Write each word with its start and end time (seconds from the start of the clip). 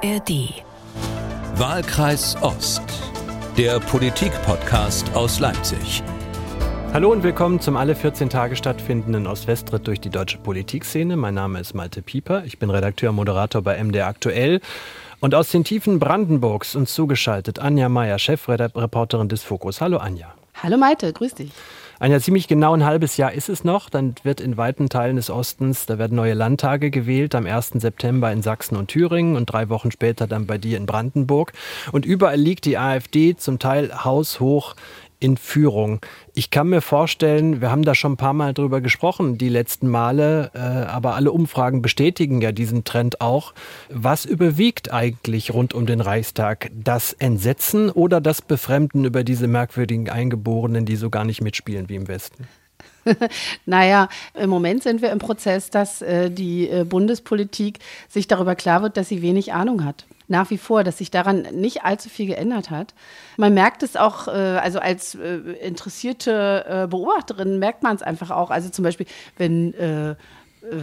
ARD. 0.00 0.62
Wahlkreis 1.56 2.36
Ost. 2.40 2.82
Der 3.56 3.80
Politik-Podcast 3.80 5.12
aus 5.14 5.40
Leipzig. 5.40 6.04
Hallo 6.92 7.10
und 7.10 7.24
willkommen 7.24 7.58
zum 7.60 7.76
alle 7.76 7.96
14 7.96 8.30
Tage 8.30 8.54
stattfindenden 8.54 9.26
Ost-West-Ritt 9.26 9.88
durch 9.88 10.00
die 10.00 10.10
deutsche 10.10 10.38
Politikszene. 10.38 11.16
Mein 11.16 11.34
Name 11.34 11.58
ist 11.58 11.74
Malte 11.74 12.02
Pieper. 12.02 12.44
Ich 12.44 12.60
bin 12.60 12.70
Redakteur 12.70 13.10
und 13.10 13.16
Moderator 13.16 13.60
bei 13.62 13.82
MDR 13.82 14.06
Aktuell. 14.06 14.60
Und 15.18 15.34
aus 15.34 15.50
den 15.50 15.64
Tiefen 15.64 15.98
Brandenburgs 15.98 16.76
uns 16.76 16.94
zugeschaltet 16.94 17.58
Anja 17.58 17.88
Meier, 17.88 18.20
Chefreporterin 18.20 19.28
des 19.28 19.42
Fokus. 19.42 19.80
Hallo 19.80 19.96
Anja. 19.96 20.32
Hallo 20.62 20.76
Malte, 20.76 21.12
grüß 21.12 21.34
dich. 21.34 21.50
Ein 22.00 22.20
ziemlich 22.20 22.46
genau 22.46 22.74
ein 22.74 22.84
halbes 22.84 23.16
Jahr 23.16 23.32
ist 23.32 23.48
es 23.48 23.64
noch. 23.64 23.90
Dann 23.90 24.14
wird 24.22 24.40
in 24.40 24.56
weiten 24.56 24.88
Teilen 24.88 25.16
des 25.16 25.30
Ostens, 25.30 25.86
da 25.86 25.98
werden 25.98 26.14
neue 26.14 26.34
Landtage 26.34 26.90
gewählt, 26.90 27.34
am 27.34 27.44
1. 27.44 27.70
September 27.74 28.30
in 28.30 28.40
Sachsen 28.40 28.76
und 28.76 28.86
Thüringen 28.86 29.34
und 29.34 29.46
drei 29.46 29.68
Wochen 29.68 29.90
später 29.90 30.28
dann 30.28 30.46
bei 30.46 30.58
dir 30.58 30.76
in 30.76 30.86
Brandenburg. 30.86 31.52
Und 31.90 32.06
überall 32.06 32.38
liegt 32.38 32.66
die 32.66 32.78
AfD 32.78 33.34
zum 33.36 33.58
Teil 33.58 34.04
haushoch 34.04 34.76
in 35.20 35.36
Führung. 35.36 36.00
Ich 36.34 36.50
kann 36.50 36.68
mir 36.68 36.80
vorstellen, 36.80 37.60
wir 37.60 37.70
haben 37.70 37.82
da 37.82 37.94
schon 37.94 38.12
ein 38.12 38.16
paar 38.16 38.32
Mal 38.32 38.54
drüber 38.54 38.80
gesprochen, 38.80 39.38
die 39.38 39.48
letzten 39.48 39.88
Male, 39.88 40.50
äh, 40.54 40.58
aber 40.58 41.14
alle 41.14 41.32
Umfragen 41.32 41.82
bestätigen 41.82 42.40
ja 42.40 42.52
diesen 42.52 42.84
Trend 42.84 43.20
auch. 43.20 43.52
Was 43.90 44.24
überwiegt 44.24 44.92
eigentlich 44.92 45.52
rund 45.52 45.74
um 45.74 45.86
den 45.86 46.00
Reichstag? 46.00 46.70
Das 46.72 47.12
Entsetzen 47.12 47.90
oder 47.90 48.20
das 48.20 48.42
Befremden 48.42 49.04
über 49.04 49.24
diese 49.24 49.48
merkwürdigen 49.48 50.08
Eingeborenen, 50.08 50.86
die 50.86 50.96
so 50.96 51.10
gar 51.10 51.24
nicht 51.24 51.40
mitspielen 51.40 51.88
wie 51.88 51.96
im 51.96 52.08
Westen? 52.08 52.46
naja, 53.66 54.08
im 54.34 54.50
Moment 54.50 54.82
sind 54.82 55.02
wir 55.02 55.10
im 55.10 55.18
Prozess, 55.18 55.70
dass 55.70 56.02
äh, 56.02 56.30
die 56.30 56.68
äh, 56.68 56.84
Bundespolitik 56.84 57.78
sich 58.08 58.28
darüber 58.28 58.54
klar 58.54 58.82
wird, 58.82 58.96
dass 58.96 59.08
sie 59.08 59.22
wenig 59.22 59.52
Ahnung 59.52 59.84
hat 59.84 60.04
nach 60.28 60.50
wie 60.50 60.58
vor, 60.58 60.84
dass 60.84 60.98
sich 60.98 61.10
daran 61.10 61.42
nicht 61.52 61.84
allzu 61.84 62.08
viel 62.08 62.26
geändert 62.26 62.70
hat. 62.70 62.94
Man 63.36 63.54
merkt 63.54 63.82
es 63.82 63.96
auch, 63.96 64.28
äh, 64.28 64.30
also 64.30 64.78
als 64.78 65.14
äh, 65.14 65.36
interessierte 65.62 66.64
äh, 66.68 66.86
Beobachterin 66.86 67.58
merkt 67.58 67.82
man 67.82 67.96
es 67.96 68.02
einfach 68.02 68.30
auch. 68.30 68.50
Also 68.50 68.68
zum 68.68 68.84
Beispiel, 68.84 69.06
wenn 69.36 69.74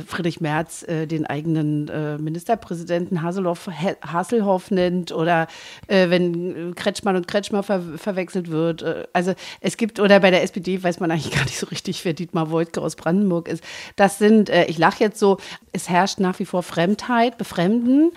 Friedrich 0.08 0.40
Merz 0.40 0.86
den 0.88 1.26
eigenen 1.26 1.92
Ministerpräsidenten 2.24 3.22
Haselhoff, 3.22 3.68
Hasselhoff 4.02 4.72
nennt 4.72 5.12
oder 5.12 5.48
wenn 5.88 6.74
Kretschmann 6.76 7.18
und 7.18 7.28
Kretschmer 7.28 7.62
ver 7.62 7.82
verwechselt 7.98 8.50
wird. 8.50 8.86
Also 9.12 9.34
es 9.60 9.76
gibt, 9.76 10.00
oder 10.00 10.22
bei 10.22 10.32
der 10.32 10.44
SPD 10.44 10.82
weiß 10.82 11.02
man 11.02 11.12
eigentlich 11.12 11.32
gar 11.36 11.44
nicht 11.44 11.60
so 11.60 11.68
richtig, 11.68 12.04
wer 12.06 12.14
Dietmar 12.14 12.52
Woidke 12.52 12.82
aus 12.82 12.96
Brandenburg 12.96 13.50
ist. 13.50 13.64
Das 13.98 14.18
sind, 14.18 14.50
ich 14.50 14.78
lache 14.78 15.04
jetzt 15.04 15.20
so, 15.20 15.38
es 15.74 15.90
herrscht 15.90 16.20
nach 16.20 16.40
wie 16.40 16.46
vor 16.46 16.64
Fremdheit, 16.64 17.38
Befremden 17.38 18.12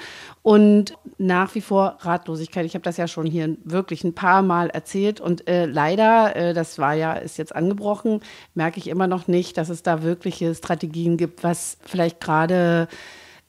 und 0.49 0.95
nach 1.19 1.55
wie 1.55 1.61
vor 1.61 1.99
Ratlosigkeit. 2.01 2.65
Ich 2.65 2.73
habe 2.73 2.83
das 2.83 2.97
ja 2.97 3.07
schon 3.07 3.27
hier 3.27 3.59
wirklich 3.65 4.03
ein 4.03 4.15
paar 4.15 4.41
Mal 4.41 4.71
erzählt 4.71 5.21
und 5.21 5.47
äh, 5.47 5.67
leider, 5.67 6.35
äh, 6.37 6.55
das 6.55 6.79
war 6.79 6.95
ja, 6.95 7.13
ist 7.13 7.37
jetzt 7.37 7.55
angebrochen, 7.55 8.21
merke 8.55 8.79
ich 8.79 8.89
immer 8.89 9.07
noch 9.07 9.29
nicht, 9.29 9.59
dass 9.59 9.69
es 9.69 9.83
da 9.83 10.03
wirkliche 10.03 10.55
Strategien 10.55 11.19
gibt, 11.19 11.45
was 11.45 11.77
vielleicht 11.85 12.19
gerade 12.19 12.89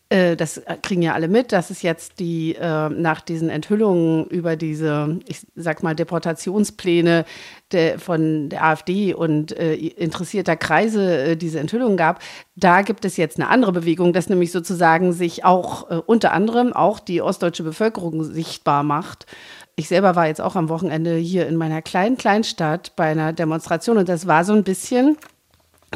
das 0.10 0.62
kriegen 0.82 1.04
ja 1.04 1.14
alle 1.14 1.28
mit, 1.28 1.52
dass 1.52 1.70
es 1.70 1.84
jetzt 1.84 2.20
die 2.20 2.56
äh, 2.56 2.90
nach 2.90 3.22
diesen 3.22 3.52
Enthüllungen 3.52 4.26
über 4.26 4.56
diese, 4.56 5.20
ich 5.28 5.46
sag 5.56 5.84
mal, 5.84 5.96
Deportationspläne 5.96 7.26
der, 7.72 8.00
von 8.00 8.50
der 8.50 8.64
AfD 8.64 9.14
und 9.14 9.56
äh, 9.56 9.76
interessierter 9.76 10.56
Kreise 10.56 11.18
äh, 11.20 11.36
diese 11.38 11.60
Enthüllungen 11.60 11.96
gab. 11.96 12.24
Da 12.56 12.82
gibt 12.82 13.06
es 13.06 13.18
jetzt 13.18 13.38
eine 13.40 13.50
andere 13.50 13.72
Bewegung, 13.72 14.12
dass 14.12 14.30
nämlich 14.30 14.52
sozusagen 14.52 15.14
sich 15.14 15.46
auch 15.46 15.92
äh, 15.92 16.02
unter 16.04 16.32
anderem 16.32 16.74
auch 16.74 17.00
die 17.00 17.22
ostdeutsche 17.22 17.62
Bevölkerung 17.62 18.24
sichtbar 18.24 18.82
macht. 18.82 19.28
Ich 19.76 19.88
selber 19.90 20.16
war 20.16 20.26
jetzt 20.26 20.42
auch 20.42 20.56
am 20.56 20.70
Wochenende 20.70 21.18
hier 21.18 21.48
in 21.48 21.56
meiner 21.56 21.84
kleinen 21.84 22.18
Kleinstadt 22.18 22.96
bei 22.96 23.12
einer 23.12 23.32
Demonstration 23.32 24.00
und 24.00 24.10
das 24.10 24.26
war 24.26 24.44
so 24.44 24.54
ein 24.54 24.64
bisschen 24.64 25.18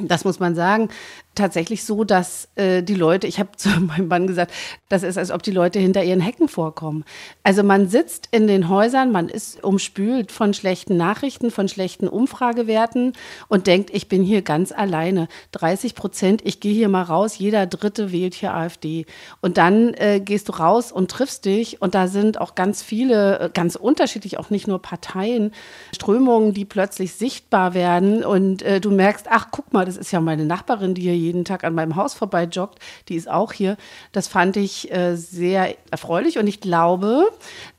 das 0.02 0.26
muss 0.26 0.40
man 0.40 0.56
sagen, 0.56 0.90
tatsächlich 1.36 1.84
so, 1.84 2.04
dass 2.04 2.48
äh, 2.56 2.84
die 2.84 2.96
Leute, 2.96 3.28
ich 3.28 3.40
habe 3.40 3.50
zu 3.58 3.70
meinem 3.70 4.08
Mann 4.08 4.28
gesagt, 4.28 4.52
das 4.90 5.04
ist, 5.04 5.18
als 5.18 5.32
ob 5.32 5.44
die 5.44 5.52
Leute 5.52 5.80
hinter 5.80 6.04
ihren 6.04 6.20
Hecken 6.20 6.48
vorkommen. 6.48 7.04
Also 7.44 7.64
man 7.64 7.88
sitzt 7.90 8.30
in 8.32 8.48
den 8.48 8.70
Häusern, 8.70 9.12
man 9.12 9.30
ist 9.30 9.64
umspült 9.64 10.32
von 10.32 10.54
schlechten 10.54 10.98
Nachrichten, 10.98 11.52
von 11.52 11.68
schlechten 11.68 12.08
Umfragewerten 12.08 13.14
und 13.48 13.68
denkt, 13.68 13.90
ich 13.94 14.08
bin 14.08 14.24
hier 14.24 14.42
ganz 14.42 14.72
alleine. 14.72 15.28
30 15.52 15.96
Prozent, 15.96 16.42
ich 16.46 16.60
gehe 16.60 16.74
hier 16.74 16.90
mal 16.90 17.04
raus, 17.04 17.38
jeder 17.38 17.66
Dritte 17.66 18.12
wählt 18.12 18.34
hier 18.36 18.54
AfD. 18.54 19.06
Und 19.42 19.58
dann 19.58 19.94
äh, 19.96 20.20
gehst 20.20 20.50
du 20.50 20.54
raus 20.54 20.92
und 20.92 21.10
triffst 21.10 21.46
dich 21.46 21.82
und 21.82 21.96
da 21.96 22.08
sind 22.08 22.40
auch 22.40 22.56
ganz 22.56 22.84
viele, 22.84 23.40
äh, 23.40 23.50
ganz 23.54 23.76
unterschiedlich, 23.76 24.38
auch 24.38 24.50
nicht 24.50 24.68
nur 24.68 24.82
Parteien, 24.82 25.52
Strömungen, 25.94 26.54
die 26.54 26.66
plötzlich 26.66 27.14
sichtbar 27.14 27.74
werden 27.74 28.24
und 28.24 28.62
äh, 28.62 28.80
du 28.80 28.92
merkst, 28.92 29.28
ach 29.30 29.48
guck 29.52 29.74
mal, 29.74 29.86
das 29.86 29.98
ist 29.98 30.12
ja 30.12 30.22
meine 30.22 30.46
Nachbarin, 30.46 30.94
die 30.94 31.02
hier 31.02 31.16
jeden 31.24 31.46
Tag 31.46 31.64
an 31.64 31.74
meinem 31.74 31.96
Haus 31.96 32.14
vorbei 32.14 32.44
joggt, 32.46 32.80
die 33.10 33.16
ist 33.16 33.30
auch 33.30 33.54
hier. 33.54 33.78
Das 34.12 34.28
fand 34.28 34.58
ich 34.58 34.92
äh, 34.92 35.16
sehr 35.16 35.76
erfreulich 35.92 36.38
und 36.38 36.48
ich 36.48 36.62
glaube, 36.62 37.32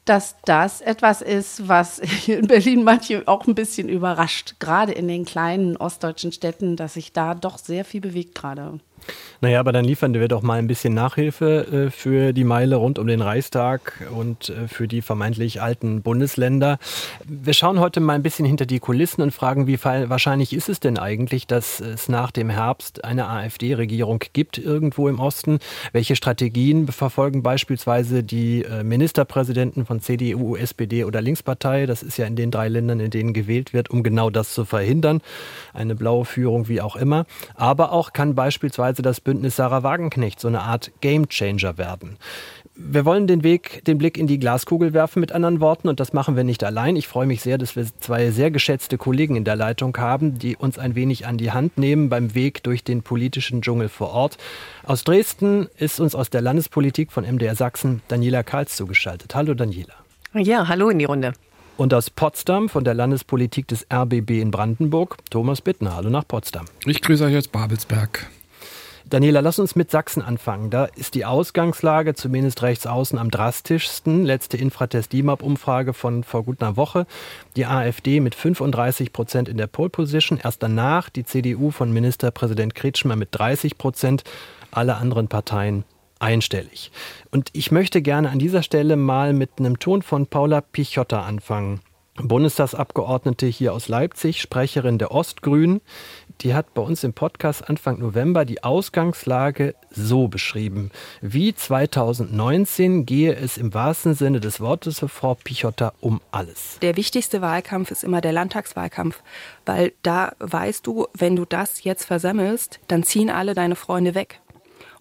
dass 0.04 0.36
das 0.44 0.80
etwas 0.80 1.22
ist, 1.22 1.68
was 1.68 2.00
hier 2.04 2.38
in 2.38 2.46
Berlin 2.46 2.84
manche 2.84 3.26
auch 3.26 3.46
ein 3.46 3.54
bisschen 3.54 3.88
überrascht, 3.88 4.56
gerade 4.58 4.92
in 4.92 5.08
den 5.08 5.24
kleinen 5.24 5.76
ostdeutschen 5.76 6.32
Städten, 6.32 6.76
dass 6.76 6.94
sich 6.94 7.12
da 7.12 7.34
doch 7.34 7.58
sehr 7.58 7.84
viel 7.84 8.00
bewegt 8.00 8.34
gerade. 8.34 8.80
Naja, 9.40 9.60
aber 9.60 9.72
dann 9.72 9.84
liefern 9.84 10.14
wir 10.14 10.28
doch 10.28 10.40
mal 10.40 10.58
ein 10.58 10.66
bisschen 10.66 10.94
Nachhilfe 10.94 11.88
äh, 11.88 11.90
für 11.90 12.32
die 12.32 12.44
Meile 12.44 12.76
rund 12.76 12.98
um 12.98 13.06
den 13.06 13.20
Reichstag 13.20 14.08
und 14.16 14.48
äh, 14.48 14.68
für 14.68 14.88
die 14.88 15.02
vermeintlich 15.02 15.60
alten 15.60 16.02
Bundesländer. 16.02 16.78
Wir 17.26 17.52
schauen 17.52 17.78
heute 17.80 18.00
mal 18.00 18.14
ein 18.14 18.22
bisschen 18.22 18.46
hinter 18.46 18.64
die 18.64 18.78
Kulissen 18.78 19.20
und 19.22 19.32
fragen, 19.32 19.66
wie 19.66 19.78
wahrscheinlich 19.84 20.52
ist 20.54 20.68
es 20.68 20.80
denn 20.80 20.98
eigentlich, 20.98 21.46
dass 21.46 21.80
es 21.80 22.08
nach 22.08 22.30
dem 22.30 22.48
Herbst 22.48 23.04
eine 23.04 23.28
AfD-Regierung 23.28 24.20
gibt 24.32 24.56
irgendwo 24.56 25.08
im 25.08 25.20
Osten? 25.20 25.58
Welche 25.92 26.16
Strategien 26.16 26.88
verfolgen 26.88 27.42
beispielsweise 27.42 28.22
die 28.22 28.64
äh, 28.64 28.82
Ministerpräsidenten 28.82 29.84
von 29.84 30.00
CDU, 30.00 30.56
SPD 30.56 31.04
oder 31.04 31.20
Linkspartei? 31.20 31.86
Das 31.86 32.02
ist 32.02 32.16
ja 32.16 32.26
in 32.26 32.36
den 32.36 32.50
drei 32.50 32.68
Ländern, 32.68 33.00
in 33.00 33.10
denen 33.10 33.34
gewählt 33.34 33.72
wird, 33.72 33.90
um 33.90 34.02
genau 34.02 34.30
das 34.30 34.54
zu 34.54 34.64
verhindern. 34.64 35.20
Eine 35.72 35.94
blaue 35.94 36.24
Führung, 36.24 36.68
wie 36.68 36.80
auch 36.80 36.96
immer. 36.96 37.26
Aber 37.54 37.92
auch 37.92 38.12
kann 38.12 38.34
beispielsweise 38.34 38.93
das 39.02 39.20
Bündnis 39.20 39.56
Sarah 39.56 39.82
Wagenknecht 39.82 40.40
so 40.40 40.48
eine 40.48 40.62
Art 40.62 40.90
Gamechanger 41.00 41.78
werden. 41.78 42.16
Wir 42.76 43.04
wollen 43.04 43.28
den 43.28 43.44
Weg, 43.44 43.84
den 43.84 43.98
Blick 43.98 44.18
in 44.18 44.26
die 44.26 44.40
Glaskugel 44.40 44.92
werfen 44.92 45.20
mit 45.20 45.30
anderen 45.30 45.60
Worten 45.60 45.88
und 45.88 46.00
das 46.00 46.12
machen 46.12 46.34
wir 46.34 46.42
nicht 46.42 46.64
allein. 46.64 46.96
Ich 46.96 47.06
freue 47.06 47.26
mich 47.26 47.40
sehr, 47.40 47.56
dass 47.56 47.76
wir 47.76 47.86
zwei 48.00 48.32
sehr 48.32 48.50
geschätzte 48.50 48.98
Kollegen 48.98 49.36
in 49.36 49.44
der 49.44 49.54
Leitung 49.54 49.96
haben, 49.96 50.38
die 50.38 50.56
uns 50.56 50.78
ein 50.78 50.96
wenig 50.96 51.26
an 51.26 51.38
die 51.38 51.52
Hand 51.52 51.78
nehmen 51.78 52.08
beim 52.08 52.34
Weg 52.34 52.64
durch 52.64 52.82
den 52.82 53.02
politischen 53.02 53.62
Dschungel 53.62 53.88
vor 53.88 54.10
Ort. 54.10 54.38
Aus 54.82 55.04
Dresden 55.04 55.68
ist 55.78 56.00
uns 56.00 56.16
aus 56.16 56.30
der 56.30 56.40
Landespolitik 56.40 57.12
von 57.12 57.24
MDR 57.24 57.54
Sachsen 57.54 58.02
Daniela 58.08 58.42
Karls 58.42 58.74
zugeschaltet. 58.74 59.36
Hallo 59.36 59.54
Daniela. 59.54 59.94
Ja, 60.34 60.66
hallo 60.66 60.88
in 60.88 60.98
die 60.98 61.04
Runde. 61.04 61.32
Und 61.76 61.94
aus 61.94 62.10
Potsdam 62.10 62.68
von 62.68 62.84
der 62.84 62.94
Landespolitik 62.94 63.68
des 63.68 63.86
RBB 63.92 64.40
in 64.40 64.50
Brandenburg, 64.50 65.16
Thomas 65.30 65.60
Bittner. 65.60 65.94
Hallo 65.94 66.10
nach 66.10 66.26
Potsdam. 66.26 66.66
Ich 66.86 67.02
grüße 67.02 67.24
euch 67.24 67.36
aus 67.36 67.48
Babelsberg. 67.48 68.26
Daniela, 69.10 69.40
lass 69.40 69.58
uns 69.58 69.76
mit 69.76 69.90
Sachsen 69.90 70.22
anfangen. 70.22 70.70
Da 70.70 70.86
ist 70.86 71.14
die 71.14 71.26
Ausgangslage 71.26 72.14
zumindest 72.14 72.62
rechts 72.62 72.86
außen 72.86 73.18
am 73.18 73.30
drastischsten. 73.30 74.24
Letzte 74.24 74.56
Infratest-DIMAP-Umfrage 74.56 75.92
von 75.92 76.24
vor 76.24 76.42
gut 76.42 76.62
einer 76.62 76.76
Woche. 76.76 77.06
Die 77.54 77.66
AfD 77.66 78.20
mit 78.20 78.34
35 78.34 79.12
Prozent 79.12 79.48
in 79.48 79.58
der 79.58 79.66
Pole 79.66 79.90
Position. 79.90 80.40
Erst 80.42 80.62
danach 80.62 81.10
die 81.10 81.24
CDU 81.24 81.70
von 81.70 81.92
Ministerpräsident 81.92 82.74
Kretschmer 82.74 83.14
mit 83.14 83.28
30 83.32 83.76
Prozent. 83.76 84.24
Alle 84.70 84.96
anderen 84.96 85.28
Parteien 85.28 85.84
einstellig. 86.18 86.90
Und 87.30 87.50
ich 87.52 87.70
möchte 87.70 88.00
gerne 88.00 88.30
an 88.30 88.38
dieser 88.38 88.62
Stelle 88.62 88.96
mal 88.96 89.34
mit 89.34 89.50
einem 89.58 89.78
Ton 89.78 90.00
von 90.00 90.26
Paula 90.26 90.62
Pichotta 90.62 91.22
anfangen. 91.22 91.80
Bundestagsabgeordnete 92.16 93.46
hier 93.46 93.72
aus 93.72 93.88
Leipzig, 93.88 94.40
Sprecherin 94.40 94.98
der 94.98 95.10
Ostgrünen, 95.10 95.80
die 96.40 96.54
hat 96.54 96.72
bei 96.74 96.82
uns 96.82 97.02
im 97.04 97.12
Podcast 97.12 97.68
Anfang 97.68 97.98
November 97.98 98.44
die 98.44 98.62
Ausgangslage 98.62 99.74
so 99.90 100.28
beschrieben. 100.28 100.90
Wie 101.20 101.54
2019 101.54 103.04
gehe 103.04 103.34
es 103.34 103.56
im 103.56 103.74
wahrsten 103.74 104.14
Sinne 104.14 104.40
des 104.40 104.60
Wortes 104.60 105.00
für 105.00 105.08
Frau 105.08 105.34
Pichotta 105.34 105.92
um 106.00 106.20
alles. 106.30 106.78
Der 106.82 106.96
wichtigste 106.96 107.40
Wahlkampf 107.40 107.90
ist 107.90 108.04
immer 108.04 108.20
der 108.20 108.32
Landtagswahlkampf, 108.32 109.22
weil 109.66 109.92
da 110.02 110.32
weißt 110.38 110.86
du, 110.86 111.08
wenn 111.14 111.34
du 111.36 111.44
das 111.44 111.82
jetzt 111.82 112.04
versammelst, 112.04 112.80
dann 112.88 113.02
ziehen 113.02 113.30
alle 113.30 113.54
deine 113.54 113.76
Freunde 113.76 114.14
weg. 114.14 114.40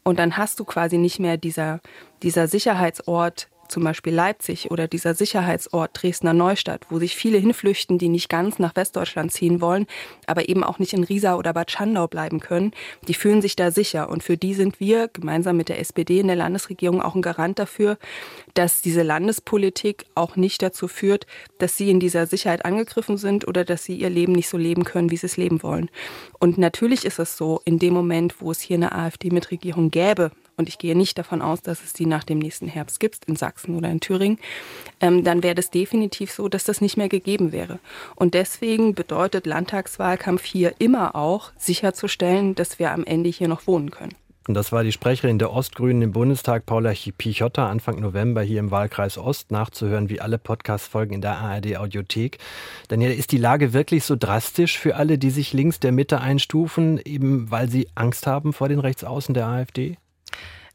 Und 0.03 0.19
dann 0.19 0.35
hast 0.35 0.59
du 0.59 0.65
quasi 0.65 0.97
nicht 0.97 1.19
mehr 1.19 1.37
dieser, 1.37 1.79
dieser 2.21 2.47
Sicherheitsort 2.47 3.47
zum 3.67 3.83
Beispiel 3.83 4.13
Leipzig 4.13 4.71
oder 4.71 4.87
dieser 4.87 5.13
Sicherheitsort 5.15 5.91
Dresdner 5.93 6.33
Neustadt, 6.33 6.85
wo 6.89 6.99
sich 6.99 7.15
viele 7.15 7.37
hinflüchten, 7.37 7.97
die 7.97 8.09
nicht 8.09 8.29
ganz 8.29 8.59
nach 8.59 8.75
Westdeutschland 8.75 9.31
ziehen 9.31 9.61
wollen, 9.61 9.87
aber 10.27 10.49
eben 10.49 10.63
auch 10.63 10.79
nicht 10.79 10.93
in 10.93 11.03
Riesa 11.03 11.35
oder 11.35 11.53
Bad 11.53 11.71
Schandau 11.71 12.07
bleiben 12.07 12.39
können, 12.39 12.71
die 13.07 13.13
fühlen 13.13 13.41
sich 13.41 13.55
da 13.55 13.71
sicher. 13.71 14.09
Und 14.09 14.23
für 14.23 14.37
die 14.37 14.53
sind 14.53 14.79
wir 14.79 15.07
gemeinsam 15.07 15.57
mit 15.57 15.69
der 15.69 15.79
SPD 15.79 16.19
in 16.19 16.27
der 16.27 16.35
Landesregierung 16.35 17.01
auch 17.01 17.15
ein 17.15 17.21
Garant 17.21 17.59
dafür, 17.59 17.97
dass 18.53 18.81
diese 18.81 19.03
Landespolitik 19.03 20.05
auch 20.15 20.35
nicht 20.35 20.61
dazu 20.61 20.87
führt, 20.87 21.25
dass 21.57 21.77
sie 21.77 21.89
in 21.89 21.99
dieser 21.99 22.27
Sicherheit 22.27 22.65
angegriffen 22.65 23.17
sind 23.17 23.47
oder 23.47 23.65
dass 23.65 23.83
sie 23.83 23.95
ihr 23.95 24.09
Leben 24.09 24.33
nicht 24.33 24.49
so 24.49 24.57
leben 24.57 24.83
können, 24.83 25.11
wie 25.11 25.17
sie 25.17 25.25
es 25.25 25.37
leben 25.37 25.63
wollen. 25.63 25.89
Und 26.39 26.57
natürlich 26.57 27.05
ist 27.05 27.19
es 27.19 27.37
so, 27.37 27.61
in 27.65 27.79
dem 27.79 27.93
Moment, 27.93 28.41
wo 28.41 28.51
es 28.51 28.59
hier 28.59 28.77
eine 28.77 28.91
AfD 28.91 29.29
mit 29.29 29.51
Regierung 29.51 29.91
gäbe, 29.91 30.31
und 30.57 30.69
ich 30.69 30.77
gehe 30.77 30.95
nicht 30.95 31.17
davon 31.17 31.41
aus, 31.41 31.61
dass 31.61 31.83
es 31.83 31.93
die 31.93 32.05
nach 32.05 32.23
dem 32.23 32.39
nächsten 32.39 32.67
Herbst 32.67 32.99
gibt, 32.99 33.25
in 33.25 33.35
Sachsen 33.35 33.77
oder 33.77 33.89
in 33.89 33.99
Thüringen, 33.99 34.39
ähm, 34.99 35.23
dann 35.23 35.43
wäre 35.43 35.55
das 35.55 35.71
definitiv 35.71 36.31
so, 36.31 36.49
dass 36.49 36.63
das 36.63 36.81
nicht 36.81 36.97
mehr 36.97 37.09
gegeben 37.09 37.51
wäre. 37.51 37.79
Und 38.15 38.33
deswegen 38.33 38.95
bedeutet 38.95 39.45
Landtagswahlkampf 39.45 40.43
hier 40.43 40.75
immer 40.79 41.15
auch 41.15 41.51
sicherzustellen, 41.57 42.55
dass 42.55 42.79
wir 42.79 42.91
am 42.91 43.03
Ende 43.03 43.29
hier 43.29 43.47
noch 43.47 43.67
wohnen 43.67 43.91
können. 43.91 44.15
Und 44.45 44.55
das 44.55 44.73
war 44.73 44.83
die 44.83 44.91
Sprecherin 44.91 45.39
der 45.39 45.53
Ostgrünen 45.53 46.01
im 46.01 46.11
Bundestag, 46.11 46.65
Paula 46.65 46.93
Pichotta, 47.17 47.69
Anfang 47.69 48.01
November 48.01 48.41
hier 48.41 48.59
im 48.59 48.71
Wahlkreis 48.71 49.17
Ost, 49.17 49.51
nachzuhören 49.51 50.09
wie 50.09 50.19
alle 50.19 50.37
Podcast-Folgen 50.37 51.13
in 51.13 51.21
der 51.21 51.37
ARD-Audiothek. 51.37 52.39
Daniel, 52.89 53.11
ist 53.11 53.31
die 53.31 53.37
Lage 53.37 53.71
wirklich 53.71 54.03
so 54.03 54.17
drastisch 54.17 54.77
für 54.77 54.97
alle, 54.97 55.17
die 55.17 55.29
sich 55.29 55.53
links 55.53 55.79
der 55.79 55.93
Mitte 55.93 56.19
einstufen, 56.19 56.99
eben 57.05 57.51
weil 57.51 57.69
sie 57.69 57.87
Angst 57.95 58.27
haben 58.27 58.51
vor 58.51 58.67
den 58.67 58.79
Rechtsaußen 58.79 59.33
der 59.33 59.47
AfD? 59.47 59.95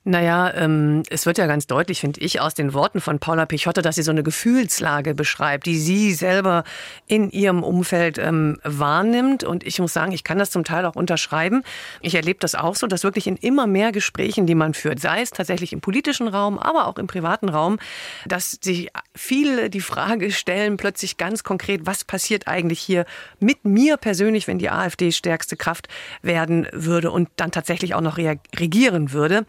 Naja, 0.08 0.54
ähm, 0.54 1.02
es 1.10 1.26
wird 1.26 1.36
ja 1.36 1.46
ganz 1.46 1.66
deutlich, 1.66 2.00
finde 2.00 2.22
ich, 2.22 2.40
aus 2.40 2.54
den 2.54 2.72
Worten 2.72 3.02
von 3.02 3.18
Paula 3.18 3.44
Pichotte, 3.44 3.82
dass 3.82 3.96
sie 3.96 4.02
so 4.02 4.10
eine 4.10 4.22
Gefühlslage 4.22 5.14
beschreibt, 5.14 5.66
die 5.66 5.78
sie 5.78 6.14
selber 6.14 6.64
in 7.06 7.30
ihrem 7.30 7.62
Umfeld 7.62 8.16
ähm, 8.16 8.58
wahrnimmt. 8.64 9.44
Und 9.44 9.66
ich 9.66 9.78
muss 9.80 9.92
sagen, 9.92 10.12
ich 10.12 10.24
kann 10.24 10.38
das 10.38 10.50
zum 10.50 10.64
Teil 10.64 10.86
auch 10.86 10.96
unterschreiben. 10.96 11.62
Ich 12.00 12.14
erlebe 12.14 12.38
das 12.40 12.54
auch 12.54 12.74
so, 12.74 12.86
dass 12.86 13.04
wirklich 13.04 13.26
in 13.26 13.36
immer 13.36 13.66
mehr 13.66 13.92
Gesprächen, 13.92 14.46
die 14.46 14.54
man 14.54 14.72
führt, 14.72 14.98
sei 14.98 15.20
es 15.20 15.28
tatsächlich 15.28 15.74
im 15.74 15.82
politischen 15.82 16.26
Raum, 16.26 16.58
aber 16.58 16.86
auch 16.86 16.96
im 16.96 17.06
privaten 17.06 17.50
Raum, 17.50 17.78
dass 18.24 18.52
sich 18.62 18.88
viele 19.14 19.68
die 19.68 19.82
Frage 19.82 20.32
stellen, 20.32 20.78
plötzlich 20.78 21.18
ganz 21.18 21.44
konkret, 21.44 21.82
was 21.84 22.04
passiert 22.04 22.48
eigentlich 22.48 22.80
hier 22.80 23.04
mit 23.40 23.66
mir 23.66 23.98
persönlich, 23.98 24.48
wenn 24.48 24.58
die 24.58 24.70
AfD 24.70 25.12
stärkste 25.12 25.58
Kraft 25.58 25.86
werden 26.22 26.66
würde 26.72 27.10
und 27.10 27.28
dann 27.36 27.50
tatsächlich 27.50 27.94
auch 27.94 28.00
noch 28.00 28.16
regieren 28.16 29.12
würde. 29.12 29.44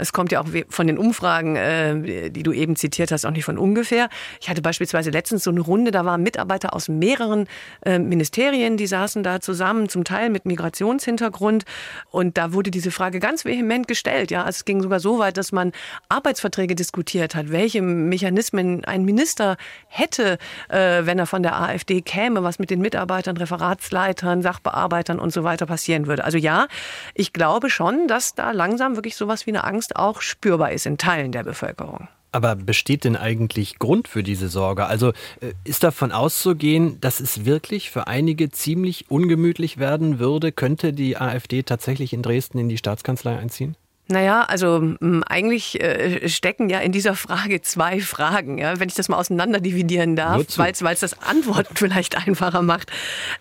Es 0.00 0.12
kommt 0.12 0.32
ja 0.32 0.40
auch 0.40 0.46
von 0.68 0.86
den 0.86 0.98
Umfragen, 0.98 1.56
äh, 1.56 2.30
die 2.30 2.42
du 2.42 2.52
eben 2.52 2.76
zitiert 2.76 3.12
hast, 3.12 3.24
auch 3.24 3.30
nicht 3.30 3.44
von 3.44 3.58
ungefähr. 3.58 4.08
Ich 4.40 4.48
hatte 4.48 4.62
beispielsweise 4.62 5.10
letztens 5.10 5.44
so 5.44 5.50
eine 5.50 5.60
Runde, 5.60 5.90
da 5.90 6.04
waren 6.04 6.22
Mitarbeiter 6.22 6.74
aus 6.74 6.88
mehreren 6.88 7.46
äh, 7.84 7.98
Ministerien, 7.98 8.76
die 8.76 8.86
saßen 8.86 9.22
da 9.22 9.40
zusammen, 9.40 9.88
zum 9.88 10.04
Teil 10.04 10.30
mit 10.30 10.46
Migrationshintergrund. 10.46 11.64
Und 12.10 12.38
da 12.38 12.52
wurde 12.52 12.70
diese 12.70 12.90
Frage 12.90 13.20
ganz 13.20 13.44
vehement 13.44 13.86
gestellt. 13.88 14.30
Ja, 14.30 14.44
also 14.44 14.58
es 14.58 14.64
ging 14.64 14.82
sogar 14.82 15.00
so 15.00 15.18
weit, 15.18 15.36
dass 15.36 15.52
man 15.52 15.72
Arbeitsverträge 16.08 16.74
diskutiert 16.74 17.34
hat, 17.34 17.50
welche 17.50 17.82
Mechanismen 17.82 18.84
ein 18.84 19.04
Minister 19.04 19.56
hätte, 19.88 20.38
äh, 20.68 21.04
wenn 21.04 21.18
er 21.18 21.26
von 21.26 21.42
der 21.42 21.60
AfD 21.60 22.00
käme, 22.00 22.42
was 22.42 22.58
mit 22.58 22.70
den 22.70 22.80
Mitarbeitern, 22.80 23.36
Referatsleitern, 23.36 24.42
Sachbearbeitern 24.42 25.18
und 25.18 25.32
so 25.32 25.44
weiter 25.44 25.66
passieren 25.66 26.06
würde. 26.06 26.24
Also 26.24 26.38
ja, 26.38 26.66
ich 27.14 27.32
glaube 27.32 27.70
schon, 27.70 28.08
dass 28.08 28.34
da 28.34 28.52
langsam 28.52 28.96
wirklich 28.96 29.16
sowas 29.16 29.46
wie 29.46 29.50
eine 29.50 29.64
Angst 29.64 29.89
Angst 29.90 29.96
auch 29.96 30.20
spürbar 30.20 30.72
ist 30.72 30.86
in 30.86 30.98
Teilen 30.98 31.32
der 31.32 31.44
Bevölkerung. 31.44 32.08
Aber 32.32 32.54
besteht 32.54 33.02
denn 33.02 33.16
eigentlich 33.16 33.80
Grund 33.80 34.06
für 34.06 34.22
diese 34.22 34.48
Sorge? 34.48 34.86
Also 34.86 35.08
äh, 35.40 35.52
ist 35.64 35.82
davon 35.82 36.12
auszugehen, 36.12 37.00
dass 37.00 37.18
es 37.18 37.44
wirklich 37.44 37.90
für 37.90 38.06
einige 38.06 38.50
ziemlich 38.50 39.10
ungemütlich 39.10 39.78
werden 39.78 40.20
würde? 40.20 40.52
Könnte 40.52 40.92
die 40.92 41.16
AfD 41.16 41.64
tatsächlich 41.64 42.12
in 42.12 42.22
Dresden 42.22 42.58
in 42.58 42.68
die 42.68 42.78
Staatskanzlei 42.78 43.36
einziehen? 43.36 43.74
Naja, 44.10 44.42
also 44.42 44.96
eigentlich 45.28 45.80
äh, 45.80 46.28
stecken 46.28 46.68
ja 46.68 46.80
in 46.80 46.90
dieser 46.90 47.14
Frage 47.14 47.62
zwei 47.62 48.00
Fragen, 48.00 48.58
ja, 48.58 48.80
wenn 48.80 48.88
ich 48.88 48.94
das 48.94 49.08
mal 49.08 49.16
auseinander 49.16 49.60
dividieren 49.60 50.16
darf, 50.16 50.44
weil 50.58 50.72
es 50.72 51.00
das 51.00 51.22
Antworten 51.22 51.74
vielleicht 51.76 52.16
einfacher 52.16 52.62
macht. 52.62 52.90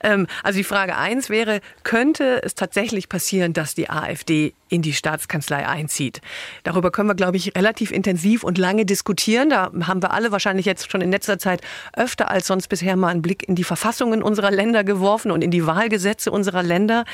Ähm, 0.03 0.27
also 0.43 0.57
die 0.57 0.63
Frage 0.63 0.95
eins 0.95 1.29
wäre, 1.29 1.61
könnte 1.83 2.43
es 2.43 2.53
tatsächlich 2.53 3.09
passieren, 3.09 3.53
dass 3.53 3.73
die 3.73 3.89
AfD 3.89 4.53
in 4.69 4.83
die 4.83 4.93
Staatskanzlei 4.93 5.67
einzieht? 5.67 6.21
Darüber 6.63 6.91
können 6.91 7.09
wir, 7.09 7.15
glaube 7.15 7.37
ich, 7.37 7.55
relativ 7.55 7.89
intensiv 7.89 8.43
und 8.43 8.59
lange 8.59 8.85
diskutieren. 8.85 9.49
Da 9.49 9.71
haben 9.81 10.03
wir 10.03 10.11
alle 10.11 10.31
wahrscheinlich 10.31 10.67
jetzt 10.67 10.91
schon 10.91 11.01
in 11.01 11.09
letzter 11.09 11.39
Zeit 11.39 11.61
öfter 11.97 12.29
als 12.29 12.45
sonst 12.45 12.67
bisher 12.67 12.95
mal 12.95 13.07
einen 13.07 13.23
Blick 13.23 13.47
in 13.47 13.55
die 13.55 13.63
Verfassungen 13.63 14.21
unserer 14.21 14.51
Länder 14.51 14.83
geworfen 14.83 15.31
und 15.31 15.43
in 15.43 15.49
die 15.49 15.65
Wahlgesetze 15.65 16.29
unserer 16.29 16.61
Länder. 16.61 17.05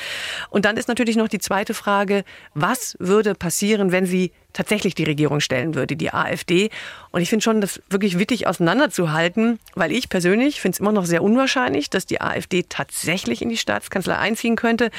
Und 0.50 0.66
dann 0.66 0.76
ist 0.76 0.88
natürlich 0.88 1.16
noch 1.16 1.28
die 1.28 1.38
zweite 1.38 1.72
Frage, 1.72 2.24
was 2.52 2.96
würde 2.98 3.34
passieren, 3.34 3.45
passieren, 3.46 3.92
wenn 3.92 4.06
sie 4.06 4.32
tatsächlich 4.56 4.94
die 4.94 5.04
Regierung 5.04 5.40
stellen 5.40 5.74
würde, 5.74 5.96
die 5.96 6.12
AfD. 6.12 6.70
Und 7.10 7.20
ich 7.20 7.28
finde 7.28 7.42
schon, 7.42 7.60
das 7.60 7.80
wirklich 7.90 8.18
wittig 8.18 8.46
auseinanderzuhalten, 8.46 9.58
weil 9.74 9.92
ich 9.92 10.08
persönlich 10.08 10.60
finde 10.60 10.76
es 10.76 10.80
immer 10.80 10.92
noch 10.92 11.04
sehr 11.04 11.22
unwahrscheinlich, 11.22 11.90
dass 11.90 12.06
die 12.06 12.20
AfD 12.20 12.64
tatsächlich 12.66 13.42
in 13.42 13.50
die 13.50 13.58
Staatskanzlei 13.58 14.16
einziehen 14.16 14.56
könnte. 14.56 14.90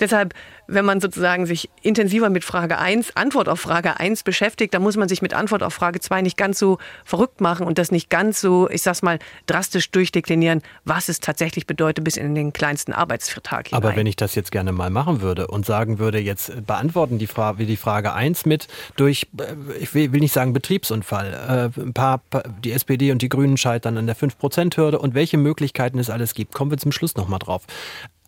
Deshalb, 0.00 0.34
wenn 0.66 0.86
man 0.86 1.00
sozusagen 1.00 1.44
sich 1.44 1.68
intensiver 1.82 2.30
mit 2.30 2.42
Frage 2.42 2.78
1, 2.78 3.14
Antwort 3.16 3.48
auf 3.48 3.60
Frage 3.60 4.00
1 4.00 4.22
beschäftigt, 4.22 4.72
dann 4.72 4.82
muss 4.82 4.96
man 4.96 5.08
sich 5.08 5.20
mit 5.20 5.34
Antwort 5.34 5.62
auf 5.62 5.74
Frage 5.74 6.00
2 6.00 6.22
nicht 6.22 6.38
ganz 6.38 6.58
so 6.58 6.78
verrückt 7.04 7.42
machen 7.42 7.66
und 7.66 7.78
das 7.78 7.90
nicht 7.90 8.08
ganz 8.08 8.40
so, 8.40 8.70
ich 8.70 8.80
sag's 8.80 9.02
mal, 9.02 9.18
drastisch 9.46 9.90
durchdeklinieren, 9.90 10.62
was 10.84 11.10
es 11.10 11.20
tatsächlich 11.20 11.66
bedeutet 11.66 12.02
bis 12.02 12.16
in 12.16 12.34
den 12.34 12.54
kleinsten 12.54 12.94
Arbeitsvertrag 12.94 13.68
hinein. 13.68 13.84
Aber 13.84 13.94
wenn 13.96 14.06
ich 14.06 14.16
das 14.16 14.34
jetzt 14.34 14.52
gerne 14.52 14.72
mal 14.72 14.88
machen 14.88 15.20
würde 15.20 15.48
und 15.48 15.66
sagen 15.66 15.98
würde, 15.98 16.18
jetzt 16.18 16.66
beantworten 16.66 17.18
die 17.18 17.26
Frage, 17.26 17.66
die 17.66 17.76
Frage 17.76 18.14
1 18.14 18.46
mit, 18.46 18.68
durch, 19.02 19.26
äh, 19.36 19.54
ich 19.80 19.94
will, 19.94 20.08
nicht 20.08 20.32
sagen 20.32 20.52
Betriebsunfall, 20.52 21.72
äh, 21.76 21.80
ein 21.80 21.92
paar, 21.92 22.22
die 22.62 22.70
SPD 22.70 23.10
und 23.10 23.20
die 23.20 23.28
Grünen 23.28 23.56
scheitern 23.56 23.98
an 23.98 24.06
der 24.06 24.16
5%-Hürde 24.16 25.00
und 25.00 25.14
welche 25.14 25.38
Möglichkeiten 25.38 25.98
es 25.98 26.08
alles 26.08 26.34
gibt. 26.34 26.54
Kommen 26.54 26.70
wir 26.70 26.78
zum 26.78 26.92
Schluss 26.92 27.16
nochmal 27.16 27.40
drauf. 27.40 27.66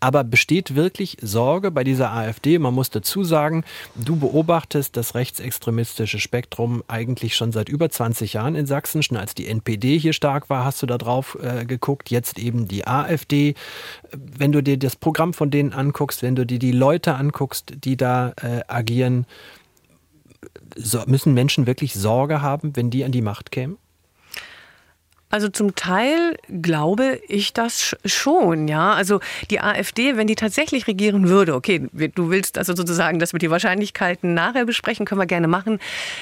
Aber 0.01 0.25
besteht 0.25 0.75
wirklich 0.75 1.15
Sorge 1.21 1.71
bei 1.71 1.85
dieser 1.85 2.11
AfD? 2.11 2.59
Man 2.59 2.73
muss 2.73 2.89
dazu 2.89 3.23
sagen, 3.23 3.63
du 3.95 4.17
beobachtest 4.17 4.97
das 4.97 5.15
rechtsextremistische 5.15 6.19
Spektrum 6.19 6.83
eigentlich 6.89 7.37
schon 7.37 7.53
seit 7.53 7.69
über 7.69 7.89
20 7.89 8.33
Jahren 8.33 8.55
in 8.55 8.65
Sachsen. 8.65 9.01
Schon 9.01 9.15
als 9.15 9.33
die 9.33 9.47
NPD 9.47 9.97
hier 9.97 10.11
stark 10.11 10.49
war, 10.49 10.65
hast 10.65 10.81
du 10.81 10.87
da 10.87 10.97
drauf 10.97 11.37
äh, 11.41 11.63
geguckt. 11.63 12.11
Jetzt 12.11 12.37
eben 12.37 12.67
die 12.67 12.85
AfD. 12.85 13.55
Wenn 14.11 14.51
du 14.51 14.61
dir 14.61 14.77
das 14.77 14.97
Programm 14.97 15.33
von 15.33 15.49
denen 15.49 15.71
anguckst, 15.71 16.21
wenn 16.21 16.35
du 16.35 16.45
dir 16.45 16.59
die 16.59 16.73
Leute 16.73 17.15
anguckst, 17.15 17.73
die 17.85 17.95
da 17.95 18.33
äh, 18.41 18.61
agieren, 18.67 19.25
müssen 21.05 21.33
Menschen 21.33 21.67
wirklich 21.67 21.93
Sorge 21.93 22.41
haben, 22.41 22.75
wenn 22.75 22.89
die 22.89 23.03
an 23.05 23.11
die 23.11 23.21
Macht 23.21 23.51
kämen? 23.51 23.77
Also 25.35 25.49
zum 25.49 25.75
Teil 25.75 26.37
glaube 26.61 27.19
ich 27.27 27.51
das 27.51 27.97
schon, 28.05 28.69
ja. 28.69 28.93
Also 28.93 29.19
die 29.49 29.59
AfD, 29.59 30.15
wenn 30.15 30.27
die 30.27 30.35
tatsächlich 30.35 30.87
regieren 30.87 31.27
würde, 31.27 31.55
okay, 31.55 31.89
du 31.91 32.29
willst 32.29 32.57
also 32.57 32.73
sozusagen, 32.73 33.19
dass 33.19 33.33
wir 33.33 33.39
die 33.39 33.51
Wahrscheinlichkeiten 33.51 34.33
nachher 34.33 34.63
besprechen, 34.63 35.05
können 35.05 35.19
wir 35.19 35.25
gerne 35.25 35.49
machen, 35.49 35.79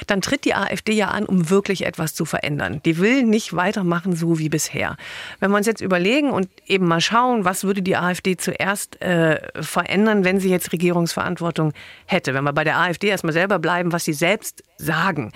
dann 0.08 0.22
tritt 0.22 0.46
die 0.46 0.56
AfD 0.56 0.94
ja 0.94 1.10
an, 1.10 1.28
um 1.28 1.52
wirklich 1.52 1.86
etwas 1.86 2.16
zu 2.16 2.26
verändern. 2.26 2.82
Die 2.86 2.98
will 2.98 3.22
nicht 3.22 3.56
weitermachen 3.56 4.16
so 4.16 4.40
wie 4.40 4.50
bisher. 4.50 4.98
Wenn 5.40 5.52
wir 5.52 5.58
uns 5.58 5.68
jetzt 5.68 5.82
überlegen 5.82 6.32
und 6.32 6.50
eben 6.66 6.88
mal 6.88 7.00
schauen, 7.00 7.46
was 7.46 7.66
würde 7.66 7.84
die 7.84 7.96
AfD 7.96 8.36
zuerst 8.36 9.00
äh, 9.00 9.40
verändern, 9.62 10.24
wenn 10.24 10.40
sie 10.40 10.50
jetzt 10.50 10.74
Regierungsverantwortung 10.74 11.74
hätte. 12.08 12.34
Wenn 12.34 12.46
wir 12.46 12.54
bei 12.54 12.64
der 12.64 12.80
AfD 12.80 13.10
erstmal 13.10 13.34
selber 13.34 13.60
bleiben, 13.60 13.92
was 13.92 14.06
sie 14.06 14.14
selbst 14.14 14.64
sagen. 14.80 15.32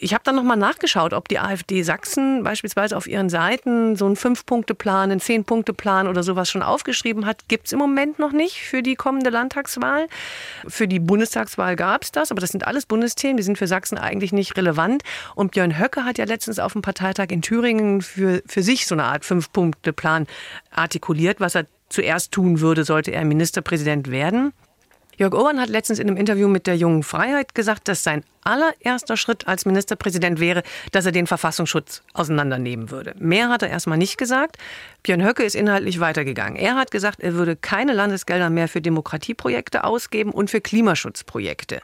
Ich 0.00 0.14
habe 0.14 0.22
dann 0.22 0.36
nochmal 0.36 0.56
nachgeschaut, 0.56 1.12
ob 1.12 1.26
die 1.26 1.40
AfD 1.40 1.82
Sachsen 1.82 2.44
beispielsweise 2.44 2.96
auf 2.96 3.08
ihren 3.08 3.28
Seiten 3.28 3.96
so 3.96 4.06
einen 4.06 4.14
Fünf-Punkte-Plan, 4.14 5.10
einen 5.10 5.18
Zehn-Punkte-Plan 5.18 6.06
oder 6.06 6.22
sowas 6.22 6.48
schon 6.48 6.62
aufgeschrieben 6.62 7.26
hat. 7.26 7.48
Gibt 7.48 7.66
es 7.66 7.72
im 7.72 7.80
Moment 7.80 8.20
noch 8.20 8.30
nicht 8.30 8.60
für 8.60 8.80
die 8.80 8.94
kommende 8.94 9.30
Landtagswahl. 9.30 10.06
Für 10.68 10.86
die 10.86 11.00
Bundestagswahl 11.00 11.74
gab 11.74 12.04
es 12.04 12.12
das, 12.12 12.30
aber 12.30 12.40
das 12.40 12.50
sind 12.50 12.64
alles 12.64 12.86
Bundesthemen, 12.86 13.38
die 13.38 13.42
sind 13.42 13.58
für 13.58 13.66
Sachsen 13.66 13.98
eigentlich 13.98 14.32
nicht 14.32 14.56
relevant. 14.56 15.02
Und 15.34 15.50
Björn 15.50 15.76
Höcke 15.76 16.04
hat 16.04 16.16
ja 16.16 16.26
letztens 16.26 16.60
auf 16.60 16.74
dem 16.74 16.82
Parteitag 16.82 17.30
in 17.30 17.42
Thüringen 17.42 18.00
für, 18.00 18.40
für 18.46 18.62
sich 18.62 18.86
so 18.86 18.94
eine 18.94 19.02
Art 19.02 19.24
Fünf-Punkte-Plan 19.24 20.28
artikuliert, 20.70 21.40
was 21.40 21.56
er 21.56 21.66
zuerst 21.88 22.30
tun 22.30 22.60
würde, 22.60 22.84
sollte 22.84 23.10
er 23.10 23.24
Ministerpräsident 23.24 24.12
werden. 24.12 24.52
Jörg 25.18 25.34
Urban 25.34 25.60
hat 25.60 25.68
letztens 25.68 25.98
in 25.98 26.06
einem 26.06 26.16
Interview 26.16 26.46
mit 26.46 26.68
der 26.68 26.76
Jungen 26.76 27.02
Freiheit 27.02 27.52
gesagt, 27.52 27.88
dass 27.88 28.04
sein 28.04 28.22
allererster 28.44 29.16
Schritt 29.16 29.48
als 29.48 29.66
Ministerpräsident 29.66 30.38
wäre, 30.38 30.62
dass 30.92 31.06
er 31.06 31.12
den 31.12 31.26
Verfassungsschutz 31.26 32.02
auseinandernehmen 32.14 32.90
würde. 32.90 33.14
Mehr 33.18 33.48
hat 33.48 33.62
er 33.62 33.68
erstmal 33.68 33.98
nicht 33.98 34.16
gesagt. 34.16 34.58
Björn 35.02 35.24
Höcke 35.24 35.42
ist 35.42 35.56
inhaltlich 35.56 35.98
weitergegangen. 35.98 36.56
Er 36.56 36.76
hat 36.76 36.92
gesagt, 36.92 37.20
er 37.20 37.34
würde 37.34 37.56
keine 37.56 37.94
Landesgelder 37.94 38.48
mehr 38.48 38.68
für 38.68 38.80
Demokratieprojekte 38.80 39.82
ausgeben 39.82 40.30
und 40.30 40.50
für 40.50 40.60
Klimaschutzprojekte. 40.60 41.80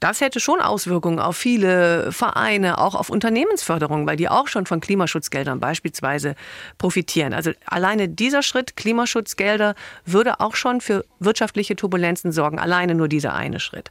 Das 0.00 0.20
hätte 0.20 0.40
schon 0.40 0.60
Auswirkungen 0.60 1.18
auf 1.18 1.36
viele 1.36 2.12
Vereine, 2.12 2.78
auch 2.78 2.94
auf 2.94 3.10
Unternehmensförderung, 3.10 4.06
weil 4.06 4.16
die 4.16 4.28
auch 4.28 4.48
schon 4.48 4.66
von 4.66 4.80
Klimaschutzgeldern 4.80 5.60
beispielsweise 5.60 6.34
profitieren. 6.78 7.32
Also 7.32 7.52
alleine 7.66 8.08
dieser 8.08 8.42
Schritt, 8.42 8.76
Klimaschutzgelder, 8.76 9.74
würde 10.04 10.40
auch 10.40 10.56
schon 10.56 10.80
für 10.80 11.04
wirtschaftliche 11.18 11.76
Turbulenzen 11.76 12.32
sorgen. 12.32 12.58
Alleine 12.58 12.94
nur 12.94 13.08
dieser 13.08 13.34
eine 13.34 13.60
Schritt. 13.60 13.90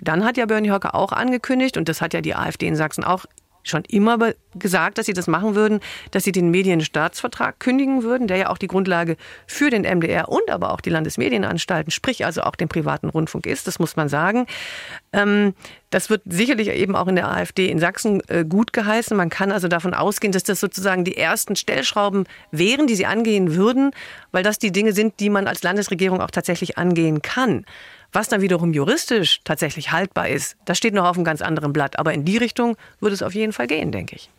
Dann 0.00 0.24
hat 0.24 0.36
ja 0.36 0.46
Bernie 0.46 0.70
Höcke 0.70 0.94
auch 0.94 1.12
angekündigt, 1.12 1.76
und 1.76 1.88
das 1.88 2.00
hat 2.00 2.14
ja 2.14 2.20
die 2.20 2.34
AfD 2.34 2.66
in 2.66 2.76
Sachsen 2.76 3.04
auch 3.04 3.26
schon 3.64 3.82
immer 3.88 4.18
gesagt, 4.54 4.98
dass 4.98 5.06
sie 5.06 5.12
das 5.12 5.26
machen 5.26 5.54
würden, 5.54 5.80
dass 6.12 6.24
sie 6.24 6.32
den 6.32 6.50
Medienstaatsvertrag 6.50 7.58
kündigen 7.58 8.02
würden, 8.02 8.28
der 8.28 8.36
ja 8.36 8.50
auch 8.50 8.58
die 8.58 8.68
Grundlage 8.68 9.16
für 9.46 9.70
den 9.70 9.82
MDR 9.82 10.28
und 10.28 10.50
aber 10.50 10.72
auch 10.72 10.80
die 10.80 10.90
Landesmedienanstalten, 10.90 11.90
sprich 11.90 12.24
also 12.24 12.42
auch 12.42 12.54
den 12.54 12.68
privaten 12.68 13.08
Rundfunk 13.08 13.46
ist, 13.46 13.66
das 13.66 13.78
muss 13.78 13.96
man 13.96 14.08
sagen. 14.08 14.46
Ähm, 15.12 15.54
das 15.90 16.10
wird 16.10 16.22
sicherlich 16.26 16.68
eben 16.68 16.96
auch 16.96 17.06
in 17.06 17.16
der 17.16 17.30
AfD 17.30 17.68
in 17.68 17.78
Sachsen 17.78 18.20
äh, 18.28 18.44
gut 18.44 18.72
geheißen. 18.72 19.16
Man 19.16 19.30
kann 19.30 19.52
also 19.52 19.68
davon 19.68 19.94
ausgehen, 19.94 20.32
dass 20.32 20.42
das 20.42 20.60
sozusagen 20.60 21.04
die 21.04 21.16
ersten 21.16 21.56
Stellschrauben 21.56 22.24
wären, 22.50 22.86
die 22.86 22.96
sie 22.96 23.06
angehen 23.06 23.54
würden, 23.54 23.92
weil 24.32 24.42
das 24.42 24.58
die 24.58 24.72
Dinge 24.72 24.92
sind, 24.92 25.20
die 25.20 25.30
man 25.30 25.46
als 25.46 25.62
Landesregierung 25.62 26.20
auch 26.20 26.30
tatsächlich 26.30 26.78
angehen 26.78 27.22
kann. 27.22 27.64
Was 28.14 28.28
dann 28.28 28.40
wiederum 28.40 28.72
juristisch 28.72 29.40
tatsächlich 29.42 29.90
haltbar 29.90 30.28
ist, 30.28 30.56
das 30.66 30.78
steht 30.78 30.94
noch 30.94 31.04
auf 31.04 31.16
einem 31.16 31.24
ganz 31.24 31.42
anderen 31.42 31.72
Blatt. 31.72 31.98
Aber 31.98 32.14
in 32.14 32.24
die 32.24 32.36
Richtung 32.36 32.76
würde 33.00 33.12
es 33.12 33.24
auf 33.24 33.34
jeden 33.34 33.52
Fall 33.52 33.66
gehen, 33.66 33.90
denke 33.90 34.14
ich. 34.14 34.30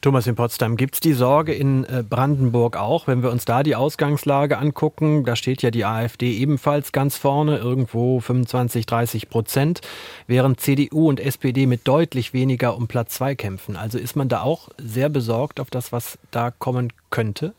Thomas 0.00 0.26
in 0.26 0.34
Potsdam, 0.34 0.76
gibt 0.76 0.94
es 0.94 1.00
die 1.00 1.12
Sorge 1.12 1.54
in 1.54 1.84
äh, 1.84 2.02
Brandenburg 2.02 2.76
auch, 2.76 3.06
wenn 3.06 3.22
wir 3.22 3.30
uns 3.30 3.44
da 3.44 3.62
die 3.62 3.76
Ausgangslage 3.76 4.58
angucken? 4.58 5.24
Da 5.24 5.36
steht 5.36 5.62
ja 5.62 5.70
die 5.70 5.84
AfD 5.84 6.36
ebenfalls 6.36 6.90
ganz 6.90 7.16
vorne, 7.16 7.56
irgendwo 7.56 8.18
25, 8.18 8.84
30 8.84 9.30
Prozent, 9.30 9.80
während 10.26 10.58
CDU 10.58 11.08
und 11.08 11.20
SPD 11.20 11.66
mit 11.66 11.86
deutlich 11.86 12.32
weniger 12.32 12.76
um 12.76 12.88
Platz 12.88 13.14
zwei 13.14 13.36
kämpfen. 13.36 13.76
Also 13.76 13.96
ist 13.96 14.16
man 14.16 14.28
da 14.28 14.42
auch 14.42 14.70
sehr 14.76 15.08
besorgt 15.08 15.60
auf 15.60 15.70
das, 15.70 15.92
was 15.92 16.18
da 16.32 16.50
kommen 16.50 16.92
könnte? 17.10 17.54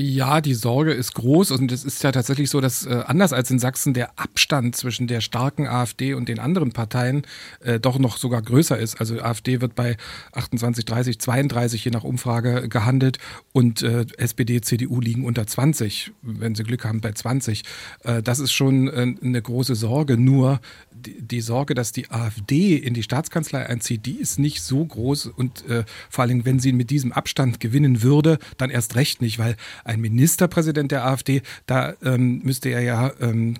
Ja, 0.00 0.40
die 0.40 0.54
Sorge 0.54 0.92
ist 0.92 1.14
groß 1.14 1.50
und 1.50 1.72
es 1.72 1.84
ist 1.84 2.04
ja 2.04 2.12
tatsächlich 2.12 2.50
so, 2.50 2.60
dass 2.60 2.86
äh, 2.86 3.02
anders 3.06 3.32
als 3.32 3.50
in 3.50 3.58
Sachsen 3.58 3.94
der 3.94 4.16
Abstand 4.16 4.76
zwischen 4.76 5.08
der 5.08 5.20
starken 5.20 5.66
AfD 5.66 6.14
und 6.14 6.28
den 6.28 6.38
anderen 6.38 6.70
Parteien 6.70 7.22
äh, 7.64 7.80
doch 7.80 7.98
noch 7.98 8.16
sogar 8.16 8.40
größer 8.40 8.78
ist. 8.78 9.00
Also 9.00 9.20
AfD 9.20 9.60
wird 9.60 9.74
bei 9.74 9.96
28, 10.34 10.84
30, 10.84 11.18
32 11.18 11.84
je 11.84 11.90
nach 11.90 12.04
Umfrage 12.04 12.68
gehandelt 12.68 13.18
und 13.52 13.82
äh, 13.82 14.06
SPD, 14.18 14.60
CDU 14.60 15.00
liegen 15.00 15.24
unter 15.24 15.48
20, 15.48 16.12
wenn 16.22 16.54
sie 16.54 16.62
Glück 16.62 16.84
haben 16.84 17.00
bei 17.00 17.10
20. 17.10 17.64
Äh, 18.04 18.22
das 18.22 18.38
ist 18.38 18.52
schon 18.52 18.86
äh, 18.86 19.16
eine 19.20 19.42
große 19.42 19.74
Sorge. 19.74 20.16
Nur 20.16 20.60
die, 20.98 21.22
die, 21.22 21.40
Sorge, 21.40 21.74
dass 21.74 21.92
die 21.92 22.10
AfD 22.10 22.76
in 22.76 22.94
die 22.94 23.02
Staatskanzlei 23.02 23.66
einzieht, 23.66 24.06
die 24.06 24.16
ist 24.16 24.38
nicht 24.38 24.62
so 24.62 24.84
groß. 24.84 25.26
Und 25.26 25.66
äh, 25.68 25.84
vor 26.10 26.24
allem, 26.24 26.44
wenn 26.44 26.58
sie 26.58 26.72
mit 26.72 26.90
diesem 26.90 27.12
Abstand 27.12 27.60
gewinnen 27.60 28.02
würde, 28.02 28.38
dann 28.56 28.70
erst 28.70 28.96
recht 28.96 29.22
nicht, 29.22 29.38
weil 29.38 29.56
ein 29.84 30.00
Ministerpräsident 30.00 30.92
der 30.92 31.06
AfD, 31.06 31.42
da 31.66 31.94
ähm, 32.02 32.40
müsste 32.42 32.68
er 32.68 32.82
ja, 32.82 33.12
ähm, 33.20 33.54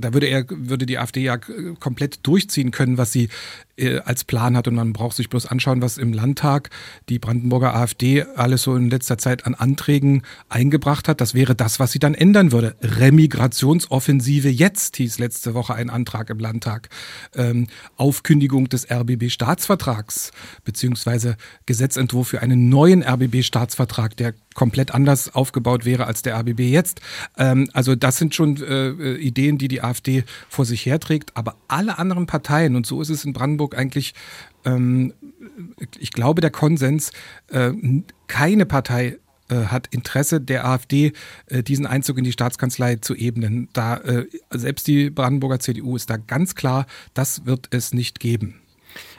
da 0.00 0.12
würde 0.12 0.26
er, 0.26 0.44
würde 0.48 0.86
die 0.86 0.98
AfD 0.98 1.20
ja 1.22 1.38
komplett 1.38 2.26
durchziehen 2.26 2.70
können, 2.70 2.98
was 2.98 3.12
sie 3.12 3.28
äh, 3.78 4.00
als 4.00 4.24
Plan 4.24 4.56
hat. 4.56 4.68
Und 4.68 4.74
man 4.74 4.92
braucht 4.92 5.16
sich 5.16 5.28
bloß 5.28 5.46
anschauen, 5.46 5.82
was 5.82 5.98
im 5.98 6.12
Landtag 6.12 6.70
die 7.08 7.18
Brandenburger 7.18 7.74
AfD 7.74 8.22
alles 8.22 8.62
so 8.62 8.74
in 8.76 8.90
letzter 8.90 9.18
Zeit 9.18 9.46
an 9.46 9.54
Anträgen 9.54 10.22
eingebracht 10.48 11.08
hat. 11.08 11.20
Das 11.20 11.34
wäre 11.34 11.54
das, 11.54 11.80
was 11.80 11.92
sie 11.92 11.98
dann 11.98 12.14
ändern 12.14 12.52
würde. 12.52 12.76
Remigrationsoffensive 12.82 14.48
jetzt 14.48 14.96
hieß 14.96 15.18
letzte 15.18 15.54
Woche 15.54 15.74
ein 15.74 15.90
Antrag 15.90 16.30
im 16.30 16.38
Landtag. 16.38 16.88
Ähm, 17.34 17.66
Aufkündigung 17.96 18.68
des 18.68 18.90
RBB-Staatsvertrags 18.90 20.32
beziehungsweise 20.64 21.36
Gesetzentwurf 21.66 22.28
für 22.28 22.42
einen 22.42 22.68
neuen 22.68 23.02
RBB-Staatsvertrag, 23.02 24.16
der 24.16 24.34
komplett 24.58 24.92
anders 24.92 25.32
aufgebaut 25.36 25.84
wäre 25.84 26.08
als 26.08 26.22
der 26.22 26.36
RBB 26.36 26.62
jetzt. 26.62 27.00
Ähm, 27.36 27.70
also 27.74 27.94
das 27.94 28.16
sind 28.16 28.34
schon 28.34 28.56
äh, 28.56 28.88
äh, 28.88 29.16
Ideen, 29.16 29.56
die 29.56 29.68
die 29.68 29.82
AfD 29.82 30.24
vor 30.48 30.64
sich 30.64 30.84
herträgt. 30.84 31.30
Aber 31.36 31.54
alle 31.68 31.96
anderen 32.00 32.26
Parteien, 32.26 32.74
und 32.74 32.84
so 32.84 33.00
ist 33.00 33.08
es 33.08 33.24
in 33.24 33.32
Brandenburg 33.32 33.78
eigentlich, 33.78 34.14
ähm, 34.64 35.14
ich 36.00 36.10
glaube, 36.10 36.40
der 36.40 36.50
Konsens, 36.50 37.12
äh, 37.52 37.70
keine 38.26 38.66
Partei 38.66 39.18
äh, 39.48 39.66
hat 39.66 39.86
Interesse 39.92 40.40
der 40.40 40.66
AfD, 40.66 41.12
äh, 41.46 41.62
diesen 41.62 41.86
Einzug 41.86 42.18
in 42.18 42.24
die 42.24 42.32
Staatskanzlei 42.32 42.96
zu 42.96 43.14
ebnen. 43.14 43.68
Da 43.72 44.00
selbst 44.50 44.88
die 44.88 45.08
Brandenburger 45.10 45.60
CDU 45.60 45.94
ist 45.94 46.10
da 46.10 46.16
ganz 46.16 46.56
klar, 46.56 46.86
das 47.14 47.46
wird 47.46 47.68
es 47.70 47.94
nicht 47.94 48.18
geben. 48.18 48.56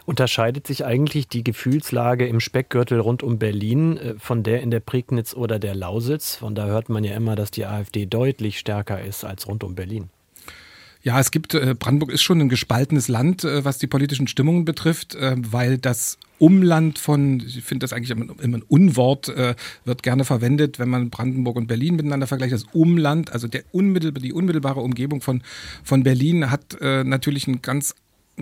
Unterscheidet 0.10 0.66
sich 0.66 0.86
eigentlich 0.86 1.28
die 1.28 1.44
Gefühlslage 1.44 2.26
im 2.26 2.40
Speckgürtel 2.40 3.00
rund 3.00 3.22
um 3.22 3.38
Berlin 3.38 3.98
äh, 3.98 4.16
von 4.18 4.42
der 4.42 4.64
in 4.64 4.72
der 4.72 4.80
Prignitz 4.80 5.36
oder 5.36 5.60
der 5.60 5.76
Lausitz? 5.76 6.36
Von 6.38 6.56
da 6.56 6.66
hört 6.66 6.90
man 6.90 7.04
ja 7.04 7.16
immer, 7.16 7.36
dass 7.36 7.52
die 7.52 7.68
AfD 7.68 8.08
deutlich 8.08 8.58
stärker 8.58 9.00
ist 9.00 9.24
als 9.24 9.48
rund 9.48 9.64
um 9.64 9.76
Berlin. 9.76 10.10
Ja, 11.04 11.20
es 11.20 11.30
gibt, 11.30 11.54
äh, 11.54 11.76
Brandenburg 11.78 12.12
ist 12.12 12.24
schon 12.24 12.42
ein 12.42 12.50
gespaltenes 12.50 13.08
Land, 13.08 13.44
äh, 13.44 13.64
was 13.64 13.78
die 13.78 13.86
politischen 13.86 14.28
Stimmungen 14.28 14.66
betrifft, 14.66 15.16
weil 15.16 15.78
das 15.78 16.18
Umland 16.40 16.98
von, 16.98 17.42
ich 17.46 17.62
finde 17.64 17.84
das 17.84 17.94
eigentlich 17.94 18.10
immer, 18.10 18.34
ein 18.42 18.64
Unwort, 18.64 19.32
wird 19.86 20.02
gerne 20.02 20.26
verwendet, 20.26 20.80
wenn 20.80 20.90
man 20.90 21.12
Brandenburg 21.12 21.56
und 21.56 21.68
Berlin 21.68 21.98
miteinander 21.98 22.26
vergleicht. 22.26 22.54
Das 22.54 22.66
Umland, 22.74 23.32
also 23.32 23.48
der 23.48 23.62
unmittelbar, 23.74 24.24
die 24.24 24.34
unmittelbare 24.34 24.80
Umgebung 24.80 25.22
von, 25.22 25.44
von 25.84 26.02
Berlin 26.02 26.50
hat 26.50 26.78
natürlich 26.82 27.46
ein 27.48 27.62
ganz 27.62 27.94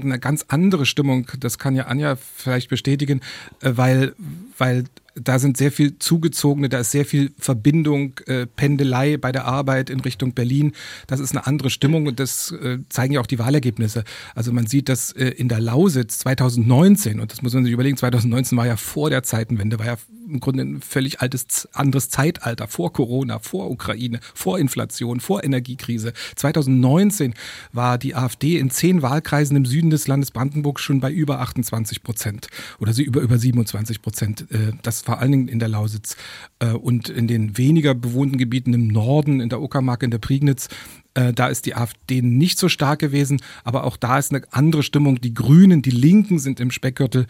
eine 0.03 0.19
ganz 0.19 0.45
andere 0.47 0.85
Stimmung. 0.85 1.27
Das 1.39 1.57
kann 1.57 1.75
ja 1.75 1.85
Anja 1.85 2.15
vielleicht 2.15 2.69
bestätigen, 2.69 3.21
äh, 3.61 3.73
weil, 3.75 4.13
weil 4.57 4.85
da 5.15 5.39
sind 5.39 5.57
sehr 5.57 5.71
viel 5.71 5.97
zugezogene, 5.99 6.69
da 6.69 6.79
ist 6.79 6.91
sehr 6.91 7.05
viel 7.05 7.31
Verbindung, 7.37 8.19
äh, 8.27 8.45
Pendelei 8.45 9.17
bei 9.17 9.31
der 9.31 9.45
Arbeit 9.45 9.89
in 9.89 9.99
Richtung 9.99 10.33
Berlin. 10.33 10.73
Das 11.07 11.19
ist 11.19 11.31
eine 11.31 11.47
andere 11.47 11.69
Stimmung 11.69 12.07
und 12.07 12.19
das 12.19 12.51
äh, 12.51 12.79
zeigen 12.89 13.13
ja 13.13 13.21
auch 13.21 13.27
die 13.27 13.39
Wahlergebnisse. 13.39 14.03
Also 14.35 14.51
man 14.51 14.67
sieht, 14.67 14.89
dass 14.89 15.11
äh, 15.13 15.29
in 15.29 15.49
der 15.49 15.59
Lausitz 15.59 16.19
2019, 16.19 17.19
und 17.19 17.31
das 17.31 17.41
muss 17.41 17.53
man 17.53 17.63
sich 17.63 17.73
überlegen, 17.73 17.97
2019 17.97 18.57
war 18.57 18.67
ja 18.67 18.77
vor 18.77 19.09
der 19.09 19.23
Zeitenwende, 19.23 19.79
war 19.79 19.85
ja 19.85 19.97
im 20.27 20.39
Grunde 20.39 20.63
ein 20.63 20.81
völlig 20.81 21.21
altes, 21.21 21.67
anderes 21.73 22.09
Zeitalter, 22.09 22.67
vor 22.67 22.93
Corona, 22.93 23.39
vor 23.39 23.69
Ukraine, 23.69 24.19
vor 24.33 24.59
Inflation, 24.59 25.19
vor 25.19 25.43
Energiekrise. 25.43 26.13
2019 26.35 27.33
war 27.71 27.97
die 27.97 28.15
AfD 28.15 28.57
in 28.57 28.69
zehn 28.69 29.01
Wahlkreisen 29.01 29.55
im 29.55 29.65
Süden 29.65 29.89
des 29.89 30.07
Landes 30.07 30.31
Brandenburg 30.31 30.79
schon 30.79 30.99
bei 30.99 31.11
über 31.11 31.39
28 31.39 32.03
Prozent 32.03 32.47
oder 32.79 32.93
sie 32.93 33.03
über, 33.03 33.21
über 33.21 33.37
27 33.37 34.01
Prozent. 34.01 34.51
Äh, 34.51 34.73
das 34.81 35.01
vor 35.01 35.19
allen 35.19 35.31
Dingen 35.31 35.47
in 35.47 35.59
der 35.59 35.69
Lausitz 35.69 36.17
äh, 36.59 36.71
und 36.71 37.09
in 37.09 37.27
den 37.27 37.57
weniger 37.57 37.93
bewohnten 37.93 38.37
Gebieten 38.37 38.73
im 38.73 38.87
Norden, 38.87 39.39
in 39.39 39.49
der 39.49 39.61
Uckermark, 39.61 40.03
in 40.03 40.11
der 40.11 40.19
Prignitz, 40.19 40.67
äh, 41.13 41.33
da 41.33 41.47
ist 41.47 41.65
die 41.65 41.75
AfD 41.75 42.21
nicht 42.21 42.59
so 42.59 42.69
stark 42.69 42.99
gewesen, 42.99 43.41
aber 43.63 43.83
auch 43.85 43.97
da 43.97 44.17
ist 44.17 44.33
eine 44.33 44.43
andere 44.51 44.83
Stimmung. 44.83 45.21
Die 45.21 45.33
Grünen, 45.33 45.81
die 45.81 45.91
Linken 45.91 46.39
sind 46.39 46.59
im 46.59 46.71
Speckgürtel 46.71 47.27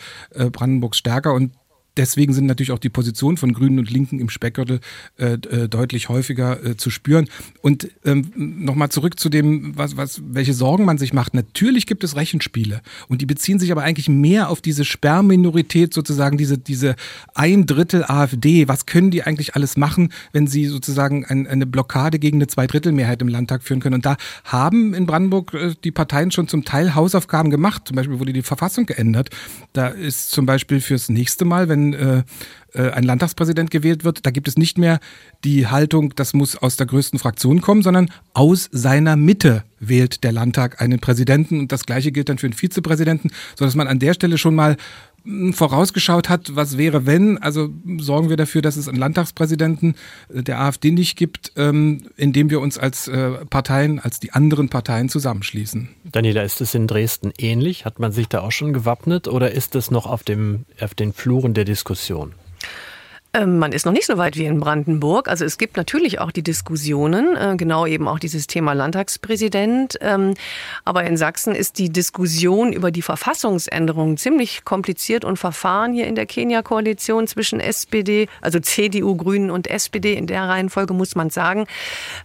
Brandenburgs 0.52 0.98
stärker 0.98 1.34
und 1.34 1.54
deswegen 1.98 2.34
sind 2.34 2.46
natürlich 2.46 2.72
auch 2.72 2.80
die 2.80 2.90
Positionen 2.90 3.38
von 3.38 3.54
Grünen 3.54 3.80
und 3.80 3.90
Linken 3.90 4.20
im 4.20 4.30
Speckgürtel 4.30 4.80
äh, 5.18 5.34
äh, 5.34 5.68
deutlich 5.68 6.10
häufiger 6.10 6.64
äh, 6.64 6.78
zu 6.78 6.90
spüren. 6.90 7.28
Und 7.62 7.90
ähm, 8.06 8.32
nochmal 8.36 8.90
zurück 8.90 9.20
zu 9.20 9.30
dem, 9.30 9.78
was, 9.78 9.98
was, 9.98 10.22
welche 10.26 10.54
Sorgen 10.54 10.86
man 10.86 10.98
sich 10.98 11.14
macht. 11.14 11.34
Natürlich 11.34 11.86
gibt 11.86 12.04
es 12.04 12.16
Rechenspiele 12.16 12.82
und 13.08 13.22
die 13.22 13.26
beziehen 13.26 13.60
sich 13.60 13.72
aber 13.72 13.84
eigentlich 13.84 14.10
mehr 14.10 14.50
auf 14.50 14.62
diese 14.62 14.86
Sperrminorität, 14.86 15.94
sozusagen 15.94 16.38
diese, 16.38 16.58
diese 16.58 16.96
ein 17.34 17.66
Drittel 17.66 18.04
AfD. 18.04 18.68
Was 18.68 18.86
können 18.86 19.12
die 19.12 19.24
eigentlich 19.24 19.56
alles 19.56 19.78
machen, 19.78 20.14
wenn 20.32 20.48
sie 20.48 20.66
sozusagen 20.66 21.26
ein, 21.26 21.48
eine 21.48 21.66
Blockade 21.66 22.20
gegen 22.20 22.38
eine 22.38 22.48
Zweidrittelmehrheit 22.48 23.22
im 23.22 23.28
Landtag 23.28 23.64
führen 23.64 23.80
können? 23.80 23.96
Und 23.96 24.06
da 24.06 24.18
haben 24.44 24.94
in 24.94 25.06
Brandenburg 25.06 25.54
äh, 25.54 25.74
die 25.84 25.92
Parteien 25.92 26.32
schon 26.32 26.48
zum 26.48 26.64
Teil 26.64 26.96
Hausaufgaben 26.96 27.50
gemacht. 27.50 27.84
Zum 27.88 27.96
Beispiel 27.96 28.20
wurde 28.20 28.34
die 28.34 28.42
Verfassung 28.42 28.86
geändert. 28.86 29.30
Da 29.74 29.88
ist 29.88 30.32
zum 30.32 30.46
Beispiel 30.46 30.82
fürs 30.82 31.10
nächste 31.10 31.46
Mal, 31.46 31.70
wenn 31.70 31.87
äh, 31.94 32.24
äh, 32.74 32.92
ein 32.92 33.04
Landtagspräsident 33.04 33.72
gewählt 33.72 34.04
wird, 34.04 34.26
da 34.26 34.32
gibt 34.32 34.48
es 34.48 34.58
nicht 34.58 34.78
mehr 34.78 35.00
die 35.44 35.68
Haltung, 35.68 36.14
das 36.16 36.34
muss 36.34 36.56
aus 36.56 36.78
der 36.78 36.86
größten 36.86 37.20
Fraktion 37.20 37.62
kommen, 37.62 37.82
sondern 37.82 38.10
aus 38.34 38.70
seiner 38.72 39.16
Mitte 39.16 39.64
wählt 39.80 40.24
der 40.24 40.32
Landtag 40.32 40.82
einen 40.82 41.00
Präsidenten. 41.00 41.60
Und 41.60 41.72
das 41.72 41.86
gleiche 41.86 42.12
gilt 42.12 42.30
dann 42.30 42.38
für 42.38 42.48
einen 42.48 42.54
Vizepräsidenten, 42.54 43.32
sodass 43.56 43.76
man 43.76 43.88
an 43.88 44.00
der 44.00 44.14
Stelle 44.14 44.38
schon 44.38 44.56
mal 44.56 44.78
vorausgeschaut 45.52 46.30
hat, 46.30 46.56
was 46.56 46.78
wäre, 46.78 47.06
wenn. 47.06 47.38
Also 47.38 47.70
sorgen 47.98 48.30
wir 48.30 48.38
dafür, 48.38 48.62
dass 48.62 48.78
es 48.78 48.88
einen 48.88 48.98
Landtagspräsidenten 48.98 49.96
äh, 50.34 50.44
der 50.44 50.60
AfD 50.60 50.92
nicht 50.92 51.18
gibt, 51.18 51.52
ähm, 51.56 52.08
indem 52.16 52.50
wir 52.50 52.60
uns 52.62 52.78
als 52.78 53.08
äh, 53.08 53.46
Parteien, 53.46 54.00
als 54.00 54.20
die 54.20 54.32
anderen 54.34 54.70
Parteien 54.70 55.10
zusammenschließen. 55.10 55.90
Daniela, 56.12 56.44
ist 56.44 56.62
es 56.62 56.74
in 56.74 56.88
Dresden 56.88 57.34
ähnlich? 57.38 57.86
Hat 57.86 58.00
man 58.00 58.12
sich 58.12 58.28
da 58.28 58.42
auch 58.42 58.52
schon 58.52 58.74
gewappnet 58.74 59.28
oder 59.28 59.52
ist 59.52 59.76
es 59.76 59.92
noch 59.92 60.06
auf, 60.06 60.24
dem, 60.24 60.66
auf 60.80 60.96
den 60.96 61.14
Fluren 61.14 61.54
der 61.54 61.66
Diskussion? 61.66 62.34
Ähm, 63.38 63.60
man 63.60 63.72
ist 63.72 63.86
noch 63.86 63.94
nicht 63.94 64.08
so 64.08 64.18
weit 64.18 64.36
wie 64.36 64.46
in 64.46 64.60
Brandenburg. 64.60 65.28
Also 65.28 65.46
es 65.46 65.58
gibt 65.58 65.78
natürlich 65.78 66.20
auch 66.20 66.32
die 66.32 66.42
Diskussionen, 66.42 67.36
äh, 67.36 67.56
genau 67.56 67.86
eben 67.86 68.08
auch 68.08 68.18
dieses 68.18 68.48
Thema 68.48 68.74
Landtagspräsident. 68.74 69.98
Ähm, 70.02 70.34
aber 70.86 71.04
in 71.04 71.18
Sachsen 71.18 71.54
ist 71.54 71.78
die 71.78 71.90
Diskussion 71.90 72.74
über 72.74 72.90
die 72.90 73.04
Verfassungsänderung 73.04 74.18
ziemlich 74.18 74.66
kompliziert 74.66 75.24
und 75.24 75.38
verfahren 75.38 75.94
hier 75.94 76.08
in 76.08 76.16
der 76.16 76.26
Kenia-Koalition 76.26 77.28
zwischen 77.28 77.60
SPD, 77.60 78.28
also 78.42 78.60
CDU, 78.60 79.16
Grünen 79.16 79.52
und 79.52 79.68
SPD. 79.68 80.14
In 80.14 80.26
der 80.26 80.44
Reihenfolge 80.44 80.96
muss 80.96 81.16
man 81.16 81.30
sagen. 81.30 81.68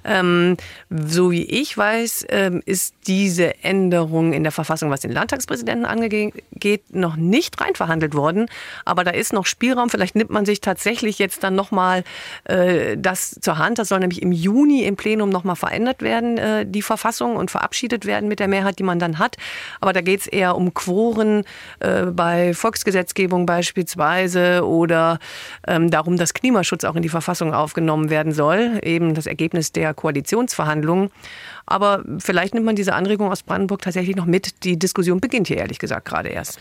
Ähm, 0.04 0.56
so 0.88 1.30
wie 1.30 1.44
ich 1.44 1.76
weiß, 1.76 2.26
ist 2.64 2.94
diese 3.06 3.62
Änderung 3.64 4.32
in 4.32 4.42
der 4.42 4.52
Verfassung, 4.52 4.90
was 4.90 5.00
den 5.00 5.12
Landtagspräsidenten 5.12 5.84
angeht, 5.84 6.94
noch 6.94 7.16
nicht 7.16 7.60
reinverhandelt 7.60 8.14
worden. 8.14 8.46
Aber 8.84 9.04
da 9.04 9.10
ist 9.10 9.32
noch 9.32 9.46
Spielraum. 9.46 9.90
Vielleicht 9.90 10.14
nimmt 10.14 10.30
man 10.30 10.44
sich 10.44 10.60
tatsächlich 10.60 11.01
tatsächlich 11.02 11.18
jetzt 11.18 11.42
dann 11.42 11.54
nochmal 11.54 12.04
äh, 12.44 12.96
das 12.96 13.30
zur 13.40 13.58
Hand. 13.58 13.78
Das 13.78 13.88
soll 13.88 13.98
nämlich 13.98 14.22
im 14.22 14.32
Juni 14.32 14.84
im 14.84 14.96
Plenum 14.96 15.30
nochmal 15.30 15.56
verändert 15.56 16.02
werden, 16.02 16.38
äh, 16.38 16.64
die 16.66 16.82
Verfassung, 16.82 17.36
und 17.36 17.50
verabschiedet 17.50 18.06
werden 18.06 18.28
mit 18.28 18.38
der 18.38 18.48
Mehrheit, 18.48 18.78
die 18.78 18.84
man 18.84 18.98
dann 18.98 19.18
hat. 19.18 19.36
Aber 19.80 19.92
da 19.92 20.00
geht 20.00 20.20
es 20.20 20.26
eher 20.26 20.56
um 20.56 20.74
Quoren 20.74 21.44
äh, 21.80 22.06
bei 22.06 22.54
Volksgesetzgebung 22.54 23.46
beispielsweise 23.46 24.64
oder 24.64 25.18
ähm, 25.66 25.90
darum, 25.90 26.16
dass 26.16 26.34
Klimaschutz 26.34 26.84
auch 26.84 26.94
in 26.94 27.02
die 27.02 27.08
Verfassung 27.08 27.52
aufgenommen 27.52 28.10
werden 28.10 28.32
soll. 28.32 28.80
Eben 28.82 29.14
das 29.14 29.26
Ergebnis 29.26 29.72
der 29.72 29.94
Koalitionsverhandlungen. 29.94 31.10
Aber 31.66 32.04
vielleicht 32.18 32.54
nimmt 32.54 32.66
man 32.66 32.76
diese 32.76 32.94
Anregung 32.94 33.30
aus 33.30 33.42
Brandenburg 33.42 33.82
tatsächlich 33.82 34.16
noch 34.16 34.26
mit. 34.26 34.64
Die 34.64 34.78
Diskussion 34.78 35.20
beginnt 35.20 35.48
hier 35.48 35.58
ehrlich 35.58 35.78
gesagt 35.78 36.06
gerade 36.06 36.28
erst. 36.28 36.60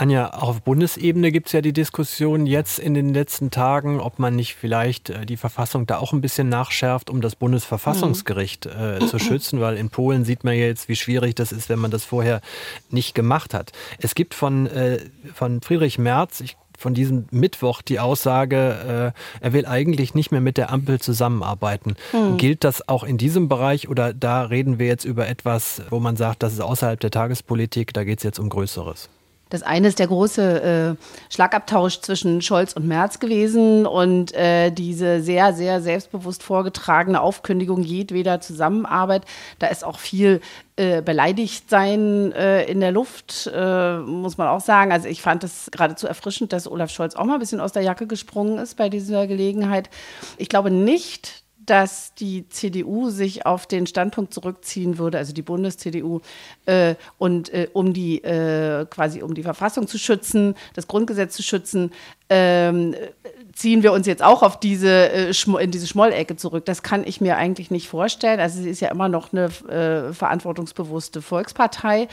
Anja, 0.00 0.32
auch 0.32 0.48
auf 0.48 0.62
Bundesebene 0.62 1.30
gibt 1.30 1.48
es 1.48 1.52
ja 1.52 1.60
die 1.60 1.74
Diskussion 1.74 2.46
jetzt 2.46 2.78
in 2.78 2.94
den 2.94 3.12
letzten 3.12 3.50
Tagen, 3.50 4.00
ob 4.00 4.18
man 4.18 4.34
nicht 4.34 4.54
vielleicht 4.54 5.10
äh, 5.10 5.26
die 5.26 5.36
Verfassung 5.36 5.86
da 5.86 5.98
auch 5.98 6.14
ein 6.14 6.22
bisschen 6.22 6.48
nachschärft, 6.48 7.10
um 7.10 7.20
das 7.20 7.36
Bundesverfassungsgericht 7.36 8.64
äh, 8.64 9.06
zu 9.06 9.18
schützen, 9.18 9.60
weil 9.60 9.76
in 9.76 9.90
Polen 9.90 10.24
sieht 10.24 10.42
man 10.42 10.54
ja 10.54 10.64
jetzt, 10.64 10.88
wie 10.88 10.96
schwierig 10.96 11.34
das 11.34 11.52
ist, 11.52 11.68
wenn 11.68 11.78
man 11.78 11.90
das 11.90 12.06
vorher 12.06 12.40
nicht 12.88 13.14
gemacht 13.14 13.52
hat. 13.52 13.72
Es 13.98 14.14
gibt 14.14 14.32
von, 14.32 14.66
äh, 14.68 15.00
von 15.34 15.60
Friedrich 15.60 15.98
Merz, 15.98 16.40
ich 16.40 16.56
von 16.78 16.94
diesem 16.94 17.26
Mittwoch 17.30 17.82
die 17.82 18.00
Aussage, 18.00 19.12
äh, 19.14 19.44
er 19.44 19.52
will 19.52 19.66
eigentlich 19.66 20.14
nicht 20.14 20.32
mehr 20.32 20.40
mit 20.40 20.56
der 20.56 20.72
Ampel 20.72 20.98
zusammenarbeiten. 20.98 21.96
Hm. 22.12 22.38
Gilt 22.38 22.64
das 22.64 22.88
auch 22.88 23.04
in 23.04 23.18
diesem 23.18 23.50
Bereich 23.50 23.90
oder 23.90 24.14
da 24.14 24.44
reden 24.44 24.78
wir 24.78 24.86
jetzt 24.86 25.04
über 25.04 25.28
etwas, 25.28 25.82
wo 25.90 26.00
man 26.00 26.16
sagt, 26.16 26.42
das 26.42 26.54
ist 26.54 26.60
außerhalb 26.60 26.98
der 26.98 27.10
Tagespolitik, 27.10 27.92
da 27.92 28.04
geht 28.04 28.20
es 28.20 28.24
jetzt 28.24 28.38
um 28.38 28.48
Größeres? 28.48 29.10
Das 29.50 29.62
eine 29.62 29.88
ist 29.88 29.98
der 29.98 30.06
große 30.06 30.96
äh, 30.98 31.32
Schlagabtausch 31.32 32.00
zwischen 32.00 32.40
Scholz 32.40 32.72
und 32.72 32.86
Merz 32.86 33.18
gewesen 33.18 33.84
und 33.86 34.32
äh, 34.32 34.70
diese 34.70 35.20
sehr, 35.20 35.52
sehr 35.52 35.82
selbstbewusst 35.82 36.42
vorgetragene 36.42 37.20
Aufkündigung 37.20 37.82
jedweder 37.82 38.40
Zusammenarbeit. 38.40 39.24
Da 39.58 39.66
ist 39.66 39.84
auch 39.84 39.98
viel 39.98 40.40
äh, 40.76 41.02
beleidigt 41.02 41.68
sein 41.68 42.32
äh, 42.32 42.64
in 42.64 42.80
der 42.80 42.92
Luft, 42.92 43.50
äh, 43.52 43.98
muss 43.98 44.38
man 44.38 44.48
auch 44.48 44.60
sagen. 44.60 44.92
Also 44.92 45.08
ich 45.08 45.20
fand 45.20 45.44
es 45.44 45.68
geradezu 45.70 46.06
erfrischend, 46.06 46.52
dass 46.52 46.70
Olaf 46.70 46.90
Scholz 46.90 47.16
auch 47.16 47.24
mal 47.24 47.34
ein 47.34 47.40
bisschen 47.40 47.60
aus 47.60 47.72
der 47.72 47.82
Jacke 47.82 48.06
gesprungen 48.06 48.58
ist 48.58 48.76
bei 48.76 48.88
dieser 48.88 49.26
Gelegenheit. 49.26 49.90
Ich 50.38 50.48
glaube 50.48 50.70
nicht, 50.70 51.42
dass 51.70 52.14
die 52.14 52.48
CDU 52.48 53.10
sich 53.10 53.46
auf 53.46 53.64
den 53.64 53.86
Standpunkt 53.86 54.34
zurückziehen 54.34 54.98
würde, 54.98 55.18
also 55.18 55.32
die 55.32 55.42
Bundes-CDU, 55.42 56.20
äh, 56.66 56.96
und 57.16 57.54
äh, 57.54 57.68
um 57.72 57.92
die 57.92 58.24
äh, 58.24 58.86
quasi 58.86 59.22
um 59.22 59.34
die 59.34 59.44
Verfassung 59.44 59.86
zu 59.86 59.96
schützen, 59.96 60.56
das 60.74 60.88
Grundgesetz 60.88 61.36
zu 61.36 61.44
schützen, 61.44 61.92
ähm, 62.28 62.96
ziehen 63.52 63.84
wir 63.84 63.92
uns 63.92 64.08
jetzt 64.08 64.22
auch 64.22 64.42
auf 64.42 64.58
diese 64.58 65.10
äh, 65.12 65.32
in 65.60 65.70
diese 65.70 65.86
Schmollecke 65.86 66.34
zurück. 66.34 66.64
Das 66.64 66.82
kann 66.82 67.06
ich 67.06 67.20
mir 67.20 67.36
eigentlich 67.36 67.70
nicht 67.70 67.88
vorstellen. 67.88 68.40
Also 68.40 68.60
sie 68.60 68.70
ist 68.70 68.80
ja 68.80 68.88
immer 68.88 69.08
noch 69.08 69.32
eine 69.32 69.44
äh, 69.68 70.12
verantwortungsbewusste 70.12 71.22
Volkspartei 71.22 72.08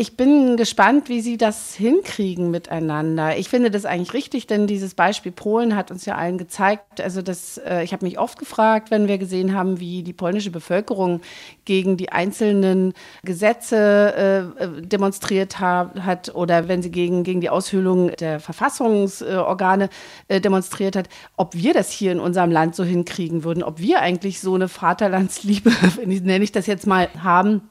ich 0.00 0.16
bin 0.16 0.56
gespannt, 0.56 1.08
wie 1.08 1.20
Sie 1.20 1.36
das 1.36 1.74
hinkriegen 1.74 2.52
miteinander. 2.52 3.36
Ich 3.36 3.48
finde 3.48 3.68
das 3.68 3.84
eigentlich 3.84 4.14
richtig, 4.14 4.46
denn 4.46 4.68
dieses 4.68 4.94
Beispiel 4.94 5.32
Polen 5.32 5.74
hat 5.74 5.90
uns 5.90 6.06
ja 6.06 6.14
allen 6.14 6.38
gezeigt. 6.38 7.00
Also 7.00 7.20
das, 7.20 7.58
äh, 7.58 7.82
ich 7.82 7.92
habe 7.92 8.06
mich 8.06 8.16
oft 8.16 8.38
gefragt, 8.38 8.92
wenn 8.92 9.08
wir 9.08 9.18
gesehen 9.18 9.56
haben, 9.56 9.80
wie 9.80 10.04
die 10.04 10.12
polnische 10.12 10.52
Bevölkerung 10.52 11.20
gegen 11.64 11.96
die 11.96 12.12
einzelnen 12.12 12.92
Gesetze 13.24 14.54
äh, 14.60 14.64
äh 14.64 14.82
demonstriert 14.82 15.58
ha 15.58 15.90
hat 15.98 16.32
oder 16.32 16.68
wenn 16.68 16.80
sie 16.80 16.92
gegen, 16.92 17.24
gegen 17.24 17.40
die 17.40 17.50
Aushöhlung 17.50 18.12
der 18.20 18.38
Verfassungsorgane 18.38 19.88
äh, 20.28 20.40
demonstriert 20.40 20.94
hat, 20.94 21.08
ob 21.36 21.56
wir 21.56 21.74
das 21.74 21.90
hier 21.90 22.12
in 22.12 22.20
unserem 22.20 22.52
Land 22.52 22.76
so 22.76 22.84
hinkriegen 22.84 23.42
würden, 23.42 23.64
ob 23.64 23.80
wir 23.80 24.00
eigentlich 24.00 24.38
so 24.38 24.54
eine 24.54 24.68
Vaterlandsliebe, 24.68 25.72
nenne 26.06 26.44
ich 26.44 26.52
das 26.52 26.68
jetzt 26.68 26.86
mal, 26.86 27.08
haben 27.20 27.62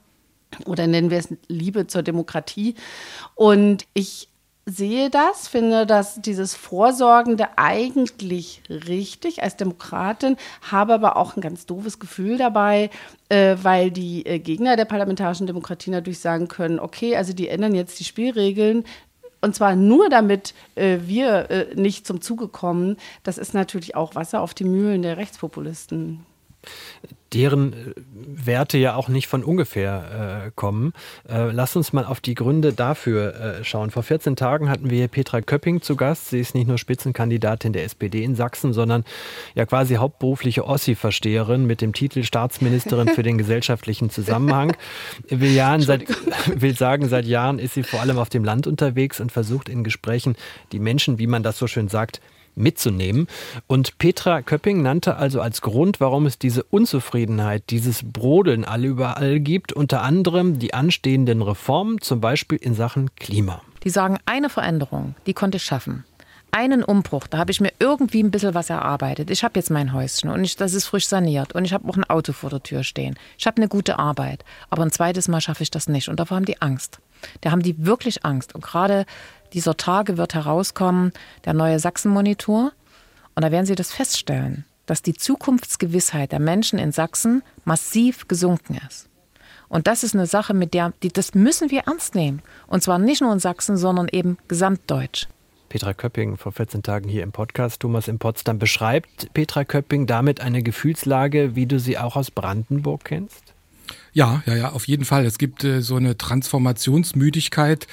oder 0.65 0.87
nennen 0.87 1.09
wir 1.09 1.17
es 1.17 1.29
Liebe 1.47 1.87
zur 1.87 2.03
Demokratie. 2.03 2.75
Und 3.35 3.85
ich 3.93 4.29
sehe 4.69 5.09
das, 5.09 5.47
finde 5.47 5.85
dass 5.85 6.21
dieses 6.21 6.53
Vorsorgende 6.53 7.47
eigentlich 7.55 8.61
richtig 8.69 9.41
als 9.41 9.55
Demokratin, 9.55 10.35
habe 10.61 10.93
aber 10.93 11.15
auch 11.15 11.37
ein 11.37 11.41
ganz 11.41 11.65
doofes 11.65 11.99
Gefühl 11.99 12.37
dabei, 12.37 12.89
äh, 13.29 13.55
weil 13.61 13.91
die 13.91 14.25
äh, 14.25 14.39
Gegner 14.39 14.75
der 14.75 14.83
parlamentarischen 14.83 15.47
Demokratie 15.47 15.89
natürlich 15.89 16.19
sagen 16.19 16.49
können, 16.49 16.81
okay, 16.81 17.15
also 17.15 17.31
die 17.31 17.47
ändern 17.47 17.75
jetzt 17.75 17.97
die 18.01 18.03
Spielregeln, 18.03 18.83
und 19.39 19.55
zwar 19.55 19.75
nur 19.75 20.09
damit 20.09 20.53
äh, 20.75 20.97
wir 21.03 21.49
äh, 21.49 21.75
nicht 21.75 22.05
zum 22.05 22.21
Zuge 22.21 22.47
kommen. 22.47 22.97
Das 23.23 23.37
ist 23.37 23.53
natürlich 23.53 23.95
auch 23.95 24.15
Wasser 24.15 24.41
auf 24.41 24.53
die 24.53 24.65
Mühlen 24.65 25.03
der 25.03 25.15
Rechtspopulisten 25.15 26.25
deren 27.33 27.73
äh, 27.73 27.75
Werte 28.45 28.77
ja 28.77 28.95
auch 28.95 29.09
nicht 29.09 29.27
von 29.27 29.43
ungefähr 29.43 30.45
äh, 30.47 30.51
kommen. 30.55 30.93
Äh, 31.27 31.51
lass 31.51 31.75
uns 31.75 31.93
mal 31.93 32.05
auf 32.05 32.21
die 32.21 32.35
Gründe 32.35 32.73
dafür 32.73 33.35
äh, 33.35 33.63
schauen. 33.63 33.91
Vor 33.91 34.03
14 34.03 34.35
Tagen 34.35 34.69
hatten 34.69 34.89
wir 34.89 35.07
Petra 35.07 35.41
Köpping 35.41 35.81
zu 35.81 35.95
Gast. 35.95 36.29
Sie 36.29 36.39
ist 36.39 36.55
nicht 36.55 36.67
nur 36.67 36.77
Spitzenkandidatin 36.77 37.73
der 37.73 37.83
SPD 37.83 38.23
in 38.23 38.35
Sachsen, 38.35 38.73
sondern 38.73 39.03
ja 39.55 39.65
quasi 39.65 39.95
hauptberufliche 39.95 40.65
Ossi-Versteherin 40.65 41.65
mit 41.65 41.81
dem 41.81 41.93
Titel 41.93 42.23
Staatsministerin 42.23 43.09
für 43.09 43.23
den 43.23 43.37
gesellschaftlichen 43.37 44.09
Zusammenhang. 44.09 44.75
Will, 45.29 45.51
Jahren 45.51 45.81
seit, 45.81 46.05
will 46.47 46.75
sagen, 46.77 47.09
seit 47.09 47.25
Jahren 47.25 47.59
ist 47.59 47.73
sie 47.73 47.83
vor 47.83 48.01
allem 48.01 48.17
auf 48.17 48.29
dem 48.29 48.43
Land 48.43 48.67
unterwegs 48.67 49.19
und 49.19 49.31
versucht 49.31 49.69
in 49.69 49.83
Gesprächen 49.83 50.35
die 50.71 50.79
Menschen, 50.79 51.19
wie 51.19 51.27
man 51.27 51.43
das 51.43 51.57
so 51.57 51.67
schön 51.67 51.87
sagt, 51.87 52.21
mitzunehmen. 52.57 53.27
Und 53.67 53.97
Petra 53.97 54.41
Köpping 54.41 54.81
nannte 54.81 55.15
also 55.15 55.41
als 55.41 55.61
Grund, 55.61 55.99
warum 55.99 56.25
es 56.25 56.37
diese 56.37 56.63
Unzufriedenheit, 56.63 57.63
dieses 57.69 58.01
Brodeln 58.03 58.65
alle 58.65 58.87
überall 58.87 59.39
gibt, 59.39 59.73
unter 59.73 60.01
anderem 60.01 60.59
die 60.59 60.73
anstehenden 60.73 61.41
Reformen, 61.41 62.01
zum 62.01 62.21
Beispiel 62.21 62.57
in 62.57 62.73
Sachen 62.73 63.13
Klima. 63.15 63.61
Die 63.83 63.89
sagen, 63.89 64.17
eine 64.25 64.49
Veränderung, 64.49 65.15
die 65.25 65.33
konnte 65.33 65.57
ich 65.57 65.63
schaffen 65.63 66.03
einen 66.51 66.83
Umbruch, 66.83 67.27
da 67.27 67.37
habe 67.37 67.51
ich 67.51 67.61
mir 67.61 67.71
irgendwie 67.79 68.23
ein 68.23 68.31
bisschen 68.31 68.53
was 68.53 68.69
erarbeitet. 68.69 69.29
Ich 69.29 69.43
habe 69.43 69.59
jetzt 69.59 69.69
mein 69.69 69.93
Häuschen 69.93 70.29
und 70.29 70.43
ich, 70.43 70.55
das 70.55 70.73
ist 70.73 70.85
frisch 70.85 71.07
saniert 71.07 71.53
und 71.53 71.65
ich 71.65 71.73
habe 71.73 71.87
auch 71.87 71.97
ein 71.97 72.09
Auto 72.09 72.33
vor 72.33 72.49
der 72.49 72.63
Tür 72.63 72.83
stehen. 72.83 73.15
Ich 73.37 73.45
habe 73.45 73.57
eine 73.57 73.67
gute 73.67 73.99
Arbeit. 73.99 74.43
Aber 74.69 74.83
ein 74.83 74.91
zweites 74.91 75.27
Mal 75.27 75.41
schaffe 75.41 75.63
ich 75.63 75.71
das 75.71 75.87
nicht. 75.87 76.09
Und 76.09 76.19
davor 76.19 76.37
haben 76.37 76.45
die 76.45 76.61
Angst. 76.61 76.99
Da 77.41 77.51
haben 77.51 77.61
die 77.61 77.85
wirklich 77.85 78.25
Angst. 78.25 78.55
Und 78.55 78.63
gerade 78.63 79.05
dieser 79.53 79.77
Tage 79.77 80.17
wird 80.17 80.33
herauskommen 80.33 81.11
der 81.45 81.53
neue 81.53 81.79
Sachsen-Monitor. 81.79 82.71
Und 83.35 83.43
da 83.43 83.51
werden 83.51 83.65
Sie 83.65 83.75
das 83.75 83.91
feststellen, 83.91 84.65
dass 84.85 85.01
die 85.01 85.13
Zukunftsgewissheit 85.13 86.31
der 86.31 86.39
Menschen 86.39 86.79
in 86.79 86.91
Sachsen 86.91 87.43
massiv 87.65 88.27
gesunken 88.27 88.79
ist. 88.87 89.07
Und 89.69 89.87
das 89.87 90.03
ist 90.03 90.15
eine 90.15 90.27
Sache, 90.27 90.53
mit 90.53 90.73
der, 90.73 90.93
die, 91.03 91.09
das 91.09 91.33
müssen 91.33 91.71
wir 91.71 91.81
ernst 91.81 92.15
nehmen. 92.15 92.41
Und 92.67 92.83
zwar 92.83 92.99
nicht 92.99 93.21
nur 93.21 93.33
in 93.33 93.39
Sachsen, 93.39 93.77
sondern 93.77 94.07
eben 94.07 94.37
gesamtdeutsch. 94.47 95.27
Petra 95.69 95.93
Köpping 95.93 96.37
vor 96.37 96.53
14 96.53 96.81
Tagen 96.81 97.09
hier 97.09 97.23
im 97.23 97.33
Podcast 97.33 97.81
Thomas 97.81 98.07
in 98.07 98.19
Potsdam. 98.19 98.57
Beschreibt 98.57 99.33
Petra 99.33 99.65
Köpping 99.65 100.07
damit 100.07 100.39
eine 100.39 100.63
Gefühlslage, 100.63 101.55
wie 101.55 101.65
du 101.65 101.79
sie 101.79 101.97
auch 101.97 102.15
aus 102.15 102.31
Brandenburg 102.31 103.03
kennst? 103.03 103.53
Ja, 104.13 104.41
ja, 104.45 104.55
ja, 104.55 104.71
auf 104.71 104.87
jeden 104.87 105.05
Fall. 105.05 105.25
Es 105.25 105.37
gibt 105.37 105.63
äh, 105.63 105.81
so 105.81 105.95
eine 105.95 106.17
Transformationsmüdigkeit 106.17 107.87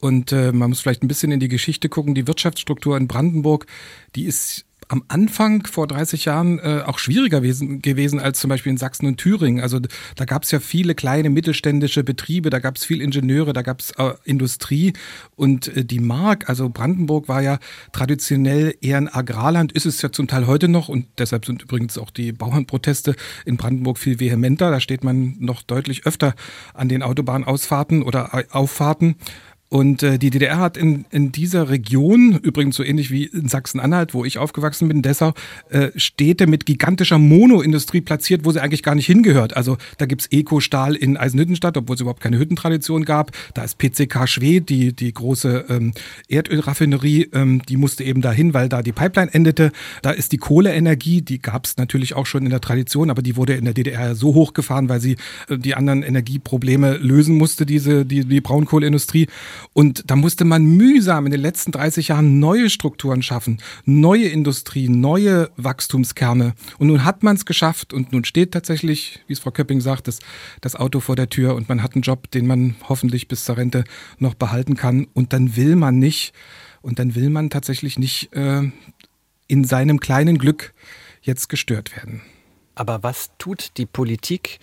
und 0.00 0.32
äh, 0.32 0.52
man 0.52 0.70
muss 0.70 0.80
vielleicht 0.80 1.02
ein 1.02 1.08
bisschen 1.08 1.32
in 1.32 1.40
die 1.40 1.48
Geschichte 1.48 1.88
gucken. 1.88 2.14
Die 2.14 2.26
Wirtschaftsstruktur 2.26 2.96
in 2.96 3.08
Brandenburg, 3.08 3.66
die 4.14 4.24
ist 4.24 4.66
am 4.88 5.02
Anfang 5.08 5.66
vor 5.66 5.86
30 5.86 6.26
Jahren 6.26 6.58
äh, 6.58 6.82
auch 6.84 6.98
schwieriger 6.98 7.40
gewesen, 7.40 7.82
gewesen 7.82 8.20
als 8.20 8.38
zum 8.38 8.50
Beispiel 8.50 8.70
in 8.70 8.78
Sachsen 8.78 9.06
und 9.06 9.16
Thüringen. 9.16 9.60
Also 9.60 9.80
da 10.14 10.24
gab 10.24 10.44
es 10.44 10.50
ja 10.50 10.60
viele 10.60 10.94
kleine 10.94 11.30
mittelständische 11.30 12.04
Betriebe, 12.04 12.50
da 12.50 12.60
gab 12.60 12.76
es 12.76 12.84
viel 12.84 13.00
Ingenieure, 13.00 13.52
da 13.52 13.62
gab 13.62 13.80
es 13.80 13.90
äh, 13.92 14.14
Industrie 14.24 14.92
und 15.34 15.76
äh, 15.76 15.84
die 15.84 15.98
Mark, 15.98 16.48
also 16.48 16.68
Brandenburg 16.68 17.28
war 17.28 17.42
ja 17.42 17.58
traditionell 17.92 18.74
eher 18.80 18.98
ein 18.98 19.12
Agrarland, 19.12 19.72
ist 19.72 19.86
es 19.86 20.02
ja 20.02 20.12
zum 20.12 20.28
Teil 20.28 20.46
heute 20.46 20.68
noch 20.68 20.88
und 20.88 21.06
deshalb 21.18 21.46
sind 21.46 21.62
übrigens 21.62 21.98
auch 21.98 22.10
die 22.10 22.32
Bauernproteste 22.32 23.16
in 23.44 23.56
Brandenburg 23.56 23.98
viel 23.98 24.20
vehementer. 24.20 24.70
Da 24.70 24.80
steht 24.80 25.02
man 25.02 25.36
noch 25.40 25.62
deutlich 25.62 26.06
öfter 26.06 26.34
an 26.74 26.88
den 26.88 27.02
Autobahnausfahrten 27.02 28.02
oder 28.02 28.44
Auffahrten. 28.50 29.16
Und 29.68 30.02
äh, 30.04 30.18
die 30.18 30.30
DDR 30.30 30.58
hat 30.58 30.76
in, 30.76 31.06
in 31.10 31.32
dieser 31.32 31.68
Region, 31.68 32.38
übrigens 32.42 32.76
so 32.76 32.84
ähnlich 32.84 33.10
wie 33.10 33.24
in 33.24 33.48
Sachsen-Anhalt, 33.48 34.14
wo 34.14 34.24
ich 34.24 34.38
aufgewachsen 34.38 34.86
bin, 34.86 35.02
Dessau, 35.02 35.34
äh, 35.70 35.90
Städte 35.96 36.46
mit 36.46 36.66
gigantischer 36.66 37.18
Monoindustrie 37.18 38.00
platziert, 38.00 38.44
wo 38.44 38.52
sie 38.52 38.62
eigentlich 38.62 38.84
gar 38.84 38.94
nicht 38.94 39.06
hingehört. 39.06 39.56
Also 39.56 39.76
da 39.98 40.06
gibt's 40.06 40.28
Eco-Stahl 40.30 40.94
in 40.94 41.16
Eisenhüttenstadt, 41.16 41.76
obwohl 41.76 41.94
es 41.94 42.00
überhaupt 42.00 42.22
keine 42.22 42.38
Hüttentradition 42.38 43.04
gab. 43.04 43.32
Da 43.54 43.64
ist 43.64 43.78
PCK 43.78 44.28
Schwed, 44.28 44.68
die, 44.68 44.92
die 44.92 45.12
große 45.12 45.64
ähm, 45.68 45.92
Erdölraffinerie, 46.28 47.30
ähm, 47.32 47.62
die 47.68 47.76
musste 47.76 48.04
eben 48.04 48.20
dahin, 48.20 48.54
weil 48.54 48.68
da 48.68 48.82
die 48.82 48.92
Pipeline 48.92 49.34
endete. 49.34 49.72
Da 50.02 50.12
ist 50.12 50.30
die 50.30 50.38
Kohleenergie, 50.38 51.22
die 51.22 51.40
gab's 51.40 51.76
natürlich 51.76 52.14
auch 52.14 52.26
schon 52.26 52.44
in 52.44 52.50
der 52.50 52.60
Tradition, 52.60 53.10
aber 53.10 53.22
die 53.22 53.36
wurde 53.36 53.54
in 53.54 53.64
der 53.64 53.74
DDR 53.74 54.14
so 54.14 54.34
hochgefahren, 54.34 54.88
weil 54.88 55.00
sie 55.00 55.16
äh, 55.48 55.58
die 55.58 55.74
anderen 55.74 56.04
Energieprobleme 56.04 56.98
lösen 56.98 57.36
musste, 57.36 57.66
diese, 57.66 58.06
die, 58.06 58.24
die 58.24 58.40
Braunkohleindustrie. 58.40 59.26
Und 59.72 60.10
da 60.10 60.16
musste 60.16 60.44
man 60.44 60.64
mühsam 60.64 61.26
in 61.26 61.32
den 61.32 61.40
letzten 61.40 61.72
30 61.72 62.08
Jahren 62.08 62.38
neue 62.38 62.70
Strukturen 62.70 63.22
schaffen, 63.22 63.58
neue 63.84 64.28
Industrie, 64.28 64.88
neue 64.88 65.50
Wachstumskerne. 65.56 66.54
Und 66.78 66.88
nun 66.88 67.04
hat 67.04 67.22
man 67.22 67.36
es 67.36 67.44
geschafft 67.44 67.92
und 67.92 68.12
nun 68.12 68.24
steht 68.24 68.52
tatsächlich, 68.52 69.20
wie 69.26 69.32
es 69.32 69.40
Frau 69.40 69.50
Köpping 69.50 69.80
sagt, 69.80 70.08
das, 70.08 70.20
das 70.60 70.76
Auto 70.76 71.00
vor 71.00 71.16
der 71.16 71.28
Tür 71.28 71.54
und 71.54 71.68
man 71.68 71.82
hat 71.82 71.94
einen 71.94 72.02
Job, 72.02 72.30
den 72.30 72.46
man 72.46 72.76
hoffentlich 72.88 73.28
bis 73.28 73.44
zur 73.44 73.56
Rente 73.56 73.84
noch 74.18 74.34
behalten 74.34 74.76
kann. 74.76 75.06
Und 75.14 75.32
dann 75.32 75.56
will 75.56 75.76
man 75.76 75.98
nicht, 75.98 76.32
und 76.82 76.98
dann 76.98 77.14
will 77.14 77.30
man 77.30 77.50
tatsächlich 77.50 77.98
nicht 77.98 78.32
äh, 78.32 78.62
in 79.48 79.64
seinem 79.64 80.00
kleinen 80.00 80.38
Glück 80.38 80.74
jetzt 81.22 81.48
gestört 81.48 81.96
werden. 81.96 82.22
Aber 82.76 83.02
was 83.02 83.30
tut 83.38 83.78
die 83.78 83.86
Politik, 83.86 84.60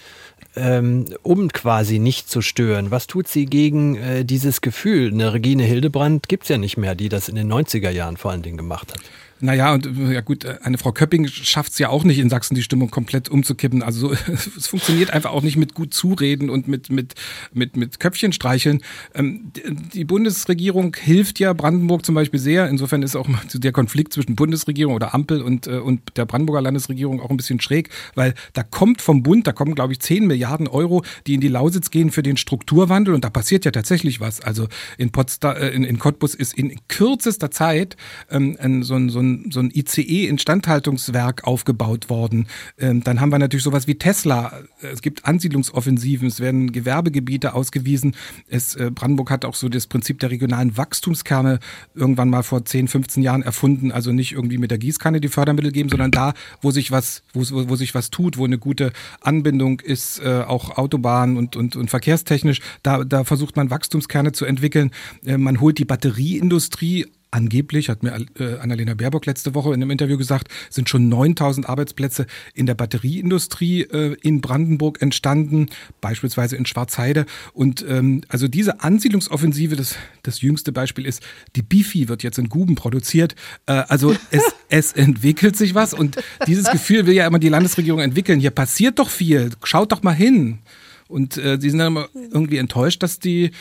ähm, 0.55 1.05
um 1.23 1.49
quasi 1.49 1.99
nicht 1.99 2.29
zu 2.29 2.41
stören? 2.41 2.91
Was 2.91 3.07
tut 3.07 3.27
sie 3.27 3.45
gegen 3.45 3.95
äh, 3.95 4.25
dieses 4.25 4.61
Gefühl? 4.61 5.11
Eine 5.11 5.33
Regine 5.33 5.63
Hildebrand 5.63 6.29
gibt 6.29 6.43
es 6.43 6.49
ja 6.49 6.57
nicht 6.57 6.77
mehr, 6.77 6.95
die 6.95 7.09
das 7.09 7.29
in 7.29 7.35
den 7.35 7.51
90er 7.51 7.89
Jahren 7.89 8.17
vor 8.17 8.31
allen 8.31 8.43
Dingen 8.43 8.57
gemacht 8.57 8.93
hat. 8.93 9.01
Naja, 9.43 9.73
und 9.73 9.89
ja 10.09 10.21
gut, 10.21 10.45
eine 10.45 10.77
Frau 10.77 10.93
Köpping 10.93 11.27
schafft 11.27 11.73
es 11.73 11.77
ja 11.77 11.89
auch 11.89 12.05
nicht 12.05 12.19
in 12.19 12.29
Sachsen, 12.29 12.55
die 12.55 12.63
Stimmung 12.63 12.89
komplett 12.89 13.27
umzukippen. 13.27 13.83
Also 13.83 14.13
es 14.57 14.67
funktioniert 14.67 15.11
einfach 15.11 15.31
auch 15.31 15.41
nicht 15.41 15.57
mit 15.57 15.73
gut 15.73 15.93
zureden 15.93 16.49
und 16.49 16.69
mit, 16.69 16.89
mit, 16.89 17.15
mit, 17.51 17.75
mit 17.75 17.99
Köpfchen 17.99 18.31
streicheln. 18.31 18.81
Ähm, 19.13 19.51
die 19.93 20.05
Bundesregierung 20.05 20.95
hilft 20.97 21.39
ja 21.39 21.51
Brandenburg 21.51 22.05
zum 22.05 22.15
Beispiel 22.15 22.39
sehr. 22.39 22.69
Insofern 22.69 23.03
ist 23.03 23.17
auch 23.17 23.27
der 23.53 23.73
Konflikt 23.73 24.13
zwischen 24.13 24.37
Bundesregierung 24.37 24.93
oder 24.93 25.13
Ampel 25.13 25.41
und, 25.41 25.67
äh, 25.67 25.71
und 25.71 25.99
der 26.15 26.25
Brandenburger 26.25 26.61
Landesregierung 26.61 27.19
auch 27.19 27.29
ein 27.29 27.35
bisschen 27.35 27.59
schräg, 27.59 27.89
weil 28.15 28.35
da 28.53 28.63
kommt 28.63 29.01
vom 29.01 29.23
Bund, 29.23 29.45
da 29.45 29.51
kommen, 29.51 29.75
glaube 29.75 29.91
ich, 29.91 29.99
10 29.99 30.25
Milliarden 30.25 30.69
Euro, 30.69 31.03
die 31.27 31.33
in 31.33 31.41
die 31.41 31.49
Lausitz 31.49 31.91
gehen 31.91 32.11
für 32.11 32.23
den 32.23 32.37
Strukturwandel 32.37 33.13
und 33.13 33.25
da 33.25 33.29
passiert 33.29 33.65
ja 33.65 33.71
tatsächlich 33.71 34.21
was. 34.21 34.39
Also 34.39 34.69
in, 34.97 35.11
Potsdam, 35.11 35.57
äh, 35.57 35.67
in, 35.71 35.83
in 35.83 35.99
Cottbus 35.99 36.33
ist 36.33 36.57
in 36.57 36.73
kürzester 36.87 37.51
Zeit 37.51 37.97
ähm, 38.31 38.83
so 38.83 38.95
ein, 38.95 39.09
so 39.09 39.19
ein 39.19 39.32
so 39.51 39.59
ein 39.59 39.71
ICE-Instandhaltungswerk 39.73 41.45
aufgebaut 41.45 42.09
worden. 42.09 42.47
Ähm, 42.77 43.03
dann 43.03 43.19
haben 43.19 43.31
wir 43.31 43.39
natürlich 43.39 43.63
sowas 43.63 43.87
wie 43.87 43.95
Tesla. 43.95 44.59
Es 44.81 45.01
gibt 45.01 45.25
Ansiedlungsoffensiven, 45.25 46.27
es 46.27 46.39
werden 46.39 46.71
Gewerbegebiete 46.71 47.53
ausgewiesen. 47.53 48.15
Es, 48.47 48.75
äh, 48.75 48.91
Brandenburg 48.93 49.31
hat 49.31 49.45
auch 49.45 49.55
so 49.55 49.69
das 49.69 49.87
Prinzip 49.87 50.19
der 50.19 50.31
regionalen 50.31 50.77
Wachstumskerne 50.77 51.59
irgendwann 51.95 52.29
mal 52.29 52.43
vor 52.43 52.65
10, 52.65 52.87
15 52.87 53.23
Jahren 53.23 53.41
erfunden. 53.41 53.91
Also 53.91 54.11
nicht 54.11 54.31
irgendwie 54.31 54.57
mit 54.57 54.71
der 54.71 54.77
Gießkanne 54.77 55.21
die 55.21 55.29
Fördermittel 55.29 55.71
geben, 55.71 55.89
sondern 55.89 56.11
da, 56.11 56.33
wo 56.61 56.71
sich 56.71 56.91
was, 56.91 57.23
wo, 57.33 57.41
wo 57.69 57.75
sich 57.75 57.95
was 57.95 58.09
tut, 58.09 58.37
wo 58.37 58.45
eine 58.45 58.57
gute 58.57 58.91
Anbindung 59.21 59.79
ist, 59.79 60.19
äh, 60.19 60.43
auch 60.45 60.77
Autobahn 60.77 61.37
und, 61.37 61.55
und, 61.55 61.75
und 61.75 61.89
verkehrstechnisch, 61.89 62.61
da, 62.83 63.03
da 63.03 63.23
versucht 63.23 63.55
man 63.55 63.69
Wachstumskerne 63.69 64.31
zu 64.31 64.45
entwickeln. 64.45 64.91
Äh, 65.25 65.37
man 65.37 65.59
holt 65.59 65.77
die 65.77 65.85
Batterieindustrie 65.85 67.07
angeblich, 67.33 67.89
hat 67.89 68.03
mir 68.03 68.13
äh, 68.39 68.59
Annalena 68.59 68.93
Baerbock 68.93 69.25
letzte 69.25 69.55
Woche 69.55 69.69
in 69.69 69.81
einem 69.81 69.91
Interview 69.91 70.17
gesagt, 70.17 70.49
sind 70.69 70.87
schon 70.87 71.09
9000 71.09 71.67
Arbeitsplätze 71.67 72.27
in 72.53 72.65
der 72.65 72.75
Batterieindustrie 72.75 73.81
äh, 73.81 74.15
in 74.21 74.39
Brandenburg 74.41 75.01
entstanden, 75.01 75.67
beispielsweise 75.99 76.55
in 76.55 76.65
Schwarzheide. 76.65 77.25
Und 77.53 77.83
ähm, 77.87 78.21
also 78.27 78.47
diese 78.47 78.81
Ansiedlungsoffensive, 78.81 79.75
das, 79.75 79.95
das 80.21 80.41
jüngste 80.41 80.71
Beispiel 80.71 81.05
ist, 81.05 81.23
die 81.55 81.63
Bifi 81.63 82.07
wird 82.07 82.21
jetzt 82.23 82.37
in 82.37 82.49
Guben 82.49 82.75
produziert. 82.75 83.35
Äh, 83.65 83.83
also 83.87 84.15
es, 84.29 84.43
es 84.69 84.93
entwickelt 84.93 85.57
sich 85.57 85.73
was 85.73 85.93
und 85.93 86.17
dieses 86.45 86.69
Gefühl 86.69 87.07
will 87.07 87.15
ja 87.15 87.25
immer 87.25 87.39
die 87.39 87.49
Landesregierung 87.49 87.99
entwickeln. 87.99 88.39
Hier 88.39 88.51
passiert 88.51 88.99
doch 88.99 89.09
viel, 89.09 89.49
schaut 89.63 89.91
doch 89.91 90.03
mal 90.03 90.13
hin. 90.13 90.59
Und 91.07 91.37
äh, 91.37 91.59
sie 91.59 91.69
sind 91.69 91.79
dann 91.79 91.87
immer 91.87 92.09
irgendwie 92.13 92.57
enttäuscht, 92.57 93.03
dass 93.03 93.19
die 93.19 93.51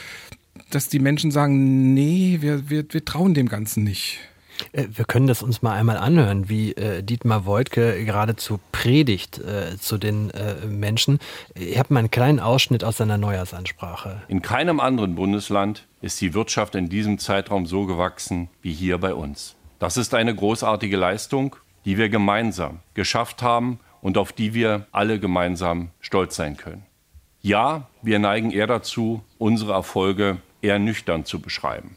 dass 0.75 0.89
die 0.89 0.99
Menschen 0.99 1.31
sagen, 1.31 1.95
nee, 1.95 2.39
wir, 2.41 2.71
wir, 2.71 2.85
wir 2.89 3.05
trauen 3.05 3.35
dem 3.35 3.49
Ganzen 3.49 3.85
nicht. 3.85 4.19
Äh, 4.73 4.87
wir 4.95 5.05
können 5.05 5.27
das 5.27 5.43
uns 5.43 5.63
mal 5.63 5.75
einmal 5.75 5.97
anhören, 5.97 6.49
wie 6.49 6.73
äh, 6.73 7.03
Dietmar 7.03 7.47
Woidke 7.47 8.05
geradezu 8.05 8.59
predigt 8.73 9.39
äh, 9.39 9.77
zu 9.79 9.99
den 9.99 10.31
äh, 10.31 10.67
Menschen. 10.67 11.19
Ich 11.55 11.79
habe 11.79 11.93
mal 11.93 12.01
einen 12.01 12.11
kleinen 12.11 12.41
Ausschnitt 12.41 12.85
aus 12.85 12.97
seiner 12.97 13.19
Neujahrsansprache. 13.19 14.23
In 14.29 14.43
keinem 14.43 14.81
anderen 14.81 15.15
Bundesland 15.15 15.87
ist 16.01 16.21
die 16.21 16.35
Wirtschaft 16.35 16.75
in 16.75 16.89
diesem 16.89 17.19
Zeitraum 17.19 17.67
so 17.67 17.87
gewachsen 17.87 18.49
wie 18.63 18.73
hier 18.73 18.99
bei 18.99 19.15
uns. 19.15 19.57
Das 19.79 19.97
ist 19.97 20.15
eine 20.15 20.35
großartige 20.35 20.97
Leistung, 20.97 21.57
die 21.85 21.99
wir 21.99 22.09
gemeinsam 22.09 22.81
geschafft 22.95 23.43
haben 23.43 23.81
und 24.01 24.17
auf 24.17 24.33
die 24.33 24.55
wir 24.55 24.87
alle 24.93 25.19
gemeinsam 25.19 25.91
stolz 26.01 26.37
sein 26.37 26.57
können. 26.57 26.85
Ja, 27.41 27.89
wir 28.03 28.21
neigen 28.21 28.53
eher 28.53 28.69
dazu, 28.69 29.23
unsere 29.39 29.73
Erfolge 29.73 30.39
eher 30.62 30.79
nüchtern 30.79 31.25
zu 31.25 31.40
beschreiben. 31.40 31.96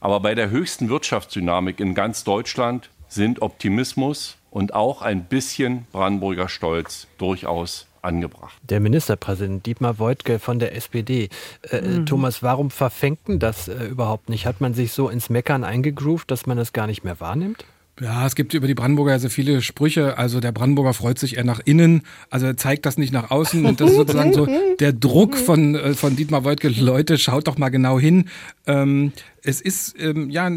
Aber 0.00 0.20
bei 0.20 0.34
der 0.34 0.50
höchsten 0.50 0.88
Wirtschaftsdynamik 0.88 1.80
in 1.80 1.94
ganz 1.94 2.24
Deutschland 2.24 2.90
sind 3.08 3.42
Optimismus 3.42 4.36
und 4.50 4.74
auch 4.74 5.02
ein 5.02 5.24
bisschen 5.24 5.86
Brandenburger 5.92 6.48
Stolz 6.48 7.06
durchaus 7.18 7.86
angebracht. 8.02 8.56
Der 8.62 8.80
Ministerpräsident 8.80 9.66
Dietmar 9.66 9.98
Woidke 9.98 10.38
von 10.38 10.58
der 10.58 10.74
SPD. 10.74 11.28
Äh, 11.70 11.80
mhm. 11.80 12.06
Thomas, 12.06 12.42
warum 12.42 12.70
verfängt 12.70 13.28
denn 13.28 13.38
das 13.38 13.68
äh, 13.68 13.84
überhaupt 13.84 14.28
nicht? 14.28 14.46
Hat 14.46 14.60
man 14.60 14.74
sich 14.74 14.92
so 14.92 15.08
ins 15.08 15.28
Meckern 15.28 15.64
eingegroovt, 15.64 16.30
dass 16.30 16.46
man 16.46 16.58
es 16.58 16.72
gar 16.72 16.86
nicht 16.86 17.04
mehr 17.04 17.20
wahrnimmt? 17.20 17.64
Ja, 17.98 18.26
es 18.26 18.34
gibt 18.34 18.52
über 18.52 18.66
die 18.66 18.74
Brandenburger 18.74 19.18
sehr 19.18 19.30
viele 19.30 19.62
Sprüche. 19.62 20.18
Also 20.18 20.40
der 20.40 20.52
Brandenburger 20.52 20.92
freut 20.92 21.18
sich 21.18 21.38
eher 21.38 21.44
nach 21.44 21.60
innen, 21.64 22.02
also 22.28 22.44
er 22.44 22.56
zeigt 22.58 22.84
das 22.84 22.98
nicht 22.98 23.12
nach 23.12 23.30
außen. 23.30 23.64
Und 23.64 23.80
das 23.80 23.90
ist 23.90 23.96
sozusagen 23.96 24.34
so 24.34 24.46
der 24.80 24.92
Druck 24.92 25.36
von, 25.36 25.74
äh, 25.74 25.94
von 25.94 26.14
Dietmar 26.14 26.44
Woidke, 26.44 26.68
Leute, 26.68 27.16
schaut 27.16 27.48
doch 27.48 27.56
mal 27.56 27.70
genau 27.70 27.98
hin. 27.98 28.26
Ähm, 28.66 29.12
es 29.42 29.62
ist, 29.62 29.94
ähm, 29.98 30.28
ja, 30.28 30.50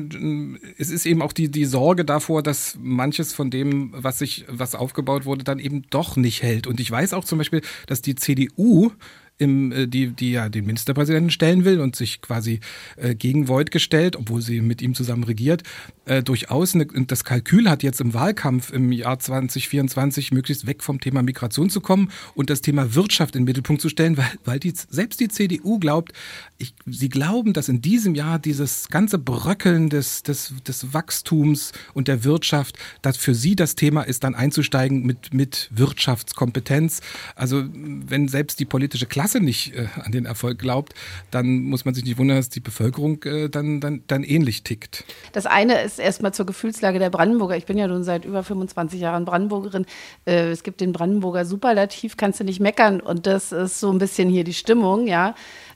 es 0.78 0.90
ist 0.90 1.06
eben 1.06 1.22
auch 1.22 1.32
die, 1.32 1.50
die 1.50 1.66
Sorge 1.66 2.04
davor, 2.04 2.44
dass 2.44 2.78
manches 2.82 3.34
von 3.34 3.50
dem, 3.50 3.94
was 3.94 4.20
sich, 4.20 4.44
was 4.50 4.76
aufgebaut 4.76 5.26
wurde, 5.26 5.46
dann 5.46 5.60
eben 5.60 5.84
doch 5.90 6.18
nicht 6.18 6.44
hält. 6.44 6.68
Und 6.68 6.82
ich 6.82 6.92
weiß 6.92 7.14
auch 7.14 7.24
zum 7.24 7.38
Beispiel, 7.38 7.62
dass 7.88 8.02
die 8.02 8.16
CDU 8.16 8.92
im, 9.40 9.72
äh, 9.72 9.88
die, 9.88 10.08
die 10.08 10.32
ja 10.32 10.50
den 10.50 10.66
Ministerpräsidenten 10.66 11.32
stellen 11.32 11.66
will 11.66 11.80
und 11.80 11.96
sich 11.96 12.22
quasi 12.22 12.60
äh, 12.98 13.16
gegen 13.16 13.48
Voigt 13.48 13.72
gestellt, 13.72 14.16
obwohl 14.16 14.42
sie 14.42 14.62
mit 14.62 14.82
ihm 14.82 14.94
zusammen 14.94 15.24
regiert, 15.24 15.64
äh, 16.06 16.22
durchaus 16.22 16.76
eine, 16.76 16.86
das 16.86 17.24
Kalkül 17.24 17.70
hat 17.70 17.82
jetzt 17.82 18.02
im 18.02 18.14
Wahlkampf 18.14 18.72
im 18.72 18.92
Jahr 18.92 19.18
2024 19.18 20.32
möglichst 20.32 20.68
weg 20.68 20.84
vom 20.84 21.00
Thema 21.00 21.24
Migration 21.24 21.70
zu 21.70 21.82
kommen 21.82 22.12
und 22.36 22.50
das 22.50 22.62
Thema 22.62 22.94
Wirtschaft 22.94 23.36
in 23.36 23.42
den 23.42 23.46
Mittelpunkt 23.46 23.82
zu 23.82 23.90
stellen, 23.90 24.18
weil, 24.18 24.32
weil 24.44 24.60
die, 24.60 24.74
selbst 24.90 25.20
die 25.20 25.30
CDU 25.30 25.80
glaubt, 25.80 26.12
ich, 26.58 26.74
sie 26.86 27.10
glauben, 27.10 27.54
dass 27.54 27.70
in 27.70 27.82
diesem 27.82 28.16
Jahr 28.16 28.38
dieses 28.38 28.90
ganze 28.90 29.18
Bröckeln 29.18 29.90
des, 29.90 30.24
des, 30.24 30.54
des 30.68 30.94
Wachstums 30.94 31.72
und 31.94 32.10
der 32.10 32.26
Wirtschaft, 32.26 32.78
dass 33.02 33.16
für 33.16 33.34
sie 33.34 33.56
das 33.56 33.76
Thema 33.76 34.02
ist, 34.02 34.26
dann 34.26 34.36
einzusteigen 34.36 35.06
mit, 35.06 35.34
mit 35.34 35.70
Wirtschaftskompetenz. 35.72 37.00
Also 37.36 37.64
wenn 37.74 38.28
selbst 38.28 38.60
die 38.60 38.66
politische 38.66 39.06
Klasse 39.06 39.29
Klasse 39.30 39.44
nicht 39.44 39.76
äh, 39.76 39.88
an 40.04 40.12
den 40.12 40.26
Erfolg 40.26 40.58
glaubt, 40.58 40.94
dann 41.30 41.64
muss 41.64 41.86
man 41.86 41.94
sich 41.94 42.04
nicht 42.04 42.18
wundern, 42.18 42.38
dass 42.38 42.50
die 42.50 42.60
Bevölkerung 42.60 43.24
äh, 43.24 43.50
dann, 43.50 43.80
dann, 43.80 44.04
dann 44.08 44.24
ähnlich 44.24 44.64
tickt. 44.64 45.04
Das 45.34 45.46
eine 45.46 45.82
ist 45.82 46.00
erstmal 46.00 46.34
zur 46.34 46.46
Gefühlslage 46.46 46.98
der 46.98 47.12
Brandenburger. 47.12 47.56
Ich 47.56 47.66
bin 47.66 47.78
ja 47.78 47.88
nun 47.88 48.04
seit 48.04 48.26
über 48.26 48.44
25 48.44 49.00
Jahren 49.00 49.26
Brandenburgerin. 49.26 49.86
Äh, 50.26 50.50
es 50.50 50.64
gibt 50.64 50.82
den 50.82 50.94
Brandenburger 50.94 51.46
Superlativ, 51.46 52.18
kannst 52.18 52.40
du 52.40 52.44
nicht 52.44 52.60
meckern. 52.60 53.02
Und 53.02 53.28
das 53.28 53.52
ist 53.52 53.80
so 53.80 53.92
ein 53.92 54.00
bisschen 54.00 54.30
hier 54.30 54.44
die 54.44 54.54
Stimmung, 54.54 55.06
ja. 55.08 55.36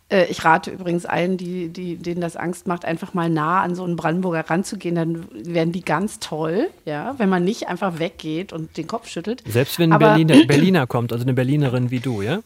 Äh, 0.10 0.26
ich 0.26 0.44
rate 0.44 0.72
übrigens 0.72 1.06
allen, 1.06 1.38
die, 1.38 1.70
die, 1.70 1.98
denen 1.98 2.22
das 2.22 2.36
Angst 2.36 2.66
macht, 2.66 2.86
einfach 2.86 3.14
mal 3.14 3.30
nah 3.30 3.62
an 3.62 3.76
so 3.76 3.84
einen 3.84 3.96
Brandenburger 3.96 4.50
ranzugehen. 4.50 4.96
Dann 4.96 5.28
werden 5.32 5.72
die 5.72 5.86
ganz 5.86 6.20
toll, 6.20 6.70
ja, 6.86 7.14
wenn 7.20 7.30
man 7.30 7.44
nicht 7.44 7.68
einfach 7.68 8.00
weggeht 8.00 8.52
und 8.52 8.78
den 8.78 8.88
Kopf 8.88 9.08
schüttelt. 9.08 9.44
Selbst 9.48 9.78
wenn 9.78 9.94
ein 9.94 10.00
Berliner, 10.00 10.44
Berliner 10.48 10.88
kommt, 10.88 11.14
also 11.14 11.24
eine 11.24 11.34
Berlinerin 11.34 11.92
wie 11.92 12.00
du, 12.00 12.24
ja? 12.24 12.40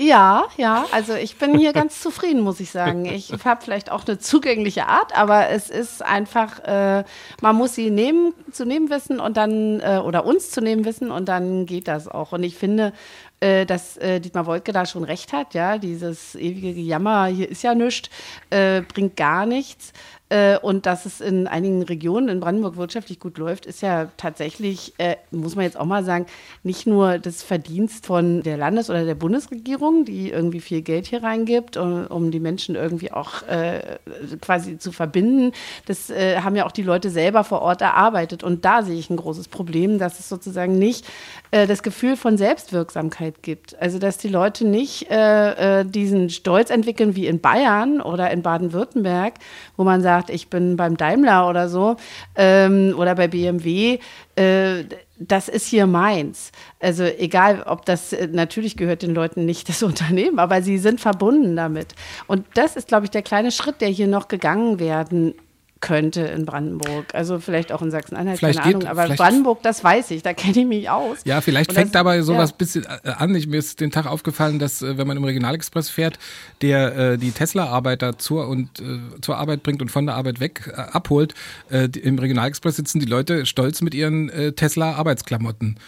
Ja, 0.00 0.46
ja, 0.56 0.86
also 0.92 1.14
ich 1.14 1.38
bin 1.38 1.58
hier 1.58 1.72
ganz 1.72 2.00
zufrieden, 2.02 2.40
muss 2.40 2.60
ich 2.60 2.70
sagen. 2.70 3.04
Ich 3.04 3.32
habe 3.44 3.60
vielleicht 3.64 3.90
auch 3.90 4.06
eine 4.06 4.18
zugängliche 4.18 4.86
Art, 4.86 5.16
aber 5.18 5.48
es 5.48 5.70
ist 5.70 6.04
einfach, 6.04 6.60
äh, 6.60 7.04
man 7.42 7.56
muss 7.56 7.74
sie 7.74 7.90
nehmen, 7.90 8.32
zu 8.52 8.64
nehmen 8.64 8.90
wissen 8.90 9.18
und 9.18 9.36
dann, 9.36 9.80
äh, 9.80 10.00
oder 10.04 10.24
uns 10.24 10.52
zu 10.52 10.60
nehmen 10.60 10.84
wissen 10.84 11.10
und 11.10 11.28
dann 11.28 11.66
geht 11.66 11.88
das 11.88 12.06
auch. 12.06 12.30
Und 12.30 12.44
ich 12.44 12.56
finde, 12.56 12.92
äh, 13.40 13.66
dass 13.66 13.96
äh, 13.96 14.20
Dietmar 14.20 14.46
Woidke 14.46 14.72
da 14.72 14.86
schon 14.86 15.02
recht 15.02 15.32
hat. 15.32 15.54
Ja, 15.54 15.78
dieses 15.78 16.36
ewige 16.36 16.74
Gejammer, 16.74 17.26
hier 17.26 17.48
ist 17.48 17.62
ja 17.62 17.74
nichts, 17.74 18.08
äh, 18.50 18.82
bringt 18.82 19.16
gar 19.16 19.46
nichts. 19.46 19.92
Äh, 20.30 20.58
und 20.58 20.84
dass 20.84 21.06
es 21.06 21.20
in 21.20 21.46
einigen 21.46 21.82
Regionen 21.82 22.28
in 22.28 22.40
Brandenburg 22.40 22.76
wirtschaftlich 22.76 23.18
gut 23.18 23.38
läuft, 23.38 23.64
ist 23.64 23.80
ja 23.80 24.08
tatsächlich, 24.18 24.92
äh, 24.98 25.16
muss 25.30 25.56
man 25.56 25.64
jetzt 25.64 25.78
auch 25.78 25.86
mal 25.86 26.04
sagen, 26.04 26.26
nicht 26.62 26.86
nur 26.86 27.18
das 27.18 27.42
Verdienst 27.42 28.04
von 28.04 28.42
der 28.42 28.58
Landes- 28.58 28.90
oder 28.90 29.04
der 29.04 29.14
Bundesregierung, 29.14 30.04
die 30.04 30.30
irgendwie 30.30 30.60
viel 30.60 30.82
Geld 30.82 31.06
hier 31.06 31.22
reingibt, 31.22 31.78
um, 31.78 32.06
um 32.08 32.30
die 32.30 32.40
Menschen 32.40 32.74
irgendwie 32.74 33.10
auch 33.10 33.42
äh, 33.48 33.98
quasi 34.42 34.78
zu 34.78 34.92
verbinden. 34.92 35.52
Das 35.86 36.10
äh, 36.10 36.40
haben 36.40 36.56
ja 36.56 36.66
auch 36.66 36.72
die 36.72 36.82
Leute 36.82 37.08
selber 37.08 37.42
vor 37.42 37.62
Ort 37.62 37.80
erarbeitet. 37.80 38.42
Und 38.44 38.66
da 38.66 38.82
sehe 38.82 38.98
ich 38.98 39.08
ein 39.08 39.16
großes 39.16 39.48
Problem, 39.48 39.98
dass 39.98 40.20
es 40.20 40.28
sozusagen 40.28 40.78
nicht 40.78 41.06
äh, 41.52 41.66
das 41.66 41.82
Gefühl 41.82 42.16
von 42.16 42.36
Selbstwirksamkeit 42.36 43.42
gibt. 43.42 43.80
Also 43.80 43.98
dass 43.98 44.18
die 44.18 44.28
Leute 44.28 44.66
nicht 44.66 45.10
äh, 45.10 45.84
diesen 45.84 46.28
Stolz 46.28 46.68
entwickeln 46.68 47.16
wie 47.16 47.26
in 47.26 47.40
Bayern 47.40 48.02
oder 48.02 48.30
in 48.30 48.42
Baden-Württemberg, 48.42 49.34
wo 49.76 49.84
man 49.84 50.02
sagt, 50.02 50.17
sagt, 50.18 50.30
ich 50.30 50.48
bin 50.48 50.76
beim 50.76 50.96
Daimler 50.96 51.48
oder 51.48 51.68
so 51.68 51.96
ähm, 52.36 52.94
oder 52.96 53.14
bei 53.14 53.28
BMW, 53.28 53.98
äh, 54.36 54.84
das 55.20 55.48
ist 55.48 55.66
hier 55.66 55.86
meins. 55.86 56.52
Also 56.80 57.04
egal, 57.04 57.62
ob 57.66 57.84
das 57.84 58.12
äh, 58.12 58.28
natürlich 58.30 58.76
gehört 58.76 59.02
den 59.02 59.14
Leuten 59.14 59.44
nicht 59.44 59.68
das 59.68 59.82
Unternehmen, 59.90 60.38
aber 60.38 60.62
sie 60.62 60.78
sind 60.78 61.00
verbunden 61.00 61.56
damit. 61.56 61.94
Und 62.26 62.46
das 62.54 62.76
ist, 62.76 62.88
glaube 62.88 63.04
ich, 63.06 63.10
der 63.10 63.22
kleine 63.22 63.50
Schritt, 63.50 63.80
der 63.80 63.88
hier 63.88 64.08
noch 64.08 64.28
gegangen 64.28 64.80
werden 64.80 65.34
könnte 65.80 66.22
in 66.22 66.44
Brandenburg. 66.44 67.14
Also 67.14 67.38
vielleicht 67.38 67.72
auch 67.72 67.82
in 67.82 67.90
Sachsen-Anhalt, 67.90 68.40
keine 68.40 68.62
Ahnung. 68.62 68.86
Aber 68.86 69.06
Brandenburg, 69.08 69.62
das 69.62 69.82
weiß 69.84 70.10
ich, 70.10 70.22
da 70.22 70.34
kenne 70.34 70.60
ich 70.60 70.66
mich 70.66 70.90
aus. 70.90 71.18
Ja, 71.24 71.40
vielleicht 71.40 71.72
fängt 71.72 71.94
dabei 71.94 72.22
sowas 72.22 72.50
ja. 72.50 72.56
bisschen 72.56 72.84
äh, 72.84 73.10
an. 73.10 73.34
Ich, 73.34 73.46
mir 73.46 73.58
ist 73.58 73.80
den 73.80 73.90
Tag 73.90 74.06
aufgefallen, 74.06 74.58
dass 74.58 74.82
äh, 74.82 74.98
wenn 74.98 75.06
man 75.06 75.16
im 75.16 75.24
Regionalexpress 75.24 75.90
fährt, 75.90 76.18
der 76.62 76.96
äh, 76.96 77.18
die 77.18 77.30
Tesla-Arbeiter 77.30 78.18
zur 78.18 78.48
und 78.48 78.80
äh, 78.80 79.20
zur 79.20 79.36
Arbeit 79.36 79.62
bringt 79.62 79.82
und 79.82 79.90
von 79.90 80.06
der 80.06 80.16
Arbeit 80.16 80.40
weg 80.40 80.72
äh, 80.72 80.80
abholt, 80.80 81.34
äh, 81.70 81.88
im 81.98 82.18
Regionalexpress 82.18 82.76
sitzen 82.76 83.00
die 83.00 83.06
Leute 83.06 83.46
stolz 83.46 83.80
mit 83.80 83.94
ihren 83.94 84.30
Tesla-Arbeitsklamotten. 84.56 85.78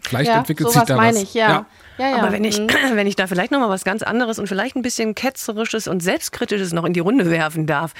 Vielleicht 0.00 0.30
ja, 0.30 0.38
entwickelt 0.38 0.70
sich 0.70 0.82
da 0.82 0.96
meine 0.96 1.16
was. 1.16 1.22
Ich, 1.22 1.34
ja. 1.34 1.48
ja. 1.48 1.66
Ja, 1.98 2.08
ja. 2.08 2.16
Aber 2.16 2.32
wenn 2.32 2.44
ich, 2.44 2.58
mhm. 2.58 2.68
wenn 2.94 3.06
ich 3.06 3.16
da 3.16 3.26
vielleicht 3.26 3.52
noch 3.52 3.60
mal 3.60 3.68
was 3.68 3.84
ganz 3.84 4.02
anderes 4.02 4.38
und 4.38 4.48
vielleicht 4.48 4.76
ein 4.76 4.82
bisschen 4.82 5.14
ketzerisches 5.14 5.88
und 5.88 6.02
selbstkritisches 6.02 6.72
noch 6.72 6.84
in 6.84 6.92
die 6.92 7.00
Runde 7.00 7.30
werfen 7.30 7.66
darf, 7.66 7.92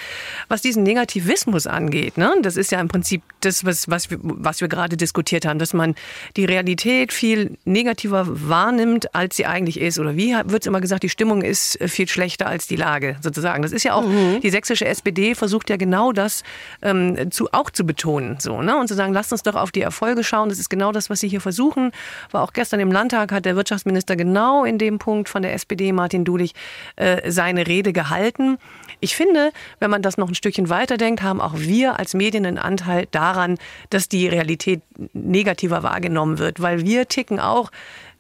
was 0.49 0.63
diesen 0.63 0.83
Negativismus 0.83 1.67
angeht, 1.67 2.19
ne? 2.19 2.33
das 2.43 2.57
ist 2.57 2.73
ja 2.73 2.81
im 2.81 2.89
Prinzip 2.89 3.23
das, 3.41 3.65
was, 3.65 3.89
was, 3.89 4.11
wir, 4.11 4.19
was 4.23 4.61
wir 4.61 4.69
gerade 4.69 4.97
diskutiert 4.97 5.45
haben, 5.45 5.59
dass 5.59 5.75
man 5.75 5.95
die 6.37 6.45
Realität 6.45 7.13
viel 7.13 7.59
negativer 7.65 8.27
wahrnimmt, 8.29 9.15
als 9.15 9.37
sie 9.37 9.47
eigentlich 9.47 9.81
ist. 9.81 9.99
Oder 9.99 10.17
wie 10.17 10.33
wird 10.33 10.63
es 10.63 10.67
immer 10.67 10.81
gesagt, 10.81 11.03
die 11.03 11.09
Stimmung 11.09 11.43
ist 11.43 11.79
viel 11.87 12.09
schlechter 12.09 12.47
als 12.47 12.67
die 12.67 12.77
Lage, 12.77 13.17
sozusagen. 13.21 13.63
Das 13.63 13.73
ist 13.73 13.83
ja 13.83 13.95
auch, 13.95 14.07
mhm. 14.07 14.41
die 14.41 14.51
sächsische 14.51 14.87
SPD 14.87 15.35
versucht 15.35 15.71
ja 15.71 15.77
genau 15.77 16.13
das 16.13 16.43
ähm, 16.83 17.31
zu, 17.31 17.49
auch 17.53 17.71
zu 17.71 17.85
betonen. 17.85 18.39
So, 18.41 18.63
ne? 18.63 18.77
Und 18.77 18.89
zu 18.89 18.95
sagen, 18.95 19.13
lasst 19.13 19.33
uns 19.33 19.43
doch 19.43 19.55
auf 19.55 19.73
die 19.73 19.83
Erfolge 19.83 20.25
schauen. 20.25 20.49
Das 20.49 20.59
ist 20.59 20.71
genau 20.71 20.93
das, 20.93 21.11
was 21.11 21.21
sie 21.21 21.29
hier 21.29 21.41
versuchen. 21.41 21.93
War 22.31 22.43
auch 22.43 22.53
gestern 22.53 22.81
im 22.81 22.93
Landtag, 22.93 23.33
hat 23.33 23.45
der 23.45 23.57
Wirtschafts 23.57 23.82
Wirtschaftsminister 23.83 24.17
genau 24.17 24.65
in 24.65 24.79
dem 24.79 24.99
Punkt 24.99 25.29
von 25.29 25.43
der 25.43 25.55
SPD, 25.55 25.93
Martin 25.93 26.25
Dulich, 26.25 26.55
äh, 26.97 27.31
seine 27.31 27.67
Rede 27.67 27.93
gehalten. 27.93 28.59
Ich 29.01 29.17
finde, 29.17 29.53
wenn 29.81 29.91
man 29.91 30.03
das 30.03 30.17
noch 30.17 30.29
ein 30.29 30.35
Stückchen 30.35 30.69
weiterdenkt, 30.69 31.23
haben 31.23 31.41
auch 31.41 31.55
wir 31.59 31.99
als 31.99 32.15
Medien 32.15 32.47
einen 32.47 32.59
Anteil 32.59 33.07
daran, 33.11 33.59
dass 33.91 34.09
die 34.09 34.29
Realität 34.29 34.83
negativer 35.13 35.83
wahrgenommen 35.83 36.39
wird, 36.39 36.61
weil 36.61 36.85
wir 36.85 37.09
ticken 37.09 37.41
auch 37.41 37.71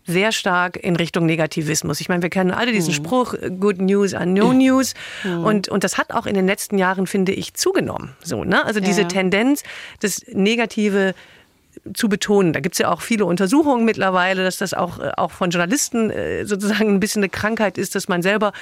sehr 0.05 0.33
stark 0.33 0.77
in 0.77 0.96
Richtung 0.96 1.27
Negativismus. 1.27 2.01
Ich 2.01 2.09
meine, 2.09 2.22
wir 2.22 2.31
kennen 2.31 2.51
alle 2.51 2.72
diesen 2.72 2.90
mhm. 2.90 2.96
Spruch, 2.96 3.35
Good 3.61 3.81
News 3.81 4.14
are 4.14 4.27
no 4.27 4.53
news. 4.53 4.94
Mhm. 5.22 5.44
Und, 5.44 5.68
und 5.68 5.85
das 5.85 5.96
hat 5.96 6.12
auch 6.12 6.27
in 6.27 6.35
den 6.35 6.46
letzten 6.46 6.77
Jahren, 6.77 7.07
finde 7.07 7.31
ich, 7.31 7.55
zugenommen. 7.55 8.16
So, 8.20 8.42
ne? 8.42 8.64
Also 8.64 8.81
diese 8.81 9.07
Tendenz, 9.07 9.62
das 10.01 10.25
Negative 10.33 11.14
zu 11.95 12.09
betonen. 12.09 12.53
Da 12.53 12.61
gibt 12.61 12.75
es 12.75 12.79
ja 12.79 12.90
auch 12.90 13.01
viele 13.01 13.25
Untersuchungen 13.25 13.85
mittlerweile, 13.85 14.45
dass 14.45 14.57
das 14.57 14.75
auch, 14.75 14.99
äh, 14.99 15.11
auch 15.16 15.31
von 15.33 15.51
Journalisten 15.51 16.11
äh, 16.11 16.45
sozusagen 16.45 16.88
ein 16.88 17.01
bisschen 17.01 17.23
eine 17.23 17.29
Krankheit 17.29 17.79
ist, 17.79 17.95
dass 17.95 18.09
man 18.09 18.23
selber 18.23 18.53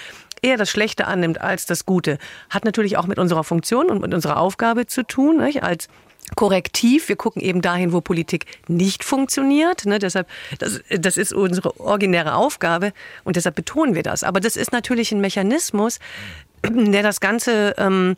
eher 0.43 0.57
das 0.57 0.71
Schlechte 0.71 1.07
annimmt 1.07 1.41
als 1.41 1.67
das 1.67 1.85
Gute. 1.85 2.19
Hat 2.49 2.65
natürlich 2.65 2.97
auch 2.97 3.07
mit 3.07 3.19
unserer 3.19 3.45
Funktion 3.45 3.91
und 3.91 4.01
mit 4.01 4.15
unserer 4.15 4.39
Aufgabe 4.39 4.87
zu 4.87 5.07
tun, 5.07 5.39
nicht? 5.39 5.63
als 5.63 5.89
Korrektiv. 6.37 7.09
Wir 7.09 7.17
gucken 7.17 7.43
eben 7.43 7.61
dahin, 7.61 7.93
wo 7.93 8.01
Politik 8.01 8.47
nicht 8.69 9.05
funktioniert. 9.05 9.85
Ne, 9.85 9.99
deshalb, 9.99 10.29
das, 10.59 10.81
das 10.89 11.17
ist 11.17 11.33
unsere 11.33 11.79
originäre 11.81 12.35
Aufgabe 12.35 12.93
und 13.25 13.37
deshalb 13.37 13.57
betonen 13.57 13.95
wir 13.95 14.03
das. 14.03 14.23
Aber 14.23 14.39
das 14.39 14.57
ist 14.57 14.73
natürlich 14.73 15.13
ein 15.13 15.21
Mechanismus, 15.21 15.99
der 16.65 17.03
das 17.03 17.21
Ganze 17.21 17.75
ähm, 17.79 18.17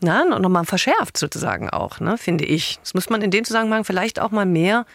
na, 0.00 0.24
nochmal 0.24 0.64
verschärft 0.64 1.16
sozusagen 1.16 1.70
auch, 1.70 2.00
ne, 2.00 2.18
finde 2.18 2.44
ich. 2.44 2.78
Das 2.80 2.94
muss 2.94 3.10
man 3.10 3.22
in 3.22 3.30
dem 3.30 3.44
Zusammenhang 3.44 3.84
vielleicht 3.84 4.20
auch 4.20 4.30
mal 4.30 4.46
mehr 4.46 4.86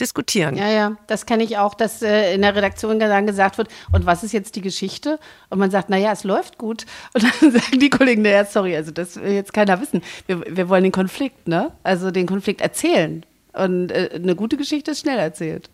diskutieren. 0.00 0.56
Ja, 0.56 0.68
ja, 0.68 0.96
das 1.06 1.26
kenne 1.26 1.42
ich 1.42 1.58
auch, 1.58 1.74
dass 1.74 2.02
äh, 2.02 2.34
in 2.34 2.42
der 2.42 2.54
Redaktion 2.54 2.98
dann 2.98 3.26
gesagt 3.26 3.58
wird, 3.58 3.68
und 3.92 4.06
was 4.06 4.22
ist 4.22 4.32
jetzt 4.32 4.56
die 4.56 4.60
Geschichte? 4.60 5.18
Und 5.50 5.58
man 5.58 5.70
sagt, 5.70 5.90
naja, 5.90 6.12
es 6.12 6.24
läuft 6.24 6.58
gut. 6.58 6.86
Und 7.14 7.24
dann 7.24 7.52
sagen 7.52 7.80
die 7.80 7.90
Kollegen, 7.90 8.22
naja, 8.22 8.44
sorry, 8.44 8.76
also 8.76 8.90
das 8.90 9.16
will 9.16 9.32
jetzt 9.32 9.52
keiner 9.52 9.80
wissen. 9.80 10.02
Wir, 10.26 10.44
wir 10.46 10.68
wollen 10.68 10.84
den 10.84 10.92
Konflikt, 10.92 11.48
ne? 11.48 11.72
Also 11.82 12.10
den 12.10 12.26
Konflikt 12.26 12.60
erzählen. 12.60 13.24
Und 13.52 13.90
äh, 13.90 14.10
eine 14.14 14.36
gute 14.36 14.56
Geschichte 14.56 14.92
ist 14.92 15.00
schnell 15.00 15.18
erzählt. 15.18 15.70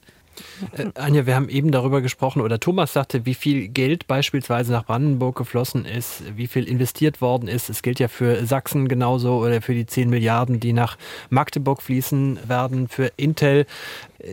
Äh, 0.72 0.86
Anja, 0.94 1.26
wir 1.26 1.34
haben 1.34 1.48
eben 1.48 1.70
darüber 1.70 2.00
gesprochen, 2.00 2.40
oder 2.40 2.60
Thomas 2.60 2.92
sagte, 2.92 3.26
wie 3.26 3.34
viel 3.34 3.68
Geld 3.68 4.06
beispielsweise 4.06 4.72
nach 4.72 4.84
Brandenburg 4.84 5.36
geflossen 5.36 5.84
ist, 5.84 6.22
wie 6.36 6.46
viel 6.46 6.68
investiert 6.68 7.20
worden 7.20 7.48
ist. 7.48 7.70
Es 7.70 7.82
gilt 7.82 7.98
ja 7.98 8.08
für 8.08 8.46
Sachsen 8.46 8.88
genauso 8.88 9.38
oder 9.38 9.62
für 9.62 9.74
die 9.74 9.86
10 9.86 10.10
Milliarden, 10.10 10.60
die 10.60 10.72
nach 10.72 10.96
Magdeburg 11.30 11.82
fließen 11.82 12.38
werden, 12.48 12.88
für 12.88 13.10
Intel. 13.16 13.66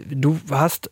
Du 0.09 0.39
hast, 0.49 0.89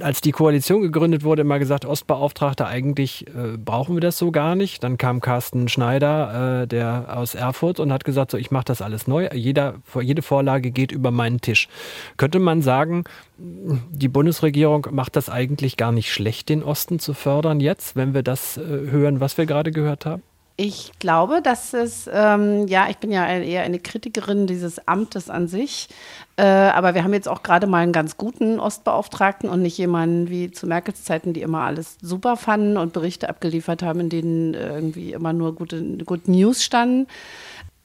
als 0.00 0.20
die 0.20 0.32
Koalition 0.32 0.82
gegründet 0.82 1.24
wurde, 1.24 1.42
immer 1.42 1.58
gesagt, 1.58 1.86
Ostbeauftragter, 1.86 2.66
eigentlich 2.66 3.26
äh, 3.28 3.56
brauchen 3.56 3.96
wir 3.96 4.00
das 4.00 4.18
so 4.18 4.30
gar 4.30 4.56
nicht. 4.56 4.82
Dann 4.84 4.98
kam 4.98 5.20
Carsten 5.20 5.68
Schneider, 5.68 6.62
äh, 6.62 6.66
der 6.66 7.16
aus 7.16 7.34
Erfurt, 7.34 7.80
und 7.80 7.92
hat 7.92 8.04
gesagt, 8.04 8.30
so, 8.30 8.36
ich 8.36 8.50
mache 8.50 8.66
das 8.66 8.82
alles 8.82 9.06
neu. 9.06 9.28
Jeder, 9.32 9.76
jede 10.00 10.22
Vorlage 10.22 10.70
geht 10.70 10.92
über 10.92 11.10
meinen 11.10 11.40
Tisch. 11.40 11.68
Könnte 12.16 12.38
man 12.38 12.60
sagen, 12.60 13.04
die 13.38 14.08
Bundesregierung 14.08 14.88
macht 14.90 15.16
das 15.16 15.28
eigentlich 15.28 15.76
gar 15.76 15.92
nicht 15.92 16.12
schlecht, 16.12 16.48
den 16.48 16.62
Osten 16.62 16.98
zu 16.98 17.12
fördern 17.12 17.60
jetzt, 17.60 17.96
wenn 17.96 18.14
wir 18.14 18.22
das 18.22 18.56
äh, 18.56 18.60
hören, 18.62 19.20
was 19.20 19.36
wir 19.36 19.46
gerade 19.46 19.72
gehört 19.72 20.06
haben? 20.06 20.22
Ich 20.58 20.92
glaube, 21.00 21.42
dass 21.42 21.74
es, 21.74 22.08
ähm, 22.10 22.66
ja, 22.66 22.86
ich 22.88 22.96
bin 22.96 23.12
ja 23.12 23.26
eher 23.26 23.62
eine 23.62 23.78
Kritikerin 23.78 24.46
dieses 24.46 24.88
Amtes 24.88 25.28
an 25.28 25.48
sich, 25.48 25.88
äh, 26.38 26.44
aber 26.44 26.94
wir 26.94 27.04
haben 27.04 27.12
jetzt 27.12 27.28
auch 27.28 27.42
gerade 27.42 27.66
mal 27.66 27.82
einen 27.82 27.92
ganz 27.92 28.16
guten 28.16 28.58
Ostbeauftragten 28.58 29.50
und 29.50 29.60
nicht 29.60 29.76
jemanden 29.76 30.30
wie 30.30 30.50
zu 30.50 30.66
Merkels 30.66 31.04
Zeiten, 31.04 31.34
die 31.34 31.42
immer 31.42 31.60
alles 31.60 31.98
super 32.00 32.38
fanden 32.38 32.78
und 32.78 32.94
Berichte 32.94 33.28
abgeliefert 33.28 33.82
haben, 33.82 34.00
in 34.00 34.08
denen 34.08 34.54
irgendwie 34.54 35.12
immer 35.12 35.34
nur 35.34 35.54
gute, 35.54 35.82
gute 36.06 36.30
News 36.30 36.64
standen. 36.64 37.06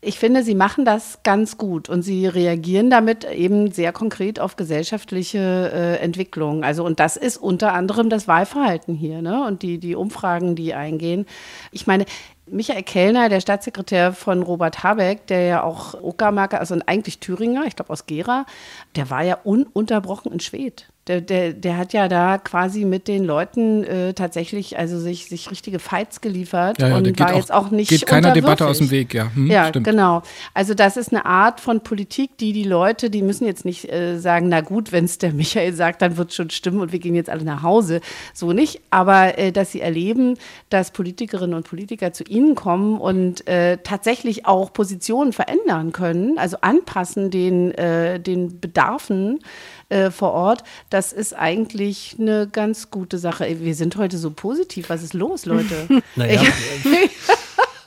Ich 0.03 0.17
finde, 0.17 0.41
sie 0.41 0.55
machen 0.55 0.83
das 0.83 1.19
ganz 1.21 1.59
gut 1.59 1.87
und 1.87 2.01
sie 2.01 2.25
reagieren 2.25 2.89
damit 2.89 3.23
eben 3.23 3.71
sehr 3.71 3.93
konkret 3.93 4.39
auf 4.39 4.55
gesellschaftliche 4.55 5.71
äh, 5.71 5.97
Entwicklungen. 5.97 6.63
Also, 6.63 6.83
und 6.83 6.99
das 6.99 7.17
ist 7.17 7.37
unter 7.37 7.73
anderem 7.73 8.09
das 8.09 8.27
Wahlverhalten 8.27 8.95
hier, 8.95 9.21
ne? 9.21 9.45
Und 9.45 9.61
die, 9.61 9.77
die 9.77 9.93
Umfragen, 9.93 10.55
die 10.55 10.73
eingehen. 10.73 11.27
Ich 11.71 11.85
meine, 11.85 12.05
Michael 12.47 12.81
Kellner, 12.81 13.29
der 13.29 13.41
Staatssekretär 13.41 14.11
von 14.11 14.41
Robert 14.41 14.83
Habeck, 14.83 15.27
der 15.27 15.43
ja 15.43 15.63
auch 15.63 15.93
Uckermarker, 15.93 16.59
also 16.59 16.75
eigentlich 16.87 17.19
Thüringer, 17.19 17.65
ich 17.67 17.75
glaube 17.75 17.93
aus 17.93 18.07
Gera, 18.07 18.47
der 18.95 19.11
war 19.11 19.21
ja 19.21 19.37
ununterbrochen 19.43 20.31
in 20.31 20.39
Schwedt. 20.39 20.90
Der, 21.11 21.19
der, 21.19 21.51
der 21.51 21.77
hat 21.77 21.91
ja 21.91 22.07
da 22.07 22.37
quasi 22.37 22.85
mit 22.85 23.09
den 23.09 23.25
Leuten 23.25 23.83
äh, 23.83 24.13
tatsächlich, 24.13 24.77
also 24.77 24.97
sich, 24.97 25.25
sich 25.25 25.51
richtige 25.51 25.79
Fights 25.79 26.21
geliefert 26.21 26.79
ja, 26.79 26.87
ja, 26.87 26.95
und 26.95 27.19
war 27.19 27.33
auch, 27.33 27.35
jetzt 27.35 27.51
auch 27.51 27.69
nicht 27.69 27.89
Geht 27.89 28.05
keiner 28.05 28.31
Debatte 28.31 28.65
aus 28.65 28.77
dem 28.77 28.91
Weg, 28.91 29.13
ja. 29.13 29.29
Hm, 29.33 29.47
ja, 29.47 29.67
stimmt. 29.67 29.87
genau. 29.87 30.21
Also 30.53 30.73
das 30.73 30.95
ist 30.95 31.11
eine 31.11 31.25
Art 31.25 31.59
von 31.59 31.81
Politik, 31.81 32.37
die 32.37 32.53
die 32.53 32.63
Leute, 32.63 33.09
die 33.09 33.21
müssen 33.21 33.45
jetzt 33.45 33.65
nicht 33.65 33.91
äh, 33.91 34.17
sagen, 34.19 34.47
na 34.47 34.61
gut, 34.61 34.93
wenn 34.93 35.03
es 35.03 35.17
der 35.17 35.33
Michael 35.41 35.73
sagt, 35.73 36.01
dann 36.01 36.15
wird 36.15 36.33
schon 36.33 36.49
stimmen 36.49 36.79
und 36.79 36.93
wir 36.93 36.99
gehen 36.99 37.15
jetzt 37.15 37.29
alle 37.29 37.43
nach 37.43 37.61
Hause. 37.61 37.99
So 38.33 38.53
nicht. 38.53 38.79
Aber 38.89 39.37
äh, 39.37 39.51
dass 39.51 39.73
sie 39.73 39.81
erleben, 39.81 40.37
dass 40.69 40.91
Politikerinnen 40.91 41.55
und 41.55 41.67
Politiker 41.67 42.13
zu 42.13 42.23
ihnen 42.23 42.55
kommen 42.55 42.97
und 42.97 43.47
äh, 43.47 43.79
tatsächlich 43.83 44.45
auch 44.45 44.71
Positionen 44.71 45.33
verändern 45.33 45.91
können, 45.91 46.37
also 46.37 46.57
anpassen 46.61 47.31
den, 47.31 47.71
äh, 47.71 48.19
den 48.19 48.59
Bedarfen 48.59 49.39
äh, 49.91 50.09
vor 50.09 50.31
Ort. 50.31 50.63
Das 50.89 51.13
ist 51.13 51.33
eigentlich 51.33 52.15
eine 52.19 52.47
ganz 52.47 52.89
gute 52.91 53.17
Sache. 53.17 53.59
Wir 53.59 53.75
sind 53.75 53.97
heute 53.97 54.17
so 54.17 54.31
positiv. 54.31 54.89
Was 54.89 55.03
ist 55.03 55.13
los, 55.13 55.45
Leute? 55.45 56.01
naja. 56.15 56.41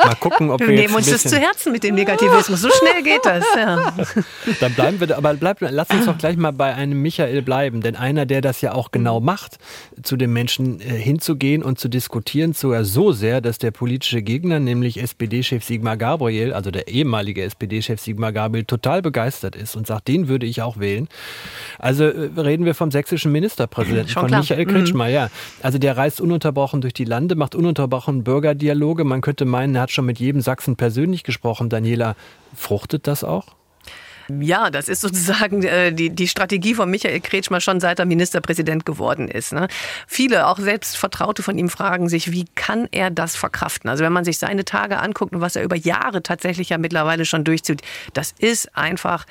Mal 0.07 0.15
gucken, 0.17 0.51
ob 0.51 0.61
wir, 0.61 0.69
wir 0.69 0.75
nehmen 0.75 0.95
uns 0.95 1.11
das 1.11 1.23
zu 1.23 1.39
Herzen 1.39 1.73
mit 1.73 1.85
dem 1.85 1.95
Negativismus. 1.95 2.61
So 2.61 2.71
schnell 2.71 3.03
geht 3.03 3.25
das. 3.25 3.45
Ja. 3.57 3.93
Dann 4.61 4.75
bleiben 4.75 5.01
wir, 5.01 5.17
aber 5.17 5.35
bleib, 5.35 5.59
lass 5.61 5.91
uns 5.91 6.07
doch 6.07 6.19
gleich 6.19 6.37
mal 6.37 6.53
bei 6.53 6.75
einem 6.75 7.01
Michael 7.03 7.43
bleiben, 7.43 7.81
denn 7.81 7.97
einer, 7.97 8.27
der 8.27 8.41
das 8.41 8.61
ja 8.61 8.73
auch 8.73 8.91
genau 8.91 9.21
macht, 9.21 9.59
zu 10.03 10.17
den 10.17 10.33
Menschen 10.33 10.81
äh, 10.81 10.85
hinzugehen 10.85 11.63
und 11.63 11.79
zu 11.79 11.89
diskutieren, 11.89 12.53
sogar 12.53 12.85
so 12.85 13.13
sehr, 13.13 13.41
dass 13.41 13.59
der 13.59 13.71
politische 13.71 14.23
Gegner, 14.23 14.61
nämlich 14.61 15.01
SPD-Chef 15.01 15.65
Sigmar 15.65 15.97
Gabriel, 15.97 16.53
also 16.53 16.71
der 16.71 16.89
ehemalige 16.89 17.43
SPD-Chef 17.43 18.01
Sigmar 18.01 18.33
Gabriel, 18.33 18.65
total 18.65 19.03
begeistert 19.03 19.57
ist 19.57 19.77
und 19.77 19.87
sagt, 19.87 20.09
den 20.09 20.29
würde 20.29 20.47
ich 20.47 20.63
auch 20.63 20.79
wählen. 20.79 21.09
Also 21.79 22.05
äh, 22.05 22.31
reden 22.37 22.65
wir 22.65 22.75
vom 22.75 22.91
sächsischen 22.91 23.33
Ministerpräsidenten, 23.33 24.09
Schon 24.09 24.23
von 24.23 24.29
klar. 24.29 24.41
Michael 24.41 24.67
Kretschmer, 24.67 25.07
mhm. 25.07 25.15
ja. 25.15 25.31
Also 25.63 25.79
der 25.79 25.97
reist 25.97 26.21
ununterbrochen 26.21 26.81
durch 26.81 26.95
die 26.95 27.05
Lande, 27.05 27.35
macht 27.35 27.55
ununterbrochen 27.55 28.25
Bürgerdialoge. 28.25 29.05
Man 29.05 29.21
könnte 29.21 29.45
meinen, 29.45 29.75
er 29.75 29.83
hat 29.83 29.91
schon 29.95 30.07
mit 30.07 30.19
jedem 30.19 30.41
Sachsen 30.41 30.77
persönlich 30.77 31.25
gesprochen. 31.25 31.69
Daniela, 31.69 32.17
fruchtet 32.55 33.07
das 33.07 33.25
auch? 33.25 33.55
Ja, 34.29 34.71
das 34.71 34.89
ist 34.89 35.03
sozusagen 35.03 35.63
äh, 35.63 35.93
die, 35.93 36.11
die 36.11 36.29
Strategie 36.29 36.75
von 36.75 36.91
Michael 36.91 37.21
Kretschmer 37.21 37.61
schon 37.61 37.81
seit 37.81 37.99
er 37.99 38.07
Ministerpräsident 38.07 38.87
geworden 38.87 39.29
ist. 39.29 39.53
Ne? 39.53 39.69
Viele, 40.07 40.47
auch 40.47 40.59
selbst 40.59 40.97
Vertraute 40.97 41.43
von 41.43 41.59
ihm, 41.59 41.69
fragen 41.69 42.09
sich, 42.09 42.33
wie 42.33 42.47
kann 42.55 42.89
er 42.91 43.11
das 43.11 43.37
verkraften? 43.37 43.91
Also 43.91 44.03
wenn 44.05 44.13
man 44.13 44.25
sich 44.25 44.39
seine 44.39 44.65
Tage 44.65 44.99
anguckt 44.99 45.35
und 45.35 45.41
was 45.41 45.57
er 45.57 45.63
über 45.63 45.77
Jahre 45.77 46.23
tatsächlich 46.23 46.71
ja 46.71 46.79
mittlerweile 46.79 47.27
schon 47.27 47.45
durchzieht, 47.45 47.83
das 48.15 48.33
ist 48.39 48.77
einfach 48.77 49.27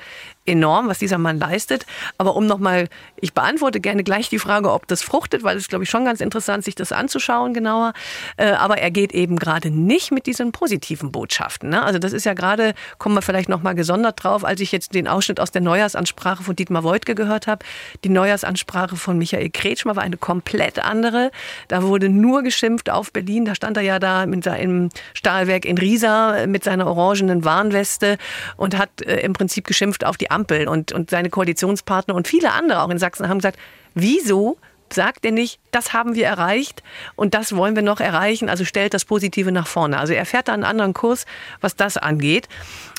enorm, 0.46 0.88
was 0.88 0.98
dieser 0.98 1.18
Mann 1.18 1.38
leistet. 1.38 1.86
Aber 2.18 2.36
um 2.36 2.46
nochmal, 2.46 2.88
ich 3.20 3.32
beantworte 3.32 3.80
gerne 3.80 4.04
gleich 4.04 4.28
die 4.28 4.38
Frage, 4.38 4.70
ob 4.70 4.86
das 4.86 5.02
fruchtet, 5.02 5.42
weil 5.42 5.56
es, 5.56 5.68
glaube 5.68 5.84
ich, 5.84 5.90
schon 5.90 6.04
ganz 6.04 6.20
interessant, 6.20 6.64
sich 6.64 6.74
das 6.74 6.92
anzuschauen 6.92 7.54
genauer. 7.54 7.92
Äh, 8.36 8.52
aber 8.52 8.78
er 8.78 8.90
geht 8.90 9.12
eben 9.12 9.36
gerade 9.36 9.70
nicht 9.70 10.12
mit 10.12 10.26
diesen 10.26 10.52
positiven 10.52 11.10
Botschaften. 11.12 11.70
Ne? 11.70 11.82
Also 11.82 11.98
das 11.98 12.12
ist 12.12 12.24
ja 12.24 12.34
gerade, 12.34 12.74
kommen 12.98 13.14
wir 13.14 13.22
vielleicht 13.22 13.48
nochmal 13.48 13.74
gesondert 13.74 14.22
drauf, 14.22 14.44
als 14.44 14.60
ich 14.60 14.72
jetzt 14.72 14.94
den 14.94 15.08
Ausschnitt 15.08 15.40
aus 15.40 15.50
der 15.50 15.62
Neujahrsansprache 15.62 16.42
von 16.42 16.54
Dietmar 16.54 16.84
Woidke 16.84 17.14
gehört 17.14 17.46
habe. 17.46 17.64
Die 18.04 18.10
Neujahrsansprache 18.10 18.96
von 18.96 19.18
Michael 19.18 19.50
Kretschmer 19.50 19.96
war 19.96 20.02
eine 20.02 20.16
komplett 20.16 20.78
andere. 20.78 21.30
Da 21.68 21.82
wurde 21.82 22.08
nur 22.08 22.42
geschimpft 22.42 22.90
auf 22.90 23.12
Berlin. 23.12 23.44
Da 23.44 23.54
stand 23.54 23.76
er 23.76 23.82
ja 23.82 23.98
da 23.98 24.26
mit 24.26 24.44
im 24.46 24.90
Stahlwerk 25.14 25.64
in 25.64 25.78
Riesa 25.78 26.46
mit 26.46 26.64
seiner 26.64 26.86
orangenen 26.86 27.44
Warnweste 27.44 28.18
und 28.56 28.76
hat 28.76 29.00
äh, 29.02 29.20
im 29.20 29.32
Prinzip 29.32 29.66
geschimpft 29.66 30.04
auf 30.04 30.18
die 30.18 30.30
Ampel 30.34 30.68
und, 30.68 30.92
und 30.92 31.10
seine 31.10 31.30
Koalitionspartner 31.30 32.14
und 32.14 32.28
viele 32.28 32.52
andere 32.52 32.82
auch 32.82 32.90
in 32.90 32.98
Sachsen 32.98 33.28
haben 33.28 33.38
gesagt, 33.38 33.58
wieso 33.94 34.58
sagt 34.92 35.24
er 35.24 35.32
nicht, 35.32 35.60
das 35.70 35.92
haben 35.92 36.14
wir 36.14 36.26
erreicht 36.26 36.82
und 37.16 37.34
das 37.34 37.56
wollen 37.56 37.74
wir 37.74 37.82
noch 37.82 38.00
erreichen, 38.00 38.48
also 38.48 38.64
stellt 38.64 38.94
das 38.94 39.04
Positive 39.04 39.52
nach 39.52 39.66
vorne. 39.66 39.98
Also 39.98 40.12
er 40.12 40.26
fährt 40.26 40.48
da 40.48 40.52
einen 40.52 40.64
anderen 40.64 40.94
Kurs, 40.94 41.26
was 41.60 41.76
das 41.76 41.96
angeht. 41.96 42.48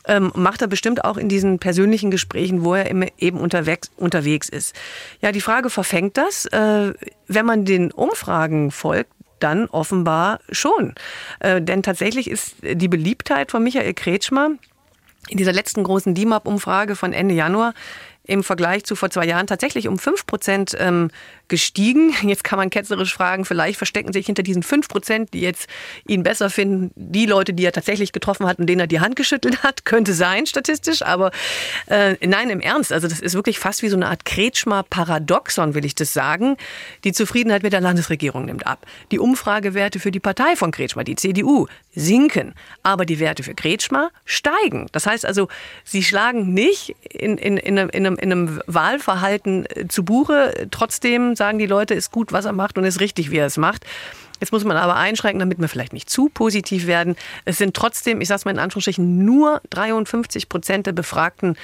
Ähm, 0.07 0.31
macht 0.35 0.61
er 0.61 0.67
bestimmt 0.67 1.03
auch 1.03 1.17
in 1.17 1.29
diesen 1.29 1.59
persönlichen 1.59 2.11
Gesprächen, 2.11 2.63
wo 2.63 2.75
er 2.75 2.91
eben 3.17 3.39
unterwegs, 3.39 3.91
unterwegs 3.97 4.49
ist. 4.49 4.75
Ja, 5.21 5.31
die 5.31 5.41
Frage, 5.41 5.69
verfängt 5.69 6.17
das? 6.17 6.45
Äh, 6.47 6.93
wenn 7.27 7.45
man 7.45 7.65
den 7.65 7.91
Umfragen 7.91 8.71
folgt, 8.71 9.11
dann 9.39 9.67
offenbar 9.67 10.39
schon. 10.51 10.93
Äh, 11.39 11.61
denn 11.61 11.83
tatsächlich 11.83 12.29
ist 12.29 12.55
die 12.61 12.87
Beliebtheit 12.87 13.51
von 13.51 13.63
Michael 13.63 13.93
Kretschmer 13.93 14.51
in 15.29 15.37
dieser 15.37 15.53
letzten 15.53 15.83
großen 15.83 16.13
DIMAP-Umfrage 16.13 16.95
von 16.95 17.13
Ende 17.13 17.33
Januar 17.33 17.73
im 18.27 18.43
Vergleich 18.43 18.83
zu 18.85 18.95
vor 18.95 19.09
zwei 19.09 19.25
Jahren 19.25 19.47
tatsächlich 19.47 19.87
um 19.87 19.99
fünf 19.99 20.25
Prozent 20.25 20.75
ähm, 20.79 21.09
gestiegen. 21.47 22.13
Jetzt 22.23 22.43
kann 22.43 22.57
man 22.57 22.69
ketzerisch 22.69 23.13
fragen, 23.13 23.45
vielleicht 23.45 23.77
verstecken 23.77 24.13
sich 24.13 24.25
hinter 24.25 24.43
diesen 24.43 24.63
fünf 24.63 24.87
Prozent, 24.87 25.33
die 25.33 25.41
jetzt 25.41 25.67
ihn 26.07 26.23
besser 26.23 26.49
finden, 26.49 26.91
die 26.95 27.25
Leute, 27.25 27.53
die 27.53 27.63
er 27.63 27.71
tatsächlich 27.71 28.11
getroffen 28.11 28.47
hat 28.47 28.59
und 28.59 28.67
denen 28.67 28.79
er 28.79 28.87
die 28.87 28.99
Hand 28.99 29.15
geschüttelt 29.15 29.63
hat. 29.63 29.85
Könnte 29.85 30.13
sein, 30.13 30.45
statistisch, 30.45 31.01
aber 31.01 31.31
äh, 31.87 32.15
nein, 32.25 32.49
im 32.49 32.61
Ernst. 32.61 32.91
Also 32.91 33.07
das 33.07 33.19
ist 33.19 33.35
wirklich 33.35 33.59
fast 33.59 33.83
wie 33.83 33.89
so 33.89 33.95
eine 33.95 34.07
Art 34.07 34.25
Kretschmer-Paradoxon, 34.25 35.75
will 35.75 35.85
ich 35.85 35.95
das 35.95 36.13
sagen. 36.13 36.57
Die 37.03 37.13
Zufriedenheit 37.13 37.63
mit 37.63 37.73
der 37.73 37.81
Landesregierung 37.81 38.45
nimmt 38.45 38.65
ab. 38.65 38.85
Die 39.11 39.19
Umfragewerte 39.19 39.99
für 39.99 40.11
die 40.11 40.19
Partei 40.19 40.55
von 40.55 40.71
Kretschmer, 40.71 41.03
die 41.03 41.15
CDU, 41.15 41.67
sinken. 41.95 42.53
Aber 42.83 43.05
die 43.05 43.19
Werte 43.19 43.43
für 43.43 43.55
Kretschmer 43.55 44.11
steigen. 44.25 44.87
Das 44.91 45.07
heißt 45.07 45.25
also, 45.25 45.47
sie 45.83 46.03
schlagen 46.03 46.53
nicht 46.53 46.95
in, 47.09 47.37
in, 47.37 47.57
in, 47.57 47.79
einem, 47.79 47.89
in 48.17 48.31
einem 48.31 48.61
Wahlverhalten 48.67 49.65
äh, 49.65 49.87
zu 49.87 50.03
Buche. 50.03 50.67
Trotzdem 50.71 51.35
sagen 51.35 51.57
die 51.57 51.65
Leute, 51.65 51.93
ist 51.93 52.11
gut, 52.11 52.31
was 52.31 52.45
er 52.45 52.53
macht 52.53 52.77
und 52.77 52.83
ist 52.83 52.99
richtig, 52.99 53.31
wie 53.31 53.37
er 53.37 53.47
es 53.47 53.57
macht. 53.57 53.85
Jetzt 54.39 54.51
muss 54.51 54.65
man 54.65 54.75
aber 54.75 54.95
einschränken, 54.95 55.39
damit 55.39 55.59
wir 55.59 55.69
vielleicht 55.69 55.93
nicht 55.93 56.09
zu 56.09 56.29
positiv 56.29 56.87
werden. 56.87 57.15
Es 57.45 57.57
sind 57.57 57.73
trotzdem, 57.73 58.19
ich 58.19 58.27
sage 58.27 58.39
es 58.39 58.45
mal 58.45 58.51
in 58.51 58.59
Anführungsstrichen, 58.59 59.23
nur 59.23 59.61
53 59.69 60.49
Prozent 60.49 60.87
der 60.87 60.91
Befragten, 60.91 61.55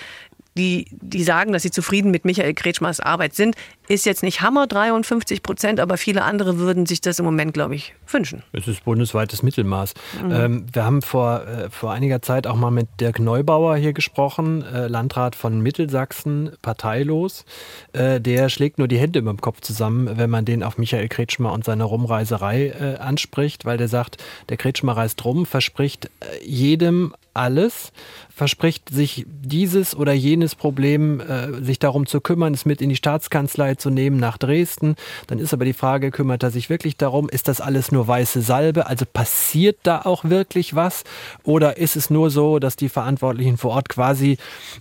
die, 0.58 0.88
die 0.92 1.24
sagen, 1.24 1.54
dass 1.54 1.64
sie 1.64 1.72
zufrieden 1.72 2.12
mit 2.12 2.26
Michael 2.26 2.54
Kretschmers 2.54 3.00
Arbeit 3.00 3.36
sind, 3.36 3.56
ist 3.88 4.06
jetzt 4.06 4.24
nicht 4.24 4.42
Hammer 4.42 4.68
53 4.68 5.44
Prozent, 5.44 5.80
aber 5.80 5.98
viele 5.98 6.24
andere 6.24 6.58
würden 6.58 6.86
sich 6.86 7.02
das 7.02 7.20
im 7.20 7.26
Moment, 7.26 7.54
glaube 7.54 7.76
ich, 7.76 7.94
wünschen. 8.08 8.44
Es 8.54 8.68
ist 8.68 8.84
bundesweites 8.84 9.44
Mittelmaß. 9.44 9.94
Mhm. 10.24 10.32
Ähm, 10.32 10.66
wir 10.72 10.86
haben 10.86 11.02
vor, 11.02 11.46
äh, 11.46 11.70
vor 11.70 11.92
einiger 11.92 12.22
Zeit 12.22 12.48
auch 12.48 12.56
mal 12.56 12.72
mit 12.72 12.88
Dirk 13.00 13.20
Neubauer 13.20 13.76
hier 13.78 13.94
gesprochen, 13.94 14.64
äh, 14.64 14.88
Landrat 14.88 15.36
von 15.36 15.62
Mittelsachsen, 15.62 16.52
parteilos. 16.62 17.46
Äh, 17.94 18.20
der 18.20 18.50
schlägt 18.50 18.78
nur 18.78 18.88
die 18.88 18.98
Hände 18.98 19.20
über 19.20 19.32
dem 19.32 19.42
Kopf 19.42 19.62
zusammen, 19.62 20.18
wenn 20.18 20.30
man 20.30 20.46
den 20.46 20.64
auf 20.64 20.78
Michael 20.78 21.08
Kretschmer 21.08 21.54
und 21.54 21.64
seine 21.64 21.84
Rumreiserei 21.84 22.68
äh, 22.68 22.98
anspricht, 22.98 23.66
weil 23.66 23.78
der 23.78 23.88
sagt, 23.88 24.18
der 24.50 24.58
Kretschmer 24.58 24.98
reist 24.98 25.24
rum, 25.24 25.46
verspricht 25.46 26.06
äh, 26.06 26.46
jedem 26.46 27.14
alles, 27.34 27.92
verspricht 28.34 28.90
sich 28.90 29.26
dieses 29.28 29.96
oder 29.96 30.14
jenes 30.14 30.56
Problem, 30.56 31.20
äh, 31.20 31.64
sich 31.64 31.80
darum 31.80 32.06
zu 32.06 32.22
kümmern, 32.22 32.54
es 32.54 32.66
mit 32.66 32.82
in 32.82 32.90
die 32.90 32.96
Staatskanzlei 32.96 33.76
zu 33.76 33.90
nehmen 33.90 34.18
nach 34.18 34.38
Dresden. 34.38 34.96
Dann 35.28 35.40
ist 35.40 35.54
aber 35.54 35.66
die 35.66 35.74
Frage, 35.74 36.12
kümmert 36.12 36.44
er 36.44 36.52
sich 36.52 36.70
wirklich 36.70 36.98
darum? 36.98 37.30
Ist 37.30 37.48
das 37.48 37.62
alles 37.62 37.92
nur 37.92 38.08
weiße 38.08 38.42
Salbe? 38.42 38.88
Also 38.88 39.06
passiert 39.06 39.78
da 39.84 40.02
auch 40.02 40.24
wirklich 40.26 40.76
was? 40.76 41.04
Oder 41.44 41.78
ist 41.78 41.96
es 41.96 42.10
nur 42.10 42.30
so, 42.30 42.60
dass 42.60 42.76
die 42.76 42.90
Verantwortlichen 42.90 43.58
vor 43.58 43.72
Ort 43.72 43.90
quasi 43.90 44.38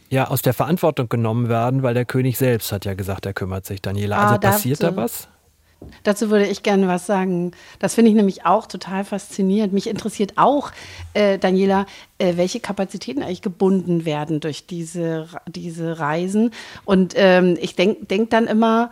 ja 0.09 0.29
aus 0.29 0.43
der 0.43 0.55
Verantwortung 0.55 1.09
genommen 1.09 1.49
werden, 1.49 1.83
weil 1.83 1.95
der 1.95 2.05
König 2.05 2.39
selbst 2.39 2.73
hat 2.73 2.85
ja 2.85 2.95
gesagt, 2.95 3.27
er 3.27 3.33
kümmert 3.33 3.67
sich, 3.67 3.83
Daniela. 3.83 4.17
Also 4.17 4.35
ah, 4.35 4.39
passiert 4.39 4.83
da 4.83 4.97
was? 4.97 5.29
Dazu 6.03 6.31
würde 6.31 6.47
ich 6.47 6.63
gerne 6.63 6.89
was 6.89 7.07
sagen. 7.07 7.53
Das 7.79 7.95
finde 7.95 8.11
ich 8.11 8.17
nämlich 8.17 8.45
auch 8.45 8.67
total 8.67 9.05
faszinierend. 9.05 9.73
Mich 9.73 9.89
interessiert 9.89 10.35
auch, 10.37 10.73
äh, 11.15 11.39
Daniela, 11.39 11.87
äh, 12.19 12.37
welche 12.37 12.61
Kapazitäten 12.61 13.23
eigentlich 13.23 13.43
gebunden 13.43 14.05
werden 14.05 14.41
durch 14.41 14.67
diese, 14.67 15.29
diese 15.49 15.99
Reisen. 15.99 16.53
Und 16.85 17.15
ähm, 17.17 17.57
ich 17.61 17.77
denke 17.77 18.05
denk 18.05 18.31
dann 18.31 18.47
immer, 18.47 18.91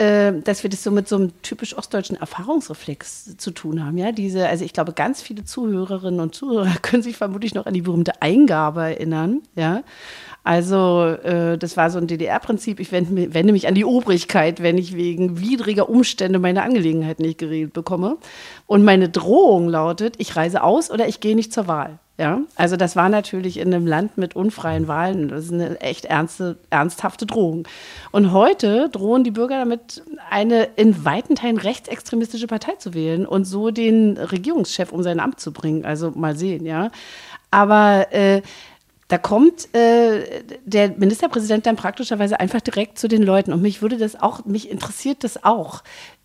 dass 0.00 0.62
wir 0.62 0.70
das 0.70 0.82
so 0.82 0.90
mit 0.90 1.08
so 1.08 1.16
einem 1.16 1.42
typisch 1.42 1.76
ostdeutschen 1.76 2.16
Erfahrungsreflex 2.16 3.36
zu 3.36 3.50
tun 3.50 3.84
haben. 3.84 3.98
Ja, 3.98 4.12
diese, 4.12 4.48
also 4.48 4.64
ich 4.64 4.72
glaube, 4.72 4.92
ganz 4.92 5.20
viele 5.20 5.44
Zuhörerinnen 5.44 6.20
und 6.20 6.34
Zuhörer 6.34 6.72
können 6.82 7.02
sich 7.02 7.16
vermutlich 7.16 7.54
noch 7.54 7.66
an 7.66 7.74
die 7.74 7.82
berühmte 7.82 8.22
Eingabe 8.22 8.80
erinnern. 8.80 9.42
Ja. 9.56 9.82
Also 10.42 11.04
äh, 11.22 11.58
das 11.58 11.76
war 11.76 11.90
so 11.90 11.98
ein 11.98 12.06
DDR-Prinzip. 12.06 12.80
Ich 12.80 12.92
wende, 12.92 13.34
wende, 13.34 13.52
mich 13.52 13.68
an 13.68 13.74
die 13.74 13.84
Obrigkeit, 13.84 14.62
wenn 14.62 14.78
ich 14.78 14.94
wegen 14.94 15.40
widriger 15.40 15.90
Umstände 15.90 16.38
meine 16.38 16.62
Angelegenheit 16.62 17.20
nicht 17.20 17.38
geregelt 17.38 17.74
bekomme. 17.74 18.16
Und 18.66 18.82
meine 18.82 19.10
Drohung 19.10 19.68
lautet, 19.68 20.14
ich 20.18 20.36
reise 20.36 20.62
aus 20.62 20.90
oder 20.90 21.08
ich 21.08 21.20
gehe 21.20 21.36
nicht 21.36 21.52
zur 21.52 21.66
Wahl. 21.66 21.98
Ja, 22.20 22.42
also 22.54 22.76
das 22.76 22.96
war 22.96 23.08
natürlich 23.08 23.56
in 23.56 23.72
einem 23.72 23.86
Land 23.86 24.18
mit 24.18 24.36
unfreien 24.36 24.88
Wahlen, 24.88 25.28
das 25.28 25.46
ist 25.46 25.54
eine 25.54 25.80
echt 25.80 26.04
ernste, 26.04 26.58
ernsthafte 26.68 27.24
Drohung. 27.24 27.66
Und 28.10 28.32
heute 28.32 28.90
drohen 28.90 29.24
die 29.24 29.30
Bürger 29.30 29.58
damit, 29.58 30.02
eine 30.28 30.64
in 30.76 31.06
weiten 31.06 31.34
Teilen 31.34 31.56
rechtsextremistische 31.56 32.46
Partei 32.46 32.74
zu 32.74 32.92
wählen 32.92 33.24
und 33.24 33.46
so 33.46 33.70
den 33.70 34.18
Regierungschef 34.18 34.92
um 34.92 35.02
sein 35.02 35.18
Amt 35.18 35.40
zu 35.40 35.50
bringen. 35.50 35.86
Also 35.86 36.10
mal 36.10 36.36
sehen, 36.36 36.66
ja. 36.66 36.90
Aber 37.50 38.12
äh, 38.12 38.42
da 39.08 39.16
kommt 39.16 39.74
äh, 39.74 40.42
der 40.66 40.90
Ministerpräsident 40.90 41.64
dann 41.64 41.76
praktischerweise 41.76 42.38
einfach 42.38 42.60
direkt 42.60 42.98
zu 42.98 43.08
den 43.08 43.22
Leuten. 43.22 43.50
Und 43.50 43.62
mich 43.62 43.80
würde 43.80 43.96
das 43.96 44.20
auch, 44.20 44.44
mich 44.44 44.70
interessiert 44.70 45.24
das 45.24 45.42
auch. 45.42 45.82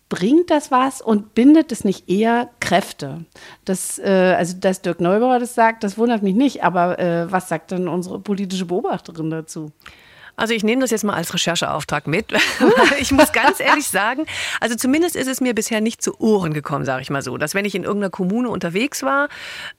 Bringt 0.08 0.50
das 0.50 0.70
was 0.70 1.00
und 1.00 1.34
bindet 1.34 1.72
es 1.72 1.84
nicht 1.84 2.08
eher 2.08 2.50
Kräfte? 2.60 3.24
Das, 3.64 3.98
äh, 3.98 4.34
also, 4.38 4.56
dass 4.56 4.80
Dirk 4.80 5.00
Neubauer 5.00 5.40
das 5.40 5.56
sagt, 5.56 5.82
das 5.82 5.98
wundert 5.98 6.22
mich 6.22 6.36
nicht. 6.36 6.62
Aber 6.62 6.98
äh, 6.98 7.30
was 7.30 7.48
sagt 7.48 7.72
denn 7.72 7.88
unsere 7.88 8.20
politische 8.20 8.66
Beobachterin 8.66 9.30
dazu? 9.30 9.72
Also 10.36 10.52
ich 10.52 10.62
nehme 10.62 10.82
das 10.82 10.90
jetzt 10.90 11.02
mal 11.02 11.14
als 11.14 11.32
Rechercheauftrag 11.32 12.06
mit. 12.06 12.26
ich 13.00 13.10
muss 13.10 13.32
ganz 13.32 13.58
ehrlich 13.58 13.88
sagen, 13.88 14.26
also 14.60 14.76
zumindest 14.76 15.16
ist 15.16 15.28
es 15.28 15.40
mir 15.40 15.54
bisher 15.54 15.80
nicht 15.80 16.02
zu 16.02 16.20
Ohren 16.20 16.52
gekommen, 16.52 16.84
sage 16.84 17.00
ich 17.00 17.08
mal 17.08 17.22
so, 17.22 17.38
dass 17.38 17.54
wenn 17.54 17.64
ich 17.64 17.74
in 17.74 17.84
irgendeiner 17.84 18.10
Kommune 18.10 18.50
unterwegs 18.50 19.02
war, 19.02 19.28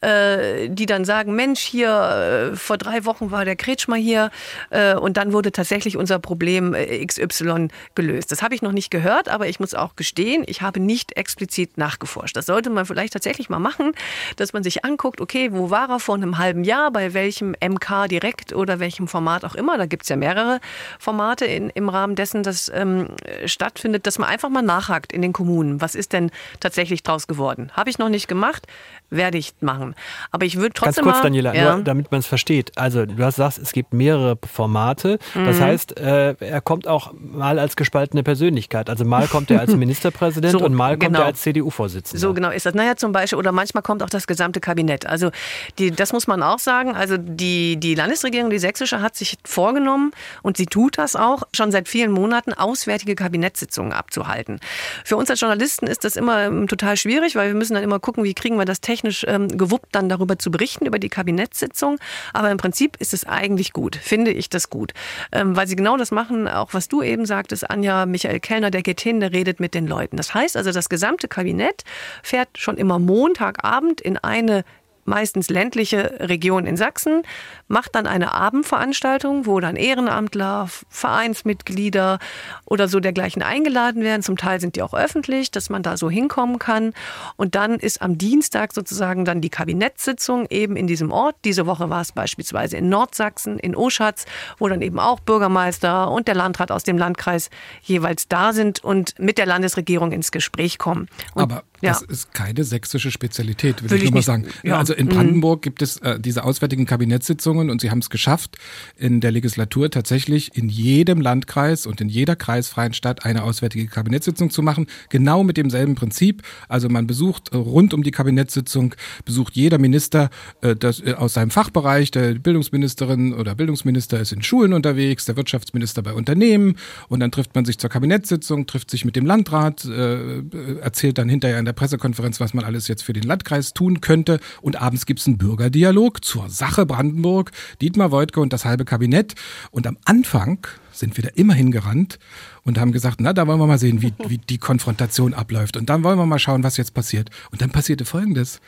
äh, 0.01 0.67
die 0.69 0.87
dann 0.87 1.05
sagen, 1.05 1.35
Mensch, 1.35 1.59
hier 1.59 2.51
äh, 2.53 2.55
vor 2.55 2.77
drei 2.77 3.05
Wochen 3.05 3.29
war 3.29 3.45
der 3.45 3.55
Kretschmer 3.55 3.97
hier 3.97 4.31
äh, 4.71 4.95
und 4.95 5.17
dann 5.17 5.31
wurde 5.31 5.51
tatsächlich 5.51 5.95
unser 5.95 6.17
Problem 6.17 6.73
äh, 6.73 7.05
XY 7.05 7.67
gelöst. 7.93 8.31
Das 8.31 8.41
habe 8.41 8.55
ich 8.55 8.63
noch 8.63 8.71
nicht 8.71 8.89
gehört, 8.89 9.29
aber 9.29 9.47
ich 9.47 9.59
muss 9.59 9.75
auch 9.75 9.95
gestehen, 9.95 10.43
ich 10.47 10.63
habe 10.63 10.79
nicht 10.79 11.17
explizit 11.17 11.77
nachgeforscht. 11.77 12.35
Das 12.35 12.47
sollte 12.47 12.71
man 12.71 12.87
vielleicht 12.87 13.13
tatsächlich 13.13 13.49
mal 13.49 13.59
machen, 13.59 13.91
dass 14.37 14.53
man 14.53 14.63
sich 14.63 14.83
anguckt, 14.83 15.21
okay, 15.21 15.49
wo 15.51 15.69
war 15.69 15.89
er 15.89 15.99
vor 15.99 16.15
einem 16.15 16.39
halben 16.39 16.63
Jahr, 16.63 16.89
bei 16.89 17.13
welchem 17.13 17.55
MK 17.63 18.07
direkt 18.09 18.53
oder 18.53 18.79
welchem 18.79 19.07
Format 19.07 19.45
auch 19.45 19.53
immer. 19.53 19.77
Da 19.77 19.85
gibt 19.85 20.03
es 20.03 20.09
ja 20.09 20.15
mehrere 20.15 20.46
mehrere 20.47 20.59
Formate 20.99 21.45
in, 21.45 21.69
im 21.69 21.89
Rahmen 21.89 22.15
dessen, 22.15 22.43
das 22.43 22.71
ähm, 22.73 23.09
stattfindet, 23.45 24.07
dass 24.07 24.19
man 24.19 24.29
einfach 24.29 24.49
mal 24.49 24.61
nachhakt 24.61 25.11
in 25.11 25.21
den 25.21 25.33
Kommunen. 25.33 25.81
Was 25.81 25.95
ist 25.95 26.13
denn 26.13 26.31
tatsächlich 26.59 27.03
draus 27.03 27.27
geworden? 27.27 27.71
Habe 27.73 27.89
ich 27.89 27.97
noch 27.97 28.09
nicht 28.09 28.27
gemacht 28.27 28.67
werde 29.09 29.37
ich 29.37 29.53
machen. 29.61 29.95
Aber 30.31 30.45
ich 30.45 30.57
würde 30.57 30.73
trotzdem. 30.73 31.03
Ganz 31.05 31.13
kurz, 31.13 31.17
mal, 31.17 31.23
Daniela, 31.23 31.53
ja. 31.55 31.75
nur 31.75 31.83
damit 31.83 32.11
man 32.11 32.19
es 32.19 32.27
versteht. 32.27 32.77
Also, 32.77 33.05
du 33.05 33.23
hast 33.23 33.35
gesagt, 33.35 33.57
es 33.57 33.71
gibt 33.71 33.93
mehrere 33.93 34.37
Formate. 34.51 35.19
Das 35.33 35.57
Mhm. 35.57 35.61
heißt, 35.61 35.99
äh, 35.99 36.33
er 36.39 36.61
kommt 36.61 36.87
auch 36.87 37.13
mal 37.17 37.59
als 37.59 37.75
gespaltene 37.75 38.23
Persönlichkeit. 38.23 38.89
Also, 38.89 39.05
mal 39.05 39.27
kommt 39.27 39.49
er 39.51 39.59
als 39.61 39.71
Ministerpräsident 39.75 40.51
So, 40.51 40.59
und 40.65 40.73
mal 40.73 40.91
kommt 40.97 41.13
genau. 41.13 41.19
er 41.21 41.25
als 41.27 41.41
CDU-Vorsitzender. 41.41 42.19
So 42.19 42.33
genau 42.33 42.49
ist 42.49 42.65
das. 42.65 42.73
Naja, 42.73 42.95
zum 42.97 43.11
Beispiel, 43.11 43.37
oder 43.39 43.51
manchmal 43.51 43.83
kommt 43.83 44.03
auch 44.03 44.09
das 44.09 44.27
gesamte 44.27 44.59
Kabinett. 44.59 45.05
Also 45.05 45.31
die, 45.79 45.91
das 45.91 46.11
muss 46.13 46.27
man 46.27 46.43
auch 46.43 46.59
sagen. 46.59 46.95
Also 46.95 47.15
die, 47.17 47.77
die 47.77 47.95
Landesregierung, 47.95 48.49
die 48.49 48.59
sächsische, 48.59 49.01
hat 49.01 49.15
sich 49.15 49.37
vorgenommen 49.45 50.11
und 50.41 50.57
sie 50.57 50.65
tut 50.65 50.97
das 50.97 51.15
auch 51.15 51.43
schon 51.55 51.71
seit 51.71 51.87
vielen 51.87 52.11
Monaten, 52.11 52.53
auswärtige 52.53 53.15
Kabinettssitzungen 53.15 53.93
abzuhalten. 53.93 54.59
Für 55.05 55.15
uns 55.17 55.29
als 55.29 55.39
Journalisten 55.39 55.87
ist 55.87 56.03
das 56.03 56.15
immer 56.15 56.45
ähm, 56.45 56.67
total 56.67 56.97
schwierig, 56.97 57.35
weil 57.35 57.47
wir 57.47 57.55
müssen 57.55 57.73
dann 57.73 57.83
immer 57.83 57.99
gucken, 57.99 58.23
wie 58.23 58.33
kriegen 58.33 58.57
wir 58.57 58.65
das 58.65 58.81
technisch 58.81 58.96
ähm, 59.27 59.47
gewuppt, 59.47 59.89
dann 59.93 60.09
darüber 60.09 60.37
zu 60.39 60.51
berichten, 60.51 60.85
über 60.85 60.99
die 60.99 61.09
Kabinettssitzung. 61.09 61.97
Aber 62.33 62.51
im 62.51 62.57
Prinzip 62.57 62.97
ist 62.99 63.13
es 63.13 63.25
eigentlich 63.25 63.73
gut, 63.73 63.95
finde 63.95 64.31
ich 64.31 64.49
das 64.49 64.69
gut. 64.69 64.93
Ähm, 65.31 65.55
weil 65.55 65.67
sie 65.67 65.75
genau 65.75 65.97
das 65.97 66.11
machen, 66.11 66.47
auch 66.47 66.73
was 66.73 66.87
du 66.87 67.01
eben 67.01 67.25
sagtest, 67.25 67.69
Anja, 67.69 68.05
Michael 68.05 68.39
Kellner, 68.39 68.71
der 68.71 68.81
geht 68.81 69.01
hin, 69.01 69.19
der 69.19 69.31
redet 69.31 69.59
mit 69.59 69.73
den 69.73 69.87
Leuten. 69.87 70.17
Das 70.17 70.33
heißt 70.33 70.57
also, 70.57 70.71
das 70.71 70.89
gesamte 70.89 71.27
Kabinett 71.27 71.83
fährt 72.23 72.49
schon 72.57 72.77
immer 72.77 72.99
Montagabend 72.99 74.01
in 74.01 74.17
eine 74.17 74.63
meistens 75.07 75.49
ländliche 75.49 76.17
Region 76.19 76.65
in 76.65 76.77
Sachsen, 76.77 77.23
macht 77.67 77.95
dann 77.95 78.07
eine 78.07 78.33
Abendveranstaltung, 78.33 79.45
wo 79.45 79.59
dann 79.59 79.75
Ehrenamtler, 79.75 80.69
Vereinsmitglieder 80.89 82.19
oder 82.65 82.87
so 82.87 82.99
dergleichen 82.99 83.41
eingeladen 83.41 84.03
werden. 84.03 84.21
Zum 84.21 84.37
Teil 84.37 84.59
sind 84.59 84.75
die 84.75 84.81
auch 84.81 84.93
öffentlich, 84.93 85.51
dass 85.51 85.69
man 85.69 85.83
da 85.83 85.97
so 85.97 86.09
hinkommen 86.09 86.59
kann. 86.59 86.93
Und 87.35 87.55
dann 87.55 87.75
ist 87.75 88.01
am 88.01 88.17
Dienstag 88.17 88.73
sozusagen 88.73 89.25
dann 89.25 89.41
die 89.41 89.49
Kabinettssitzung 89.49 90.47
eben 90.49 90.75
in 90.75 90.87
diesem 90.87 91.11
Ort. 91.11 91.35
Diese 91.45 91.65
Woche 91.65 91.89
war 91.89 92.01
es 92.01 92.11
beispielsweise 92.11 92.77
in 92.77 92.89
Nordsachsen, 92.89 93.59
in 93.59 93.75
Oschatz, 93.75 94.25
wo 94.59 94.67
dann 94.67 94.81
eben 94.81 94.99
auch 94.99 95.19
Bürgermeister 95.19 96.11
und 96.11 96.27
der 96.27 96.35
Landrat 96.35 96.71
aus 96.71 96.83
dem 96.83 96.97
Landkreis 96.97 97.49
jeweils 97.81 98.27
da 98.27 98.53
sind 98.53 98.83
und 98.83 99.17
mit 99.19 99.37
der 99.37 99.45
Landesregierung 99.45 100.11
ins 100.11 100.31
Gespräch 100.31 100.77
kommen. 100.77 101.07
Und, 101.33 101.43
Aber 101.43 101.63
ja. 101.81 101.91
das 101.91 102.01
ist 102.03 102.33
keine 102.33 102.63
sächsische 102.63 103.11
Spezialität, 103.11 103.83
will, 103.83 103.89
Will 103.89 103.97
ich 103.97 104.03
ich 104.05 104.11
nur 104.11 104.19
mal 104.19 104.23
sagen. 104.23 104.45
ja. 104.63 104.77
Also 104.77 104.93
in 104.93 105.07
Mhm. 105.07 105.11
Brandenburg 105.11 105.61
gibt 105.61 105.81
es 105.81 105.97
äh, 105.97 106.19
diese 106.19 106.43
auswärtigen 106.43 106.85
Kabinettssitzungen 106.85 107.69
und 107.69 107.81
sie 107.81 107.89
haben 107.91 107.99
es 107.99 108.09
geschafft, 108.09 108.57
in 108.97 109.21
der 109.21 109.31
Legislatur 109.31 109.89
tatsächlich 109.89 110.55
in 110.55 110.69
jedem 110.69 111.21
Landkreis 111.21 111.85
und 111.85 112.01
in 112.01 112.09
jeder 112.09 112.35
kreisfreien 112.35 112.93
Stadt 112.93 113.25
eine 113.25 113.43
auswärtige 113.43 113.87
Kabinettssitzung 113.87 114.49
zu 114.49 114.61
machen. 114.61 114.87
Genau 115.09 115.43
mit 115.43 115.57
demselben 115.57 115.95
Prinzip. 115.95 116.43
Also 116.67 116.89
man 116.89 117.07
besucht 117.07 117.49
äh, 117.53 117.57
rund 117.57 117.93
um 117.93 118.03
die 118.03 118.11
Kabinettssitzung, 118.11 118.95
besucht 119.25 119.55
jeder 119.55 119.77
Minister 119.77 120.29
äh, 120.61 120.75
das, 120.75 120.99
äh, 120.99 121.13
aus 121.13 121.33
seinem 121.33 121.51
Fachbereich. 121.51 122.11
Der 122.11 122.33
Bildungsministerin 122.35 123.33
oder 123.33 123.55
Bildungsminister 123.55 124.19
ist 124.19 124.31
in 124.31 124.41
Schulen 124.41 124.73
unterwegs, 124.73 125.25
der 125.25 125.37
Wirtschaftsminister 125.37 126.01
bei 126.01 126.13
Unternehmen 126.13 126.75
und 127.07 127.19
dann 127.19 127.31
trifft 127.31 127.55
man 127.55 127.65
sich 127.65 127.77
zur 127.77 127.89
Kabinettssitzung, 127.89 128.65
trifft 128.65 128.91
sich 128.91 129.05
mit 129.05 129.15
dem 129.15 129.25
Landrat, 129.25 129.85
äh, 129.85 130.39
äh, 130.39 130.43
erzählt 130.81 131.17
dann 131.17 131.29
hinterher 131.29 131.59
in 131.59 131.66
der 131.67 131.73
Pressekonferenz, 131.73 132.39
was 132.39 132.53
man 132.53 132.65
alles 132.65 132.87
jetzt 132.87 133.03
für 133.03 133.13
den 133.13 133.23
Landkreis 133.23 133.73
tun 133.73 134.01
könnte 134.01 134.39
und 134.61 134.81
abends 134.81 135.05
gibt 135.05 135.19
es 135.19 135.27
einen 135.27 135.37
Bürgerdialog 135.37 136.25
zur 136.25 136.49
Sache 136.49 136.85
Brandenburg, 136.85 137.51
Dietmar 137.81 138.11
Woidke 138.11 138.39
und 138.39 138.53
das 138.53 138.65
halbe 138.65 138.85
Kabinett 138.85 139.35
und 139.71 139.85
am 139.85 139.97
Anfang 140.05 140.65
sind 140.91 141.15
wir 141.17 141.23
da 141.23 141.29
immer 141.35 141.53
hingerannt 141.53 142.17
und 142.63 142.79
haben 142.79 142.91
gesagt, 142.91 143.17
na, 143.21 143.33
da 143.33 143.45
wollen 143.45 143.59
wir 143.59 143.67
mal 143.67 143.77
sehen, 143.77 144.01
wie, 144.01 144.13
wie 144.27 144.39
die 144.39 144.57
Konfrontation 144.57 145.33
abläuft 145.33 145.77
und 145.77 145.89
dann 145.89 146.03
wollen 146.03 146.17
wir 146.17 146.25
mal 146.25 146.39
schauen, 146.39 146.63
was 146.63 146.77
jetzt 146.77 146.93
passiert. 146.93 147.29
Und 147.51 147.61
dann 147.61 147.69
passierte 147.69 148.05
Folgendes. 148.05 148.59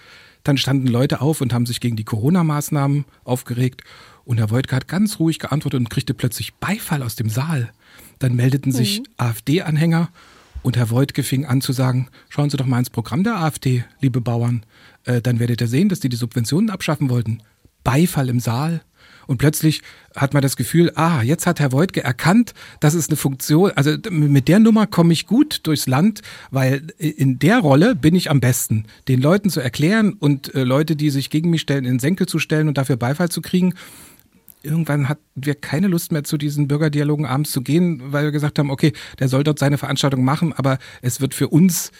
Dann 0.44 0.58
standen 0.58 0.88
Leute 0.88 1.22
auf 1.22 1.42
und 1.42 1.54
haben 1.54 1.66
sich 1.66 1.82
gegen 1.82 1.96
die 1.96 2.06
Corona-Maßnahmen 2.06 3.06
aufgeregt. 3.24 3.84
Und 4.24 4.38
Herr 4.38 4.52
Wojtka 4.52 4.78
hat 4.78 4.88
ganz 4.88 5.20
ruhig 5.20 5.40
geantwortet 5.40 5.80
und 5.80 5.90
kriegte 5.90 6.14
plötzlich 6.14 6.54
Beifall 6.56 7.04
aus 7.04 7.16
dem 7.16 7.30
Saal. 7.30 7.72
Dann 8.20 8.36
meldeten 8.36 8.72
sich 8.72 9.02
AfD-Anhänger 9.18 10.10
und 10.62 10.78
Herr 10.78 10.90
Wojtke 10.90 11.24
fing 11.24 11.46
an 11.46 11.62
zu 11.62 11.74
sagen, 11.74 12.10
schauen 12.30 12.50
Sie 12.50 12.58
doch 12.58 12.66
mal 12.66 12.80
ins 12.80 12.90
Programm 12.90 13.24
der 13.24 13.38
AfD, 13.38 13.84
liebe 14.02 14.22
Bauern. 14.22 14.66
Äh, 15.06 15.22
dann 15.22 15.40
werdet 15.40 15.62
ihr 15.62 15.68
sehen, 15.68 15.90
dass 15.90 16.00
die 16.00 16.10
die 16.10 16.18
Subventionen 16.18 16.70
abschaffen 16.70 17.10
wollten. 17.10 17.42
Beifall 17.84 18.30
im 18.30 18.40
Saal. 18.40 18.82
Und 19.28 19.38
plötzlich 19.38 19.84
hat 20.16 20.34
man 20.34 20.42
das 20.42 20.56
Gefühl, 20.56 20.92
ah, 20.96 21.22
jetzt 21.22 21.46
hat 21.46 21.60
Herr 21.60 21.72
Wojtke 21.72 22.04
erkannt, 22.04 22.56
das 22.80 22.96
ist 22.96 23.12
eine 23.12 23.16
Funktion, 23.18 23.72
also 23.76 23.96
mit 24.10 24.48
der 24.48 24.58
Nummer 24.58 24.88
komme 24.88 25.14
ich 25.14 25.28
gut 25.28 25.62
durchs 25.68 25.86
Land, 25.86 26.22
weil 26.50 26.88
in 26.98 27.38
der 27.38 27.60
Rolle 27.60 27.96
bin 27.96 28.16
ich 28.16 28.32
am 28.32 28.40
besten. 28.40 28.86
Den 29.08 29.22
Leuten 29.22 29.52
zu 29.52 29.60
erklären 29.60 30.14
und 30.14 30.56
äh, 30.56 30.64
Leute, 30.64 30.96
die 30.96 31.12
sich 31.12 31.30
gegen 31.30 31.52
mich 31.52 31.62
stellen, 31.62 31.86
in 31.86 31.94
den 31.94 32.00
Senkel 32.00 32.26
zu 32.26 32.40
stellen 32.40 32.68
und 32.68 32.80
dafür 32.80 32.98
Beifall 32.98 33.30
zu 33.30 33.42
kriegen. 33.42 33.76
Irgendwann 34.62 35.08
hatten 35.08 35.24
wir 35.36 35.56
keine 35.56 35.88
Lust 35.88 36.12
mehr 36.12 36.24
zu 36.24 36.38
diesen 36.38 36.68
Bürgerdialogen 36.68 37.26
abends 37.26 37.52
zu 37.52 37.62
gehen, 37.62 38.02
weil 38.12 38.26
wir 38.26 38.32
gesagt 38.32 38.60
haben, 38.60 38.70
okay, 38.70 38.94
der 39.20 39.30
soll 39.30 39.44
dort 39.44 39.60
seine 39.60 39.78
Veranstaltung 39.78 40.24
machen, 40.24 40.54
aber 40.54 40.80
es 41.02 41.22
wird 41.22 41.34
für 41.34 41.48
uns, 41.48 41.92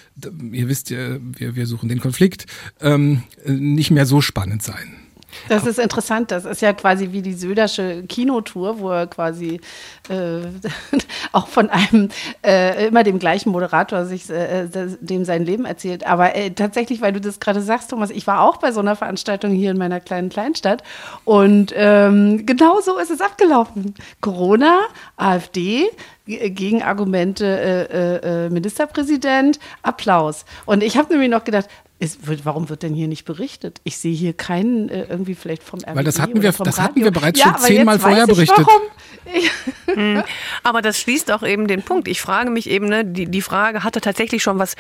ihr 0.52 0.68
wisst 0.68 0.90
ja, 0.90 1.18
wir, 1.22 1.56
wir 1.56 1.66
suchen 1.68 1.90
den 1.90 2.00
Konflikt, 2.00 2.46
ähm, 2.82 3.24
nicht 3.46 3.92
mehr 3.92 4.06
so 4.06 4.22
spannend 4.22 4.62
sein. 4.62 4.99
Das 5.48 5.66
ist 5.66 5.80
interessant. 5.80 6.32
Das 6.32 6.46
ist 6.46 6.62
ja 6.62 6.74
quasi 6.74 7.12
wie 7.12 7.22
die 7.22 7.34
Södersche 7.34 8.04
Kinotour, 8.08 8.80
wo 8.80 8.90
er 8.92 9.08
quasi 9.08 9.62
äh, 10.10 10.40
auch 11.32 11.48
von 11.48 11.70
einem 11.70 12.10
äh, 12.46 12.88
immer 12.88 13.04
dem 13.04 13.20
gleichen 13.20 13.52
Moderator 13.52 14.06
sich 14.06 14.30
äh, 14.30 14.68
das- 14.68 14.98
dem 15.02 15.26
sein 15.26 15.46
Leben 15.46 15.66
erzählt. 15.66 16.06
Aber 16.06 16.36
äh, 16.36 16.52
tatsächlich, 16.52 17.02
weil 17.02 17.14
du 17.14 17.22
das 17.22 17.40
gerade 17.40 17.62
sagst, 17.62 17.90
Thomas, 17.92 18.10
ich 18.10 18.26
war 18.28 18.42
auch 18.42 18.58
bei 18.58 18.72
so 18.72 18.80
einer 18.80 18.96
Veranstaltung 18.96 19.52
hier 19.52 19.72
in 19.72 19.78
meiner 19.78 20.00
kleinen 20.00 20.30
Kleinstadt 20.30 20.84
und 21.26 21.74
ähm, 21.76 22.46
genau 22.46 22.82
so 22.82 22.98
ist 22.98 23.12
es 23.12 23.22
abgelaufen. 23.22 23.94
Corona, 24.22 24.80
AfD, 25.18 25.90
G- 26.26 26.50
Gegenargumente 26.50 27.46
äh, 27.46 27.84
äh, 27.84 28.46
äh, 28.46 28.50
Ministerpräsident, 28.50 29.60
Applaus. 29.84 30.46
Und 30.66 30.84
ich 30.84 30.98
habe 30.98 31.12
nämlich 31.14 31.30
noch 31.30 31.44
gedacht, 31.44 31.68
ist, 32.00 32.20
warum 32.46 32.70
wird 32.70 32.84
denn 32.84 32.94
hier 32.94 33.08
nicht 33.10 33.26
berichtet? 33.26 33.82
Ich 33.84 33.98
sehe 33.98 34.16
hier 34.16 34.34
keinen 34.34 34.88
äh, 34.90 35.04
irgendwie 35.10 35.36
vielleicht 35.36 35.64
vom 35.64 35.80
RBB 35.80 35.96
Weil 35.96 36.04
das 36.06 36.20
hatten 36.20 36.42
wir- 36.42 36.54
vom 36.54 36.64
das 36.66 36.80
hatten 36.80 37.04
wir 37.04 37.12
bereits 37.12 37.40
ja, 37.40 37.48
schon 37.58 37.58
zehnmal 37.62 37.96
jetzt 37.96 38.02
vorher 38.04 38.24
weiß 38.24 38.30
ich, 38.30 38.36
berichtet. 38.36 38.66
Warum. 38.68 38.82
Mhm. 39.96 40.24
Aber 40.64 40.82
das 40.82 41.00
schließt 41.00 41.32
auch 41.32 41.44
eben 41.44 41.68
den 41.68 41.84
Punkt. 41.84 42.08
Ich 42.08 42.22
frage 42.22 42.50
mich 42.50 42.70
eben, 42.70 42.88
ne, 42.88 43.04
die, 43.06 43.26
die 43.26 43.42
Frage, 43.42 43.84
hat 43.84 43.96
er 43.96 44.02
tatsächlich 44.02 44.42
schon 44.44 44.60
was, 44.60 44.76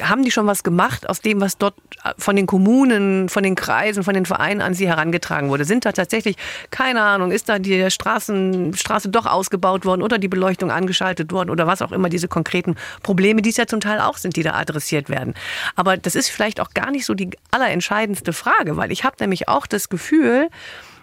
haben 0.00 0.22
die 0.24 0.30
schon 0.30 0.46
was 0.46 0.62
gemacht 0.62 1.08
aus 1.08 1.20
dem, 1.20 1.40
was 1.40 1.58
dort 1.58 1.74
von 2.18 2.36
den 2.36 2.46
Kommunen, 2.46 3.28
von 3.28 3.42
den 3.42 3.54
Kreisen, 3.54 4.04
von 4.04 4.14
den 4.14 4.26
Vereinen 4.26 4.60
an 4.60 4.74
sie 4.74 4.86
herangetragen 4.86 5.48
wurde? 5.48 5.64
Sind 5.64 5.84
da 5.84 5.92
tatsächlich, 5.92 6.36
keine 6.70 7.02
Ahnung, 7.02 7.32
ist 7.32 7.48
da 7.48 7.58
die 7.58 7.90
Straßen, 7.90 8.74
Straße 8.74 9.08
doch 9.08 9.26
ausgebaut 9.26 9.84
worden 9.84 10.02
oder 10.02 10.18
die 10.18 10.28
Beleuchtung 10.28 10.70
angeschaltet 10.70 11.32
worden 11.32 11.50
oder 11.50 11.66
was 11.66 11.82
auch 11.82 11.92
immer 11.92 12.08
diese 12.08 12.28
konkreten 12.28 12.76
Probleme, 13.02 13.42
die 13.42 13.50
es 13.50 13.56
ja 13.56 13.66
zum 13.66 13.80
Teil 13.80 14.00
auch 14.00 14.16
sind, 14.16 14.36
die 14.36 14.42
da 14.42 14.52
adressiert 14.54 15.08
werden. 15.08 15.34
Aber 15.76 15.96
das 15.96 16.14
ist 16.14 16.28
vielleicht 16.28 16.51
auch 16.60 16.70
gar 16.74 16.90
nicht 16.90 17.06
so 17.06 17.14
die 17.14 17.30
allerentscheidendste 17.50 18.32
Frage, 18.32 18.76
weil 18.76 18.92
ich 18.92 19.04
habe 19.04 19.16
nämlich 19.20 19.48
auch 19.48 19.66
das 19.66 19.88
Gefühl, 19.88 20.48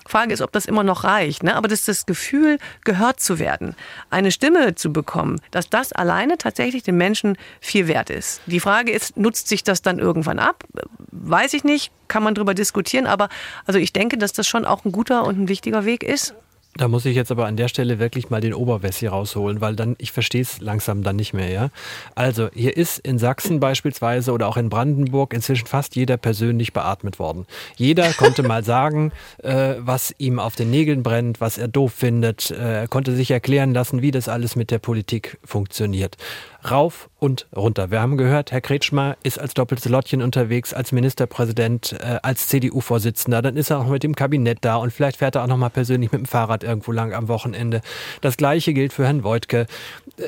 Frage 0.09 0.33
ist, 0.33 0.41
ob 0.41 0.51
das 0.51 0.65
immer 0.65 0.83
noch 0.83 1.03
reicht, 1.03 1.43
ne? 1.43 1.55
aber 1.55 1.67
das 1.67 1.85
das 1.85 2.05
Gefühl, 2.05 2.57
gehört 2.83 3.19
zu 3.19 3.37
werden, 3.37 3.75
eine 4.09 4.31
Stimme 4.31 4.73
zu 4.73 4.91
bekommen, 4.91 5.39
dass 5.51 5.69
das 5.69 5.93
alleine 5.93 6.37
tatsächlich 6.37 6.81
den 6.83 6.97
Menschen 6.97 7.37
viel 7.61 7.87
wert 7.87 8.09
ist. 8.09 8.41
Die 8.47 8.59
Frage 8.59 8.91
ist, 8.91 9.17
nutzt 9.17 9.47
sich 9.47 9.63
das 9.63 9.83
dann 9.83 9.99
irgendwann 9.99 10.39
ab? 10.39 10.63
Weiß 11.11 11.53
ich 11.53 11.63
nicht, 11.63 11.91
kann 12.07 12.23
man 12.23 12.33
drüber 12.33 12.55
diskutieren, 12.55 13.05
aber 13.05 13.29
also 13.65 13.77
ich 13.77 13.93
denke, 13.93 14.17
dass 14.17 14.33
das 14.33 14.47
schon 14.47 14.65
auch 14.65 14.83
ein 14.83 14.91
guter 14.91 15.25
und 15.25 15.39
ein 15.39 15.47
wichtiger 15.47 15.85
Weg 15.85 16.03
ist. 16.03 16.33
Da 16.79 16.87
muss 16.87 17.03
ich 17.03 17.13
jetzt 17.13 17.29
aber 17.29 17.45
an 17.45 17.57
der 17.57 17.67
Stelle 17.67 17.99
wirklich 17.99 18.29
mal 18.29 18.39
den 18.39 18.53
Oberwessi 18.53 19.05
rausholen, 19.07 19.59
weil 19.59 19.75
dann, 19.75 19.97
ich 19.97 20.13
verstehe 20.13 20.43
es 20.43 20.61
langsam 20.61 21.03
dann 21.03 21.17
nicht 21.17 21.33
mehr, 21.33 21.49
ja. 21.49 21.71
Also, 22.15 22.47
hier 22.53 22.77
ist 22.77 22.99
in 22.99 23.19
Sachsen 23.19 23.59
beispielsweise 23.59 24.31
oder 24.31 24.47
auch 24.47 24.55
in 24.55 24.69
Brandenburg 24.69 25.33
inzwischen 25.33 25.67
fast 25.67 25.97
jeder 25.97 26.15
persönlich 26.15 26.71
beatmet 26.71 27.19
worden. 27.19 27.47
Jeder 27.75 28.13
konnte 28.13 28.43
mal 28.43 28.63
sagen, 28.63 29.11
äh, 29.43 29.75
was 29.79 30.15
ihm 30.19 30.39
auf 30.39 30.55
den 30.55 30.69
Nägeln 30.69 31.03
brennt, 31.03 31.41
was 31.41 31.57
er 31.57 31.67
doof 31.67 31.91
findet. 31.91 32.49
Äh, 32.49 32.83
er 32.83 32.87
konnte 32.87 33.13
sich 33.13 33.29
erklären 33.29 33.73
lassen, 33.73 34.01
wie 34.01 34.11
das 34.11 34.29
alles 34.29 34.55
mit 34.55 34.71
der 34.71 34.79
Politik 34.79 35.37
funktioniert 35.43 36.15
rauf 36.69 37.09
und 37.19 37.47
runter. 37.55 37.91
Wir 37.91 38.01
haben 38.01 38.17
gehört, 38.17 38.51
Herr 38.51 38.61
Kretschmer 38.61 39.17
ist 39.23 39.39
als 39.39 39.53
doppeltes 39.53 39.89
Lottchen 39.89 40.21
unterwegs, 40.21 40.73
als 40.73 40.91
Ministerpräsident, 40.91 41.93
äh, 41.99 42.19
als 42.21 42.47
CDU-Vorsitzender. 42.47 43.41
Dann 43.41 43.57
ist 43.57 43.69
er 43.69 43.79
auch 43.79 43.87
mit 43.87 44.03
dem 44.03 44.15
Kabinett 44.15 44.59
da 44.61 44.77
und 44.77 44.91
vielleicht 44.91 45.17
fährt 45.17 45.35
er 45.35 45.43
auch 45.43 45.47
noch 45.47 45.57
mal 45.57 45.69
persönlich 45.69 46.11
mit 46.11 46.19
dem 46.19 46.25
Fahrrad 46.25 46.63
irgendwo 46.63 46.91
lang 46.91 47.13
am 47.13 47.27
Wochenende. 47.27 47.81
Das 48.21 48.37
Gleiche 48.37 48.73
gilt 48.73 48.93
für 48.93 49.05
Herrn 49.05 49.23
Wojtke. 49.23 49.67
Äh, 50.17 50.23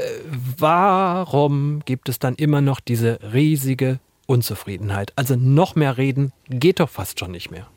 warum 0.58 1.82
gibt 1.86 2.10
es 2.10 2.20
dann 2.20 2.36
immer 2.36 2.62
noch 2.62 2.80
diese 2.80 3.20
riesige 3.34 4.00
Unzufriedenheit? 4.28 5.14
Also 5.16 5.36
noch 5.36 5.76
mehr 5.76 5.98
reden 5.98 6.32
geht 6.50 6.80
doch 6.80 6.90
fast 6.90 7.20
schon 7.20 7.32
nicht 7.32 7.52
mehr. 7.52 7.68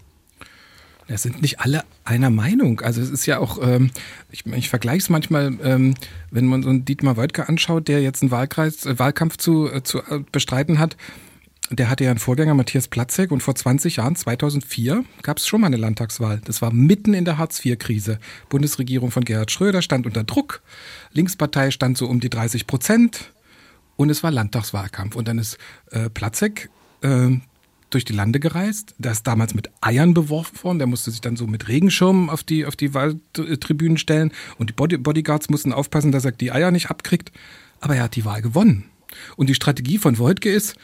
Es 1.06 1.22
sind 1.22 1.42
nicht 1.42 1.60
alle 1.60 1.84
einer 2.04 2.30
Meinung. 2.30 2.80
Also 2.80 3.00
es 3.00 3.10
ist 3.10 3.26
ja 3.26 3.38
auch, 3.38 3.58
ähm, 3.62 3.90
ich, 4.30 4.46
ich 4.46 4.68
vergleiche 4.68 4.98
es 4.98 5.10
manchmal, 5.10 5.56
ähm, 5.62 5.94
wenn 6.30 6.46
man 6.46 6.62
so 6.62 6.70
einen 6.70 6.84
Dietmar 6.84 7.16
Woidke 7.16 7.48
anschaut, 7.48 7.88
der 7.88 8.00
jetzt 8.00 8.22
einen 8.22 8.30
Wahlkreis, 8.30 8.86
äh, 8.86 8.98
Wahlkampf 8.98 9.36
zu, 9.36 9.70
äh, 9.70 9.82
zu 9.82 9.98
äh, 9.98 10.20
bestreiten 10.32 10.78
hat. 10.78 10.96
Der 11.70 11.88
hatte 11.88 12.04
ja 12.04 12.10
einen 12.10 12.18
Vorgänger, 12.18 12.54
Matthias 12.54 12.88
Platzek, 12.88 13.30
und 13.32 13.42
vor 13.42 13.54
20 13.54 13.96
Jahren, 13.96 14.16
2004, 14.16 15.04
gab 15.22 15.38
es 15.38 15.46
schon 15.46 15.62
mal 15.62 15.68
eine 15.68 15.78
Landtagswahl. 15.78 16.40
Das 16.44 16.60
war 16.60 16.72
mitten 16.72 17.14
in 17.14 17.24
der 17.24 17.38
Hartz-IV-Krise. 17.38 18.18
Bundesregierung 18.50 19.10
von 19.10 19.24
Gerhard 19.24 19.50
Schröder 19.50 19.80
stand 19.80 20.04
unter 20.04 20.24
Druck. 20.24 20.62
Linkspartei 21.12 21.70
stand 21.70 21.96
so 21.96 22.06
um 22.06 22.20
die 22.20 22.28
30 22.28 22.66
Prozent. 22.66 23.32
Und 23.96 24.10
es 24.10 24.22
war 24.22 24.30
Landtagswahlkampf. 24.30 25.16
Und 25.16 25.26
dann 25.26 25.38
ist 25.38 25.56
äh, 25.90 26.10
Platzek 26.10 26.68
äh, 27.02 27.30
durch 27.94 28.04
die 28.04 28.12
Lande 28.12 28.40
gereist. 28.40 28.94
Der 28.98 29.12
ist 29.12 29.26
damals 29.26 29.54
mit 29.54 29.70
Eiern 29.80 30.14
beworfen 30.14 30.62
worden. 30.62 30.78
Der 30.78 30.86
musste 30.86 31.10
sich 31.10 31.20
dann 31.20 31.36
so 31.36 31.46
mit 31.46 31.68
Regenschirmen 31.68 32.28
auf 32.28 32.42
die, 32.42 32.66
auf 32.66 32.76
die 32.76 32.94
Wahltribünen 32.94 33.98
stellen. 33.98 34.32
Und 34.58 34.70
die 34.70 34.74
Body 34.74 34.98
Bodyguards 34.98 35.48
mussten 35.48 35.72
aufpassen, 35.72 36.12
dass 36.12 36.24
er 36.24 36.32
die 36.32 36.52
Eier 36.52 36.70
nicht 36.70 36.90
abkriegt. 36.90 37.32
Aber 37.80 37.96
er 37.96 38.04
hat 38.04 38.16
die 38.16 38.24
Wahl 38.24 38.42
gewonnen. 38.42 38.84
Und 39.36 39.48
die 39.48 39.54
Strategie 39.54 39.98
von 39.98 40.18
Wojtke 40.18 40.50
ist, 40.50 40.76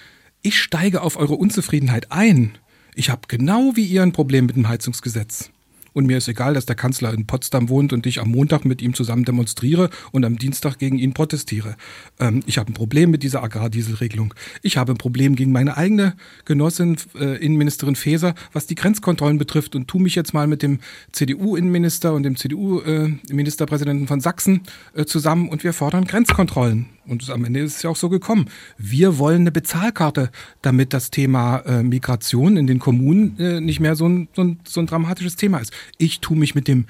ich 0.43 0.59
steige 0.59 1.03
auf 1.03 1.17
eure 1.17 1.35
Unzufriedenheit 1.35 2.13
ein. 2.13 2.57
Ich 2.95 3.11
habe 3.11 3.23
genau 3.29 3.73
wie 3.75 3.85
ihr 3.85 4.03
ein 4.03 4.13
Problem 4.13 4.47
mit 4.47 4.57
dem 4.57 4.69
Heizungsgesetz. 4.69 5.51
Und 5.93 6.07
mir 6.07 6.19
ist 6.19 6.29
egal, 6.29 6.55
dass 6.55 6.67
der 6.67 6.77
Kanzler 6.77 7.13
in 7.13 7.27
Potsdam 7.27 7.69
wohnt 7.69 7.93
und 7.93 8.07
ich 8.07 8.21
am 8.21 8.31
Montag 8.31 8.65
mit 8.65 8.83
ihm 8.83 8.95
zusammen 8.95 9.25
demonstriere 9.25 9.91
und 10.13 10.25
am 10.25 10.39
Dienstag 10.39 10.79
gegen 10.79 10.99
ihn 10.99 11.15
protestiere. 11.15 11.77
Ähm, 12.19 12.43
ich 12.47 12.59
habe 12.59 12.71
ein 12.71 12.75
Problem 12.75 13.11
mit 13.11 13.23
dieser 13.23 13.43
Agrardieselregelung. 13.43 14.35
Ich 14.63 14.77
habe 14.77 14.93
ein 14.93 14.99
Problem 14.99 15.37
gegen 15.37 15.53
meine 15.53 15.77
eigene 15.77 16.15
Genossin, 16.45 16.97
äh, 17.19 17.37
Innenministerin 17.45 17.97
Faeser, 17.97 18.35
was 18.53 18.67
die 18.67 18.75
Grenzkontrollen 18.75 19.39
betrifft 19.39 19.75
und 19.75 19.89
tu 19.89 19.99
mich 19.99 20.15
jetzt 20.15 20.35
mal 20.35 20.47
mit 20.47 20.63
dem 20.63 20.81
CDU-Innenminister 21.13 22.15
und 22.15 22.23
dem 22.23 22.37
CDU-Ministerpräsidenten 22.37 24.05
äh, 24.05 24.09
von 24.09 24.21
Sachsen 24.21 24.63
äh, 24.95 25.05
zusammen 25.05 25.49
und 25.49 25.65
wir 25.65 25.73
fordern 25.73 26.05
Grenzkontrollen. 26.05 26.87
Und 27.11 27.29
am 27.29 27.45
Ende 27.45 27.61
ist 27.61 27.77
es 27.77 27.83
ja 27.83 27.91
auch 27.91 27.97
so 27.97 28.09
gekommen. 28.09 28.49
Wir 28.79 29.19
wollen 29.19 29.41
eine 29.41 29.51
Bezahlkarte, 29.51 30.31
damit 30.63 30.93
das 30.93 31.11
Thema 31.11 31.59
äh, 31.67 31.83
Migration 31.83 32.57
in 32.57 32.69
den 32.69 32.79
Kommunen 32.79 33.37
äh, 33.39 33.61
nicht 33.61 33.81
mehr 33.81 33.97
so 33.97 34.09
ein, 34.09 34.29
so, 34.35 34.45
ein, 34.45 34.61
so 34.65 34.81
ein 34.81 34.87
dramatisches 34.87 35.35
Thema 35.35 35.59
ist. 35.59 35.73
Ich 35.99 36.21
tue 36.21 36.37
mich 36.37 36.55
mit 36.55 36.69
dem 36.69 36.87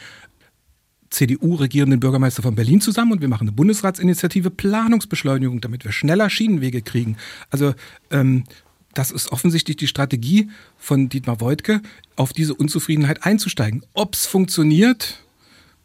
CDU-regierenden 1.09 2.01
Bürgermeister 2.01 2.43
von 2.43 2.55
Berlin 2.55 2.83
zusammen 2.83 3.13
und 3.13 3.23
wir 3.23 3.29
machen 3.29 3.49
eine 3.49 3.53
Bundesratsinitiative 3.53 4.51
Planungsbeschleunigung, 4.51 5.63
damit 5.63 5.85
wir 5.85 5.93
schneller 5.93 6.29
Schienenwege 6.29 6.83
kriegen. 6.83 7.17
Also 7.49 7.75
ähm, 8.11 8.45
das 8.93 9.11
ist 9.11 9.33
offensichtlich 9.33 9.79
die 9.79 9.87
Strategie 9.87 10.51
von 10.77 11.09
Dietmar 11.09 11.41
Woidke, 11.41 11.81
auf 12.17 12.35
diese 12.35 12.55
Unzufriedenheit 12.55 13.25
einzusteigen. 13.25 13.87
Ob 13.95 14.15
es 14.15 14.27
funktioniert, 14.27 15.25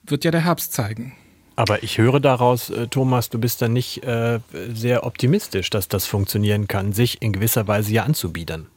wird 0.03 0.25
ja 0.25 0.31
der 0.31 0.43
Herbst 0.43 0.73
zeigen. 0.73 1.13
Aber 1.55 1.83
ich 1.83 1.97
höre 1.97 2.19
daraus, 2.19 2.69
äh, 2.69 2.87
Thomas, 2.87 3.29
du 3.29 3.39
bist 3.39 3.61
da 3.61 3.67
nicht 3.67 4.03
äh, 4.03 4.39
sehr 4.73 5.05
optimistisch, 5.05 5.69
dass 5.69 5.87
das 5.87 6.05
funktionieren 6.05 6.67
kann, 6.67 6.91
sich 6.91 7.21
in 7.21 7.31
gewisser 7.31 7.67
Weise 7.67 7.93
ja 7.93 8.03
anzubiedern. 8.03 8.67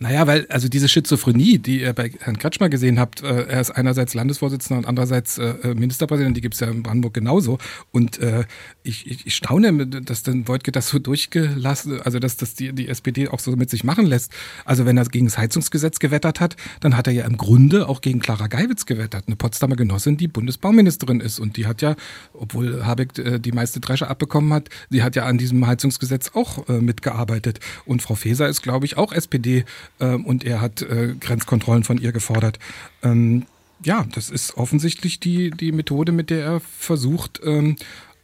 Naja, 0.00 0.28
weil 0.28 0.46
also 0.48 0.68
diese 0.68 0.88
Schizophrenie, 0.88 1.58
die 1.58 1.80
ihr 1.80 1.92
bei 1.92 2.12
Herrn 2.20 2.38
Kretschmer 2.38 2.68
gesehen 2.68 3.00
habt, 3.00 3.22
äh, 3.22 3.46
er 3.46 3.60
ist 3.60 3.72
einerseits 3.72 4.14
Landesvorsitzender 4.14 4.78
und 4.78 4.86
andererseits 4.86 5.38
äh, 5.38 5.54
äh 5.62 5.74
Ministerpräsident, 5.74 6.36
die 6.36 6.40
gibt's 6.40 6.60
ja 6.60 6.68
in 6.68 6.84
Brandenburg 6.84 7.14
genauso. 7.14 7.58
Und 7.90 8.18
äh, 8.20 8.44
ich, 8.84 9.10
ich, 9.10 9.26
ich 9.26 9.34
staune, 9.34 9.86
dass 9.88 10.22
dann 10.22 10.46
Wojtke 10.46 10.70
das 10.70 10.88
so 10.88 11.00
durchgelassen, 11.00 12.00
also 12.00 12.20
dass 12.20 12.36
das 12.36 12.54
die, 12.54 12.72
die 12.72 12.86
SPD 12.86 13.26
auch 13.26 13.40
so 13.40 13.56
mit 13.56 13.70
sich 13.70 13.82
machen 13.82 14.06
lässt. 14.06 14.32
Also 14.64 14.86
wenn 14.86 14.96
er 14.96 15.04
gegen 15.06 15.26
das 15.26 15.36
Heizungsgesetz 15.36 15.98
gewettert 15.98 16.38
hat, 16.38 16.56
dann 16.78 16.96
hat 16.96 17.08
er 17.08 17.12
ja 17.12 17.24
im 17.24 17.36
Grunde 17.36 17.88
auch 17.88 18.00
gegen 18.00 18.20
Clara 18.20 18.46
Geiwitz 18.46 18.86
gewettert, 18.86 19.24
eine 19.26 19.34
Potsdamer 19.34 19.74
Genossin, 19.74 20.16
die 20.16 20.28
Bundesbauministerin 20.28 21.20
ist. 21.20 21.40
Und 21.40 21.56
die 21.56 21.66
hat 21.66 21.82
ja, 21.82 21.96
obwohl 22.34 22.86
Habeck 22.86 23.18
äh, 23.18 23.40
die 23.40 23.52
meiste 23.52 23.80
Dresche 23.80 24.08
abbekommen 24.08 24.52
hat, 24.52 24.68
sie 24.90 25.02
hat 25.02 25.16
ja 25.16 25.24
an 25.24 25.38
diesem 25.38 25.66
Heizungsgesetz 25.66 26.30
auch 26.34 26.68
äh, 26.68 26.80
mitgearbeitet. 26.80 27.58
Und 27.84 28.00
Frau 28.00 28.14
Faeser 28.14 28.48
ist, 28.48 28.62
glaube 28.62 28.86
ich, 28.86 28.96
auch 28.96 29.12
SPD 29.12 29.64
ähm, 30.00 30.24
und 30.24 30.44
er 30.44 30.60
hat 30.60 30.82
äh, 30.82 31.14
Grenzkontrollen 31.18 31.84
von 31.84 31.98
ihr 31.98 32.12
gefordert. 32.12 32.58
Ähm, 33.02 33.46
ja, 33.84 34.06
das 34.14 34.30
ist 34.30 34.56
offensichtlich 34.56 35.20
die, 35.20 35.50
die 35.50 35.72
Methode, 35.72 36.12
mit 36.12 36.30
der 36.30 36.44
er 36.44 36.60
versucht, 36.60 37.40
ähm, 37.44 37.76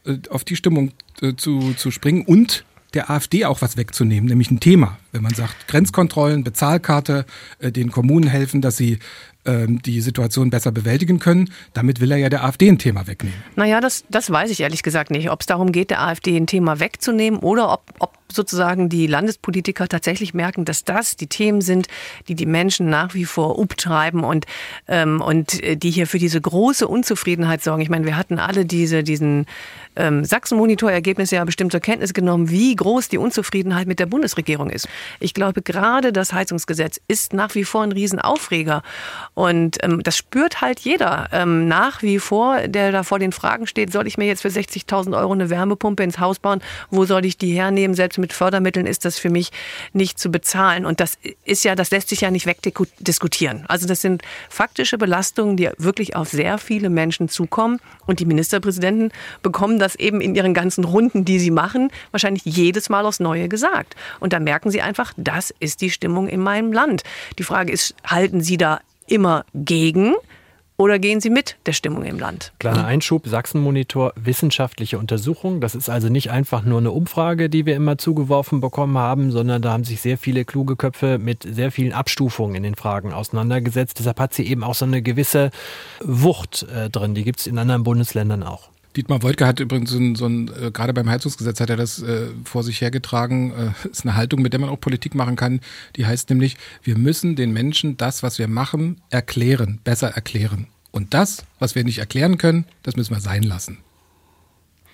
äh, 0.05 0.17
auf 0.29 0.43
die 0.43 0.55
Stimmung 0.55 0.91
äh, 1.21 1.33
zu, 1.35 1.73
zu 1.73 1.91
springen 1.91 2.23
und 2.25 2.65
der 2.93 3.09
AfD 3.09 3.45
auch 3.45 3.61
was 3.61 3.77
wegzunehmen, 3.77 4.29
nämlich 4.29 4.51
ein 4.51 4.59
Thema. 4.59 4.97
Wenn 5.11 5.21
man 5.21 5.33
sagt, 5.33 5.67
Grenzkontrollen, 5.67 6.43
Bezahlkarte, 6.43 7.25
äh, 7.59 7.71
den 7.71 7.91
Kommunen 7.91 8.27
helfen, 8.27 8.61
dass 8.61 8.77
sie 8.77 8.99
ähm, 9.45 9.81
die 9.81 10.01
Situation 10.01 10.49
besser 10.49 10.71
bewältigen 10.71 11.19
können. 11.19 11.51
Damit 11.73 11.99
will 11.99 12.11
er 12.11 12.17
ja 12.17 12.29
der 12.29 12.43
AfD 12.43 12.67
ein 12.67 12.79
Thema 12.79 13.05
wegnehmen. 13.05 13.37
Naja, 13.55 13.79
das, 13.79 14.03
das 14.09 14.29
weiß 14.29 14.49
ich 14.49 14.61
ehrlich 14.61 14.81
gesagt 14.81 15.11
nicht, 15.11 15.29
ob 15.29 15.41
es 15.41 15.45
darum 15.45 15.71
geht, 15.71 15.91
der 15.91 16.01
AfD 16.01 16.35
ein 16.35 16.47
Thema 16.47 16.79
wegzunehmen 16.79 17.39
oder 17.41 17.71
ob, 17.71 17.93
ob 17.99 18.13
sozusagen 18.31 18.89
die 18.89 19.07
Landespolitiker 19.07 19.87
tatsächlich 19.87 20.33
merken, 20.33 20.65
dass 20.65 20.83
das 20.83 21.15
die 21.15 21.27
Themen 21.27 21.61
sind, 21.61 21.87
die 22.27 22.35
die 22.35 22.45
Menschen 22.45 22.89
nach 22.89 23.13
wie 23.13 23.25
vor 23.25 23.57
umtreiben 23.57 24.23
und, 24.23 24.45
ähm, 24.87 25.21
und 25.21 25.63
äh, 25.63 25.75
die 25.75 25.91
hier 25.91 26.07
für 26.07 26.19
diese 26.19 26.41
große 26.41 26.87
Unzufriedenheit 26.87 27.63
sorgen. 27.63 27.81
Ich 27.81 27.89
meine, 27.89 28.05
wir 28.05 28.17
hatten 28.17 28.39
alle 28.39 28.65
diese, 28.65 29.03
diesen 29.03 29.45
ähm, 29.95 30.25
Sachsen-Monitor-Ergebnisse 30.25 31.35
ja 31.35 31.45
bestimmt 31.45 31.71
zur 31.71 31.81
Kenntnis 31.81 32.13
genommen, 32.13 32.49
wie 32.49 32.75
groß 32.75 33.09
die 33.09 33.17
Unzufriedenheit 33.17 33.87
mit 33.87 33.99
der 33.99 34.05
Bundesregierung 34.05 34.69
ist. 34.69 34.87
Ich 35.19 35.33
glaube, 35.33 35.61
gerade 35.61 36.11
das 36.11 36.33
Heizungsgesetz 36.33 36.99
ist 37.07 37.33
nach 37.33 37.55
wie 37.55 37.63
vor 37.63 37.83
ein 37.83 37.91
Riesenaufreger. 37.91 38.83
Und 39.33 39.77
ähm, 39.83 40.03
das 40.03 40.17
spürt 40.17 40.61
halt 40.61 40.79
jeder 40.79 41.29
ähm, 41.31 41.67
nach 41.67 42.01
wie 42.01 42.19
vor, 42.19 42.67
der 42.67 42.91
da 42.91 43.03
vor 43.03 43.19
den 43.19 43.31
Fragen 43.31 43.67
steht, 43.67 43.91
soll 43.91 44.07
ich 44.07 44.17
mir 44.17 44.25
jetzt 44.25 44.41
für 44.41 44.49
60.000 44.49 45.17
Euro 45.17 45.33
eine 45.33 45.49
Wärmepumpe 45.49 46.03
ins 46.03 46.19
Haus 46.19 46.39
bauen? 46.39 46.61
Wo 46.89 47.05
soll 47.05 47.25
ich 47.25 47.37
die 47.37 47.53
hernehmen? 47.53 47.95
Selbst 47.95 48.14
mit 48.17 48.33
Fördermitteln 48.33 48.85
ist 48.85 49.05
das 49.05 49.17
für 49.17 49.29
mich 49.29 49.51
nicht 49.93 50.19
zu 50.19 50.29
bezahlen. 50.29 50.85
Und 50.85 50.99
das 50.99 51.17
ist 51.43 51.63
ja, 51.63 51.75
das 51.75 51.91
lässt 51.91 52.09
sich 52.09 52.21
ja 52.21 52.31
nicht 52.31 52.45
wegdiskutieren. 52.45 53.65
Also 53.67 53.87
das 53.87 54.01
sind 54.01 54.23
faktische 54.49 54.97
Belastungen, 54.97 55.57
die 55.57 55.69
wirklich 55.77 56.15
auf 56.15 56.29
sehr 56.29 56.57
viele 56.57 56.89
Menschen 56.89 57.29
zukommen. 57.29 57.79
Und 58.05 58.19
die 58.19 58.25
Ministerpräsidenten 58.25 59.11
bekommen 59.41 59.79
das 59.79 59.95
eben 59.95 60.21
in 60.21 60.35
ihren 60.35 60.53
ganzen 60.53 60.83
Runden, 60.83 61.25
die 61.25 61.39
sie 61.39 61.51
machen, 61.51 61.91
wahrscheinlich 62.11 62.43
jedes 62.45 62.89
Mal 62.89 63.05
aufs 63.05 63.19
Neue 63.19 63.49
gesagt. 63.49 63.95
Und 64.19 64.33
da 64.33 64.39
merken 64.39 64.71
sie 64.71 64.81
einfach, 64.81 65.13
das 65.17 65.53
ist 65.59 65.81
die 65.81 65.89
Stimmung 65.89 66.27
in 66.27 66.41
meinem 66.41 66.71
Land. 66.71 67.03
Die 67.39 67.43
Frage 67.43 67.71
ist, 67.71 67.95
halten 68.05 68.41
sie 68.41 68.57
da 68.57 68.79
immer 69.07 69.45
gegen? 69.53 70.15
Oder 70.77 70.99
gehen 70.99 71.21
Sie 71.21 71.29
mit 71.29 71.55
der 71.65 71.71
Stimmung 71.71 72.03
im 72.03 72.19
Land? 72.19 72.51
Kleiner 72.59 72.85
Einschub, 72.85 73.25
Sachsenmonitor, 73.27 74.11
wissenschaftliche 74.17 74.99
Untersuchung. 74.99 75.61
Das 75.61 75.73
ist 75.73 75.89
also 75.89 76.09
nicht 76.09 76.31
einfach 76.31 76.65
nur 76.65 76.79
eine 76.79 76.91
Umfrage, 76.91 77.49
die 77.49 77.65
wir 77.65 77.77
immer 77.77 77.97
zugeworfen 77.97 78.59
bekommen 78.59 78.97
haben, 78.97 79.31
sondern 79.31 79.61
da 79.61 79.71
haben 79.71 79.85
sich 79.85 80.01
sehr 80.01 80.17
viele 80.17 80.43
kluge 80.43 80.75
Köpfe 80.75 81.17
mit 81.17 81.43
sehr 81.43 81.71
vielen 81.71 81.93
Abstufungen 81.93 82.55
in 82.55 82.63
den 82.63 82.75
Fragen 82.75 83.13
auseinandergesetzt. 83.13 83.99
Deshalb 83.99 84.19
hat 84.19 84.33
sie 84.33 84.45
eben 84.45 84.65
auch 84.65 84.75
so 84.75 84.83
eine 84.83 85.01
gewisse 85.01 85.51
Wucht 86.01 86.63
äh, 86.63 86.89
drin. 86.89 87.15
Die 87.15 87.23
gibt 87.23 87.39
es 87.39 87.47
in 87.47 87.57
anderen 87.57 87.83
Bundesländern 87.83 88.43
auch. 88.43 88.69
Dietmar 88.95 89.23
Woidke 89.23 89.45
hat 89.45 89.59
übrigens 89.59 89.91
so 89.91 89.97
ein, 89.97 90.15
so 90.15 90.25
ein 90.25 90.49
äh, 90.61 90.71
gerade 90.71 90.93
beim 90.93 91.09
Heizungsgesetz 91.09 91.59
hat 91.59 91.69
er 91.69 91.75
das 91.75 92.01
äh, 92.01 92.27
vor 92.43 92.63
sich 92.63 92.81
hergetragen. 92.81 93.73
Äh, 93.83 93.87
ist 93.91 94.05
eine 94.05 94.15
Haltung, 94.15 94.41
mit 94.41 94.53
der 94.53 94.59
man 94.59 94.69
auch 94.69 94.79
Politik 94.79 95.15
machen 95.15 95.35
kann. 95.35 95.59
Die 95.95 96.05
heißt 96.05 96.29
nämlich, 96.29 96.57
wir 96.83 96.97
müssen 96.97 97.35
den 97.35 97.51
Menschen 97.51 97.97
das, 97.97 98.23
was 98.23 98.39
wir 98.39 98.47
machen, 98.47 99.01
erklären, 99.09 99.79
besser 99.83 100.09
erklären. 100.09 100.67
Und 100.91 101.13
das, 101.13 101.45
was 101.59 101.75
wir 101.75 101.83
nicht 101.83 101.97
erklären 101.97 102.37
können, 102.37 102.65
das 102.83 102.95
müssen 102.95 103.13
wir 103.13 103.19
sein 103.19 103.43
lassen. 103.43 103.79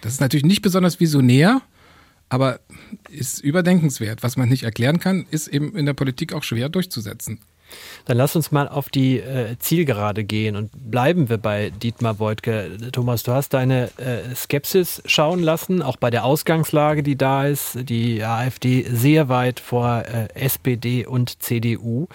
Das 0.02 0.14
ist 0.14 0.20
natürlich 0.20 0.46
nicht 0.46 0.64
besonders 0.64 1.00
visionär, 1.00 1.62
aber 2.28 2.60
ist 3.10 3.40
überdenkenswert. 3.40 4.24
Was 4.24 4.36
man 4.36 4.50
nicht 4.50 4.64
erklären 4.64 5.00
kann, 5.00 5.28
ist 5.30 5.48
eben 5.48 5.76
in 5.76 5.86
der 5.86 5.94
Politik 5.94 6.34
auch 6.34 6.44
schwer 6.44 6.70
durchzusetzen. 6.70 7.40
Dann 8.06 8.18
lass 8.18 8.36
uns 8.36 8.52
mal 8.52 8.68
auf 8.68 8.90
die 8.90 9.20
äh, 9.20 9.58
Zielgerade 9.60 10.24
gehen 10.24 10.56
und 10.56 10.70
bleiben 10.74 11.30
wir 11.30 11.38
bei 11.38 11.70
Dietmar 11.70 12.16
Beutke. 12.16 12.78
Thomas, 12.92 13.24
du 13.24 13.32
hast 13.32 13.54
deine 13.54 13.90
äh, 13.98 14.36
Skepsis 14.36 15.02
schauen 15.06 15.42
lassen, 15.42 15.82
auch 15.82 15.98
bei 15.98 16.10
der 16.10 16.26
Ausgangslage, 16.26 17.04
die 17.04 17.16
da 17.16 17.46
ist. 17.46 17.78
Die 17.90 18.24
AfD 18.24 18.86
sehr 18.90 19.30
weit 19.30 19.60
vor 19.60 20.04
äh, 20.06 20.28
SPD 20.34 21.06
und 21.06 21.42
CDU. 21.42 22.08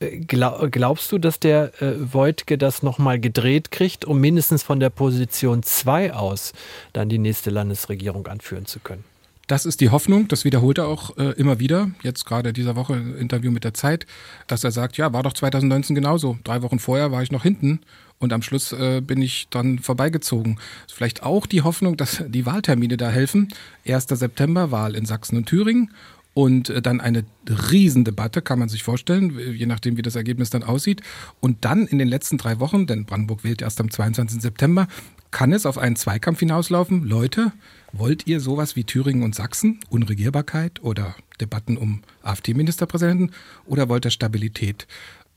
Äh, 0.00 0.18
glaub, 0.18 0.70
glaubst 0.70 1.10
du, 1.12 1.18
dass 1.18 1.40
der 1.40 1.72
äh, 1.80 1.92
Beutke 1.92 2.58
das 2.58 2.82
nochmal 2.82 3.18
gedreht 3.18 3.70
kriegt, 3.70 4.04
um 4.04 4.20
mindestens 4.20 4.62
von 4.62 4.80
der 4.80 4.90
Position 4.90 5.62
2 5.62 6.12
aus 6.12 6.52
dann 6.92 7.08
die 7.08 7.18
nächste 7.18 7.50
Landesregierung 7.50 8.26
anführen 8.26 8.66
zu 8.66 8.80
können? 8.80 9.04
Das 9.46 9.66
ist 9.66 9.80
die 9.80 9.90
Hoffnung, 9.90 10.28
das 10.28 10.44
wiederholt 10.44 10.78
er 10.78 10.86
auch 10.86 11.16
äh, 11.18 11.32
immer 11.32 11.60
wieder, 11.60 11.90
jetzt 12.02 12.24
gerade 12.24 12.52
dieser 12.52 12.76
Woche 12.76 12.94
Interview 12.94 13.50
mit 13.50 13.64
der 13.64 13.74
Zeit, 13.74 14.06
dass 14.46 14.64
er 14.64 14.70
sagt, 14.70 14.96
ja, 14.96 15.12
war 15.12 15.22
doch 15.22 15.34
2019 15.34 15.94
genauso. 15.94 16.38
Drei 16.44 16.62
Wochen 16.62 16.78
vorher 16.78 17.12
war 17.12 17.22
ich 17.22 17.30
noch 17.30 17.42
hinten 17.42 17.80
und 18.18 18.32
am 18.32 18.42
Schluss 18.42 18.72
äh, 18.72 19.02
bin 19.02 19.20
ich 19.20 19.48
dann 19.50 19.78
vorbeigezogen. 19.78 20.58
Vielleicht 20.88 21.22
auch 21.22 21.46
die 21.46 21.62
Hoffnung, 21.62 21.96
dass 21.96 22.24
die 22.26 22.46
Wahltermine 22.46 22.96
da 22.96 23.10
helfen. 23.10 23.48
1. 23.86 24.06
September 24.08 24.70
Wahl 24.70 24.94
in 24.94 25.04
Sachsen 25.04 25.36
und 25.36 25.46
Thüringen 25.46 25.90
und 26.34 26.68
äh, 26.68 26.82
dann 26.82 27.00
eine 27.00 27.24
Riesendebatte, 27.48 28.42
kann 28.42 28.58
man 28.58 28.68
sich 28.68 28.82
vorstellen, 28.82 29.38
je 29.54 29.66
nachdem, 29.66 29.96
wie 29.96 30.02
das 30.02 30.16
Ergebnis 30.16 30.50
dann 30.50 30.64
aussieht. 30.64 31.00
Und 31.40 31.64
dann 31.64 31.86
in 31.86 31.98
den 31.98 32.08
letzten 32.08 32.38
drei 32.38 32.60
Wochen, 32.60 32.86
denn 32.86 33.06
Brandenburg 33.06 33.44
wählt 33.44 33.62
erst 33.62 33.80
am 33.80 33.90
22. 33.90 34.42
September, 34.42 34.88
kann 35.34 35.52
es 35.52 35.66
auf 35.66 35.78
einen 35.78 35.96
Zweikampf 35.96 36.38
hinauslaufen. 36.38 37.02
Leute, 37.02 37.50
wollt 37.92 38.28
ihr 38.28 38.38
sowas 38.38 38.76
wie 38.76 38.84
Thüringen 38.84 39.24
und 39.24 39.34
Sachsen, 39.34 39.80
Unregierbarkeit 39.90 40.80
oder 40.80 41.16
Debatten 41.40 41.76
um 41.76 42.02
AfD-Ministerpräsidenten 42.22 43.32
oder 43.66 43.88
wollt 43.88 44.04
ihr 44.04 44.12
Stabilität? 44.12 44.86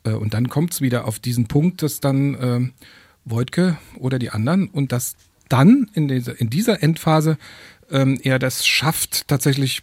Äh, 0.04 0.12
und 0.12 0.36
dann 0.36 0.50
kommt 0.50 0.74
es 0.74 0.82
wieder 0.82 1.06
auf 1.06 1.18
diesen 1.18 1.48
Punkt, 1.48 1.82
dass 1.82 2.00
dann 2.00 2.36
äh, 2.36 2.60
Wojtke 3.26 3.78
oder 3.98 4.20
die 4.20 4.30
anderen 4.30 4.68
und 4.68 4.92
dass 4.92 5.16
dann 5.50 5.90
in 5.96 6.08
dieser, 6.08 6.40
in 6.40 6.52
dieser 6.52 6.84
Endphase 6.84 7.40
ähm, 7.90 8.20
er 8.22 8.38
das 8.38 8.68
schafft, 8.68 9.28
tatsächlich 9.28 9.82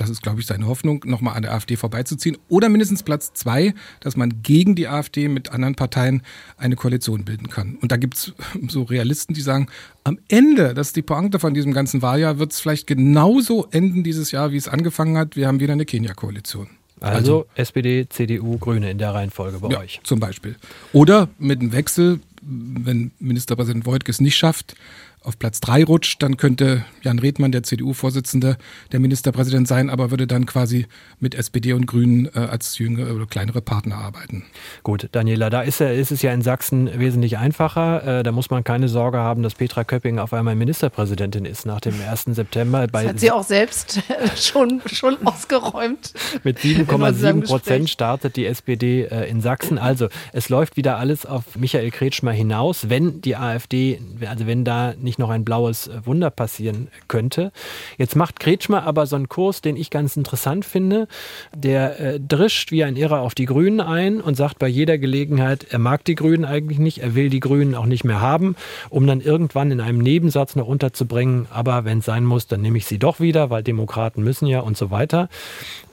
das 0.00 0.08
ist, 0.08 0.22
glaube 0.22 0.40
ich, 0.40 0.46
seine 0.46 0.66
Hoffnung, 0.66 1.04
nochmal 1.04 1.36
an 1.36 1.42
der 1.42 1.52
AfD 1.52 1.76
vorbeizuziehen. 1.76 2.38
Oder 2.48 2.70
mindestens 2.70 3.02
Platz 3.02 3.34
zwei, 3.34 3.74
dass 4.00 4.16
man 4.16 4.42
gegen 4.42 4.74
die 4.74 4.88
AfD 4.88 5.28
mit 5.28 5.50
anderen 5.52 5.74
Parteien 5.74 6.22
eine 6.56 6.74
Koalition 6.74 7.26
bilden 7.26 7.50
kann. 7.50 7.76
Und 7.82 7.92
da 7.92 7.96
gibt 7.96 8.16
es 8.16 8.32
so 8.68 8.84
Realisten, 8.84 9.34
die 9.34 9.42
sagen, 9.42 9.68
am 10.04 10.18
Ende, 10.28 10.72
das 10.72 10.88
ist 10.88 10.96
die 10.96 11.02
Pointe 11.02 11.38
von 11.38 11.52
diesem 11.52 11.72
ganzen 11.72 12.00
Wahljahr, 12.00 12.38
wird 12.38 12.52
es 12.52 12.60
vielleicht 12.60 12.86
genauso 12.86 13.66
enden 13.70 14.02
dieses 14.02 14.32
Jahr, 14.32 14.52
wie 14.52 14.56
es 14.56 14.68
angefangen 14.68 15.18
hat. 15.18 15.36
Wir 15.36 15.46
haben 15.46 15.60
wieder 15.60 15.74
eine 15.74 15.84
Kenia-Koalition. 15.84 16.68
Also, 17.00 17.16
also, 17.16 17.46
SPD, 17.54 18.06
CDU, 18.08 18.58
Grüne 18.58 18.90
in 18.90 18.98
der 18.98 19.12
Reihenfolge 19.12 19.58
bei 19.58 19.68
ja, 19.68 19.80
euch. 19.80 20.00
Zum 20.04 20.18
Beispiel. 20.18 20.56
Oder 20.92 21.28
mit 21.38 21.60
einem 21.60 21.72
Wechsel, 21.72 22.20
wenn 22.42 23.10
Ministerpräsident 23.18 23.84
Wojtke 23.84 24.10
es 24.10 24.20
nicht 24.20 24.36
schafft, 24.36 24.76
auf 25.22 25.38
Platz 25.38 25.60
drei 25.60 25.84
rutscht, 25.84 26.22
dann 26.22 26.38
könnte 26.38 26.84
Jan 27.02 27.18
Redmann, 27.18 27.52
der 27.52 27.62
CDU-Vorsitzende, 27.62 28.56
der 28.90 29.00
Ministerpräsident 29.00 29.68
sein, 29.68 29.90
aber 29.90 30.10
würde 30.10 30.26
dann 30.26 30.46
quasi 30.46 30.86
mit 31.18 31.34
SPD 31.34 31.74
und 31.74 31.86
Grünen 31.86 32.26
äh, 32.34 32.38
als 32.38 32.78
jüngere 32.78 33.14
oder 33.14 33.26
kleinere 33.26 33.60
Partner 33.60 33.96
arbeiten. 33.96 34.44
Gut, 34.82 35.08
Daniela, 35.12 35.50
da 35.50 35.60
ist, 35.60 35.80
ist 35.82 36.10
es 36.10 36.22
ja 36.22 36.32
in 36.32 36.40
Sachsen 36.40 36.98
wesentlich 36.98 37.36
einfacher. 37.36 38.20
Äh, 38.20 38.22
da 38.22 38.32
muss 38.32 38.48
man 38.48 38.64
keine 38.64 38.88
Sorge 38.88 39.18
haben, 39.18 39.42
dass 39.42 39.54
Petra 39.54 39.84
Köpping 39.84 40.18
auf 40.18 40.32
einmal 40.32 40.54
Ministerpräsidentin 40.54 41.44
ist 41.44 41.66
nach 41.66 41.80
dem 41.80 41.94
1. 42.00 42.24
September. 42.30 42.86
das 42.86 43.06
hat 43.06 43.20
sie 43.20 43.30
auch 43.30 43.44
selbst 43.44 44.00
schon, 44.36 44.80
schon 44.86 45.18
ausgeräumt. 45.26 46.14
Mit 46.44 46.60
7,7 46.60 47.44
Prozent 47.44 47.90
startet 47.90 48.36
die 48.36 48.46
SPD 48.46 49.02
äh, 49.02 49.28
in 49.28 49.42
Sachsen. 49.42 49.76
Also 49.76 50.08
es 50.32 50.48
läuft 50.48 50.78
wieder 50.78 50.96
alles 50.96 51.26
auf 51.26 51.56
Michael 51.56 51.90
Kretschmer 51.90 52.32
hinaus, 52.32 52.88
wenn 52.88 53.20
die 53.20 53.36
AfD, 53.36 54.00
also 54.26 54.46
wenn 54.46 54.64
da 54.64 54.94
nicht 54.98 55.09
nicht 55.10 55.18
noch 55.18 55.30
ein 55.30 55.44
blaues 55.44 55.88
äh, 55.88 56.06
Wunder 56.06 56.30
passieren 56.30 56.86
könnte. 57.08 57.50
Jetzt 57.98 58.14
macht 58.14 58.38
Kretschmer 58.38 58.84
aber 58.84 59.06
so 59.06 59.16
einen 59.16 59.28
Kurs, 59.28 59.60
den 59.60 59.76
ich 59.76 59.90
ganz 59.90 60.16
interessant 60.16 60.64
finde. 60.64 61.08
Der 61.52 61.98
äh, 61.98 62.20
drischt 62.20 62.70
wie 62.70 62.84
ein 62.84 62.94
Irrer 62.94 63.22
auf 63.22 63.34
die 63.34 63.46
Grünen 63.46 63.80
ein 63.80 64.20
und 64.20 64.36
sagt 64.36 64.60
bei 64.60 64.68
jeder 64.68 64.98
Gelegenheit, 64.98 65.66
er 65.68 65.80
mag 65.80 66.04
die 66.04 66.14
Grünen 66.14 66.44
eigentlich 66.44 66.78
nicht, 66.78 66.98
er 66.98 67.16
will 67.16 67.28
die 67.28 67.40
Grünen 67.40 67.74
auch 67.74 67.86
nicht 67.86 68.04
mehr 68.04 68.20
haben, 68.20 68.54
um 68.88 69.04
dann 69.08 69.20
irgendwann 69.20 69.72
in 69.72 69.80
einem 69.80 69.98
Nebensatz 69.98 70.54
noch 70.54 70.68
unterzubringen, 70.68 71.48
aber 71.50 71.84
wenn 71.84 71.98
es 71.98 72.04
sein 72.04 72.24
muss, 72.24 72.46
dann 72.46 72.60
nehme 72.60 72.78
ich 72.78 72.86
sie 72.86 73.00
doch 73.00 73.18
wieder, 73.18 73.50
weil 73.50 73.64
Demokraten 73.64 74.22
müssen 74.22 74.46
ja 74.46 74.60
und 74.60 74.76
so 74.76 74.92
weiter. 74.92 75.28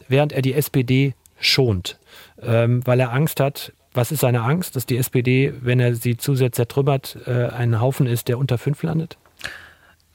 Während 0.07 0.31
er 0.31 0.43
die 0.43 0.53
SPD 0.53 1.15
schont, 1.39 1.97
ähm, 2.39 2.85
weil 2.85 2.99
er 2.99 3.11
Angst 3.11 3.39
hat, 3.39 3.73
was 3.97 4.11
ist 4.11 4.21
seine 4.21 4.43
Angst, 4.43 4.75
dass 4.75 4.85
die 4.85 4.97
SPD, 4.97 5.51
wenn 5.61 5.79
er 5.79 5.95
sie 5.95 6.15
zusätzlich 6.15 6.53
zertrümmert, 6.53 7.17
äh, 7.25 7.47
ein 7.47 7.81
Haufen 7.81 8.05
ist, 8.07 8.27
der 8.27 8.37
unter 8.37 8.57
fünf 8.57 8.83
landet? 8.83 9.17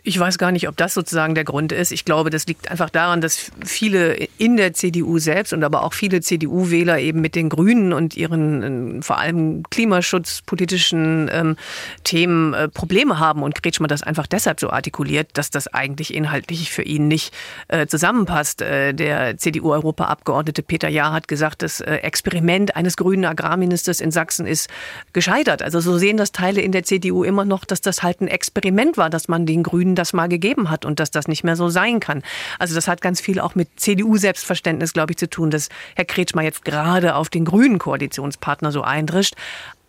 Ich 0.04 0.18
weiß 0.18 0.36
gar 0.38 0.50
nicht, 0.50 0.66
ob 0.66 0.76
das 0.76 0.94
sozusagen 0.94 1.36
der 1.36 1.44
Grund 1.44 1.70
ist. 1.70 1.92
Ich 1.92 2.04
glaube, 2.04 2.30
das 2.30 2.48
liegt 2.48 2.68
einfach 2.68 2.90
daran, 2.90 3.20
dass 3.20 3.52
viele 3.64 4.14
in 4.36 4.56
der 4.56 4.72
CDU 4.72 5.20
selbst 5.20 5.52
und 5.52 5.62
aber 5.62 5.84
auch 5.84 5.92
viele 5.92 6.20
CDU-Wähler 6.20 6.98
eben 6.98 7.20
mit 7.20 7.36
den 7.36 7.48
Grünen 7.48 7.92
und 7.92 8.16
ihren 8.16 8.98
äh, 8.98 9.02
vor 9.02 9.18
allem 9.18 9.62
klimaschutzpolitischen 9.70 11.30
ähm, 11.32 11.56
Themen 12.02 12.52
äh, 12.52 12.68
Probleme 12.68 13.20
haben 13.20 13.44
und 13.44 13.54
Kretschmer 13.62 13.86
das 13.86 14.02
einfach 14.02 14.26
deshalb 14.26 14.58
so 14.58 14.70
artikuliert, 14.70 15.28
dass 15.34 15.50
das 15.50 15.68
eigentlich 15.68 16.12
inhaltlich 16.12 16.72
für 16.72 16.82
ihn 16.82 17.06
nicht 17.06 17.32
äh, 17.68 17.86
zusammenpasst. 17.86 18.60
Äh, 18.60 18.94
der 18.94 19.38
CDU-Europaabgeordnete 19.38 20.64
Peter 20.64 20.88
Jahr 20.88 21.12
hat 21.12 21.28
gesagt, 21.28 21.62
das 21.62 21.80
äh, 21.80 21.94
Experiment 21.98 22.74
eines 22.74 22.96
grünen 22.96 23.24
Agrarministers 23.24 24.00
in 24.00 24.10
Sachsen 24.10 24.48
ist 24.48 24.68
gescheitert. 25.12 25.62
Also 25.62 25.78
so 25.78 25.96
sehen 25.96 26.16
das 26.16 26.32
Teile 26.32 26.60
in 26.60 26.72
der 26.72 26.82
CDU 26.82 27.22
immer 27.22 27.44
noch, 27.44 27.64
dass 27.64 27.80
das 27.80 28.02
halt 28.02 28.20
ein 28.20 28.26
Experiment 28.26 28.96
war, 28.96 29.08
dass 29.08 29.28
man 29.28 29.46
den 29.46 29.62
Grünen 29.62 29.91
Grünen 29.92 29.96
das 29.96 30.12
mal 30.12 30.28
gegeben 30.28 30.70
hat 30.70 30.84
und 30.84 31.00
dass 31.00 31.10
das 31.10 31.28
nicht 31.28 31.44
mehr 31.44 31.56
so 31.56 31.68
sein 31.68 32.00
kann. 32.00 32.22
Also 32.58 32.74
das 32.74 32.88
hat 32.88 33.00
ganz 33.00 33.20
viel 33.20 33.40
auch 33.40 33.54
mit 33.54 33.68
CDU-Selbstverständnis, 33.76 34.92
glaube 34.92 35.12
ich, 35.12 35.18
zu 35.18 35.28
tun, 35.28 35.50
dass 35.50 35.68
Herr 35.96 36.04
Kretschmer 36.04 36.42
jetzt 36.42 36.64
gerade 36.64 37.14
auf 37.14 37.28
den 37.28 37.44
grünen 37.44 37.78
Koalitionspartner 37.78 38.72
so 38.72 38.82
eindrischt. 38.82 39.34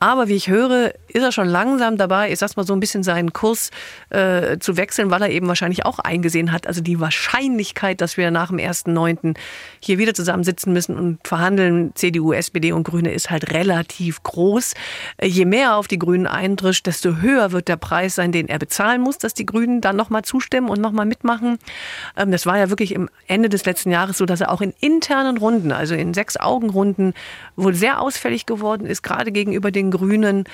Aber 0.04 0.28
wie 0.28 0.36
ich 0.36 0.50
höre, 0.50 0.94
ist 1.08 1.24
er 1.24 1.32
schon 1.32 1.48
langsam 1.48 1.96
dabei, 1.96 2.30
ich 2.30 2.38
sag's 2.38 2.56
so 2.58 2.74
ein 2.74 2.82
bisschen 2.82 3.04
seinen 3.04 3.32
Kurs 3.32 3.72
äh, 4.10 4.58
zu 4.60 4.76
wechseln, 4.76 5.10
weil 5.12 5.22
er 5.22 5.30
eben 5.30 5.48
wahrscheinlich 5.48 5.86
auch 5.86 5.98
eingesehen 5.98 6.52
hat, 6.52 6.68
also 6.68 6.82
die 6.82 7.00
Wahrscheinlichkeit, 7.00 8.02
dass 8.02 8.18
wir 8.18 8.30
nach 8.30 8.50
dem 8.50 8.58
1.9. 8.58 9.38
hier 9.80 10.00
wieder 10.00 10.14
zusammensitzen 10.14 10.74
müssen 10.74 10.98
und 10.98 11.26
verhandeln, 11.26 11.94
CDU, 11.96 12.34
SPD 12.34 12.74
und 12.74 12.84
Grüne, 12.84 13.14
ist 13.14 13.30
halt 13.30 13.54
relativ 13.54 14.22
groß. 14.24 14.74
Äh, 15.20 15.28
je 15.28 15.46
mehr 15.46 15.64
er 15.64 15.78
auf 15.78 15.88
die 15.88 16.00
Grünen 16.00 16.28
eindrischt, 16.28 16.86
desto 16.86 17.22
höher 17.22 17.54
wird 17.54 17.70
der 17.70 17.78
Preis 17.78 18.16
sein, 18.16 18.34
den 18.34 18.50
er 18.50 18.60
bezahlen 18.60 19.00
muss, 19.00 19.20
dass 19.20 19.34
die 19.34 19.46
Grünen 19.46 19.80
dann 19.80 19.96
nochmal 19.96 20.24
zustimmen 20.24 20.68
und 20.68 20.82
nochmal 20.82 21.06
mitmachen. 21.06 21.60
Ähm, 22.18 22.30
das 22.30 22.46
war 22.46 22.58
ja 22.58 22.68
wirklich 22.68 22.92
im 22.92 23.10
Ende 23.28 23.48
des 23.48 23.64
letzten 23.64 23.90
Jahres 23.90 24.18
so, 24.18 24.26
dass 24.26 24.42
er 24.42 24.52
auch 24.52 24.60
in 24.60 24.74
internen 24.82 25.38
Runden, 25.38 25.72
also 25.72 25.96
in 25.96 26.14
sechs 26.14 26.36
Augenrunden, 26.36 27.14
wohl 27.56 27.74
sehr 27.74 28.02
ausfällig 28.02 28.46
geworden 28.46 28.86
ist, 28.86 29.02
gerade 29.02 29.32
gegenüber 29.32 29.72
den 29.72 29.93
Grünen, 29.94 30.46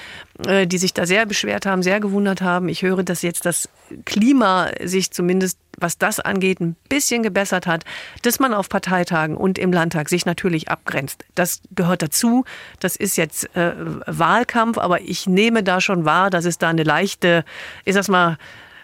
äh, 0.46 0.68
die 0.68 0.78
sich 0.78 0.94
da 0.94 1.06
sehr 1.06 1.26
beschwert 1.26 1.66
haben, 1.66 1.82
sehr 1.82 2.00
gewundert 2.00 2.42
haben. 2.42 2.68
Ich 2.68 2.82
höre, 2.82 3.04
dass 3.04 3.22
jetzt 3.22 3.46
das 3.46 3.70
Klima 4.06 4.70
sich 4.84 5.12
zumindest 5.12 5.58
was 5.82 5.98
das 5.98 6.20
angeht, 6.20 6.60
ein 6.60 6.76
bisschen 6.90 7.24
gebessert 7.24 7.66
hat, 7.66 7.86
dass 8.22 8.40
man 8.40 8.54
auf 8.54 8.68
Parteitagen 8.68 9.38
und 9.38 9.58
im 9.58 9.72
Landtag 9.72 10.10
sich 10.10 10.26
natürlich 10.26 10.70
abgrenzt. 10.70 11.24
Das 11.36 11.62
gehört 11.74 12.02
dazu. 12.02 12.44
Das 12.82 12.98
ist 12.98 13.16
jetzt 13.16 13.56
äh, 13.56 13.74
Wahlkampf, 14.06 14.78
aber 14.78 15.02
ich 15.02 15.28
nehme 15.28 15.64
da 15.64 15.80
schon 15.80 16.04
wahr, 16.04 16.30
dass 16.30 16.46
es 16.46 16.58
da 16.58 16.70
eine 16.70 16.84
leichte, 16.84 17.46
ich 17.86 17.94
sag's 17.94 18.10
mal, 18.10 18.38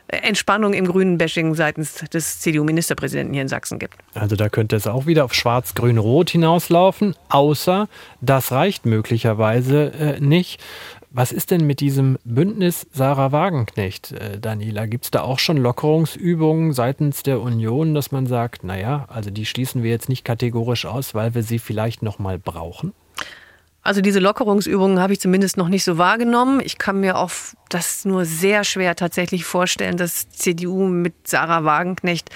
Entspannung 0.08 0.74
im 0.74 0.86
grünen 0.86 1.18
Bashing 1.18 1.56
seitens 1.56 1.96
des 2.14 2.40
CDU-Ministerpräsidenten 2.40 3.34
hier 3.34 3.42
in 3.42 3.48
Sachsen 3.48 3.80
gibt. 3.80 3.98
Also 4.14 4.36
da 4.36 4.50
könnte 4.50 4.76
es 4.76 4.88
auch 4.88 5.06
wieder 5.06 5.26
auf 5.26 5.34
Schwarz-Grün-Rot 5.34 6.30
hinauslaufen, 6.30 7.16
außer 7.30 7.88
das 8.22 8.52
reicht 8.52 8.86
möglicherweise 8.86 9.92
äh, 9.94 10.20
nicht. 10.20 10.62
Was 11.18 11.32
ist 11.32 11.52
denn 11.52 11.66
mit 11.66 11.80
diesem 11.80 12.18
Bündnis 12.26 12.88
Sarah 12.92 13.32
Wagenknecht, 13.32 14.12
äh, 14.12 14.38
Daniela? 14.38 14.86
Gibt 14.86 15.06
es 15.06 15.12
da 15.12 15.22
auch 15.22 15.40
schon 15.40 15.56
Lockerungsübungen 15.56 16.74
seitens 16.74 17.24
der 17.24 17.40
Union, 17.40 17.94
dass 17.96 18.12
man 18.12 18.28
sagt, 18.28 18.66
naja, 18.66 19.06
also 19.08 19.32
die 19.32 19.46
schließen 19.46 19.82
wir 19.82 19.92
jetzt 19.92 20.10
nicht 20.10 20.26
kategorisch 20.26 20.86
aus, 20.86 21.16
weil 21.16 21.34
wir 21.34 21.42
sie 21.42 21.60
vielleicht 21.60 22.04
noch 22.04 22.20
mal 22.20 22.38
brauchen? 22.38 22.94
Also 23.86 24.02
diese 24.02 24.20
Lockerungsübungen 24.20 25.00
habe 25.00 25.14
ich 25.14 25.20
zumindest 25.20 25.58
noch 25.58 25.68
nicht 25.68 25.84
so 25.84 26.00
wahrgenommen. 26.00 26.60
Ich 26.60 26.80
kann 26.80 27.02
mir 27.02 27.20
auch 27.20 27.30
das 27.70 28.04
nur 28.04 28.26
sehr 28.26 28.64
schwer 28.64 28.96
tatsächlich 28.96 29.46
vorstellen, 29.46 29.96
dass 29.96 30.28
CDU 30.32 30.88
mit 30.88 31.28
Sarah 31.28 31.66
Wagenknecht 31.66 32.32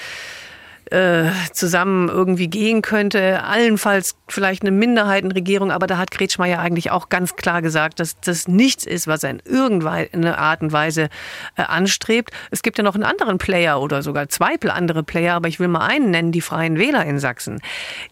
äh, 0.91 1.31
zusammen 1.53 2.09
irgendwie 2.09 2.47
gehen 2.47 2.81
könnte. 2.81 3.43
Allenfalls 3.43 4.15
vielleicht 4.27 4.63
eine 4.63 4.71
Minderheitenregierung, 4.71 5.71
aber 5.71 5.87
da 5.87 5.97
hat 5.97 6.11
Kretschmer 6.11 6.45
eigentlich 6.59 6.91
auch 6.91 7.09
ganz 7.09 7.35
klar 7.35 7.61
gesagt, 7.61 7.99
dass 7.99 8.19
das 8.21 8.47
nichts 8.47 8.85
ist, 8.85 9.07
was 9.07 9.23
er 9.23 9.31
in 9.31 9.41
irgendeiner 9.45 10.37
Art 10.37 10.61
und 10.61 10.71
Weise 10.71 11.09
äh, 11.55 11.63
anstrebt. 11.63 12.31
Es 12.51 12.61
gibt 12.61 12.77
ja 12.77 12.83
noch 12.83 12.95
einen 12.95 13.03
anderen 13.03 13.37
Player 13.37 13.81
oder 13.81 14.01
sogar 14.01 14.29
zwei 14.29 14.55
andere 14.69 15.03
Player, 15.03 15.35
aber 15.35 15.47
ich 15.47 15.59
will 15.59 15.67
mal 15.67 15.85
einen 15.85 16.11
nennen, 16.11 16.31
die 16.31 16.41
Freien 16.41 16.77
Wähler 16.77 17.05
in 17.05 17.19
Sachsen. 17.19 17.61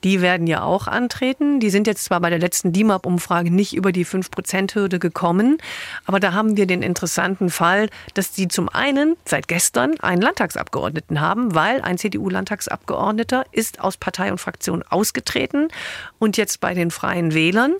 Die 0.03 0.21
werden 0.21 0.47
ja 0.47 0.63
auch 0.63 0.87
antreten. 0.87 1.59
Die 1.59 1.69
sind 1.69 1.87
jetzt 1.87 2.03
zwar 2.05 2.21
bei 2.21 2.29
der 2.29 2.39
letzten 2.39 2.73
DIMAP-Umfrage 2.73 3.51
nicht 3.51 3.75
über 3.75 3.91
die 3.91 4.05
5-Prozent-Hürde 4.05 4.99
gekommen, 4.99 5.57
aber 6.05 6.19
da 6.19 6.33
haben 6.33 6.57
wir 6.57 6.67
den 6.67 6.81
interessanten 6.81 7.49
Fall, 7.49 7.89
dass 8.13 8.31
die 8.31 8.47
zum 8.47 8.69
einen 8.69 9.15
seit 9.25 9.47
gestern 9.47 9.99
einen 9.99 10.21
Landtagsabgeordneten 10.21 11.21
haben, 11.21 11.55
weil 11.55 11.81
ein 11.81 11.97
CDU-Landtagsabgeordneter 12.67 13.45
ist 13.51 13.79
aus 13.79 13.97
Partei 13.97 14.31
und 14.31 14.39
Fraktion 14.39 14.83
ausgetreten 14.83 15.69
und 16.19 16.37
jetzt 16.37 16.59
bei 16.59 16.73
den 16.73 16.91
Freien 16.91 17.33
Wählern. 17.33 17.73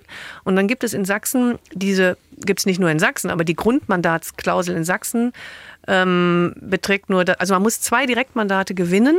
Und 0.44 0.56
dann 0.56 0.68
gibt 0.68 0.84
es 0.84 0.94
in 0.94 1.04
Sachsen 1.04 1.58
diese, 1.72 2.16
gibt 2.36 2.60
es 2.60 2.66
nicht 2.66 2.80
nur 2.80 2.90
in 2.90 2.98
Sachsen, 2.98 3.30
aber 3.30 3.44
die 3.44 3.56
Grundmandatsklausel 3.56 4.76
in 4.76 4.84
Sachsen 4.84 5.32
ähm, 5.86 6.54
beträgt 6.60 7.10
nur, 7.10 7.24
also 7.38 7.54
man 7.54 7.62
muss 7.62 7.80
zwei 7.80 8.06
Direktmandate 8.06 8.74
gewinnen. 8.74 9.18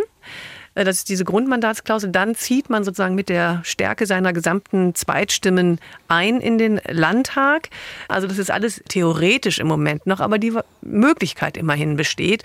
Äh, 0.80 0.86
das 0.86 0.98
ist 0.98 1.10
diese 1.10 1.26
Grundmandatsklausel. 1.26 2.10
Dann 2.10 2.36
zieht 2.36 2.70
man 2.70 2.84
sozusagen 2.84 3.16
mit 3.16 3.30
der 3.30 3.62
Stärke 3.64 4.06
seiner 4.06 4.34
gesamten 4.34 4.96
Zweitstimmen 4.96 5.80
ein 6.08 6.40
in 6.40 6.58
den 6.58 6.80
Landtag. 6.88 7.70
Also 8.08 8.28
das 8.28 8.38
ist 8.38 8.50
alles 8.50 8.82
theoretisch 8.88 9.60
im 9.60 9.68
Moment 9.68 10.08
noch, 10.08 10.22
aber 10.22 10.40
die 10.40 10.54
Möglichkeit 10.82 11.58
immerhin 11.58 11.98
besteht. 11.98 12.44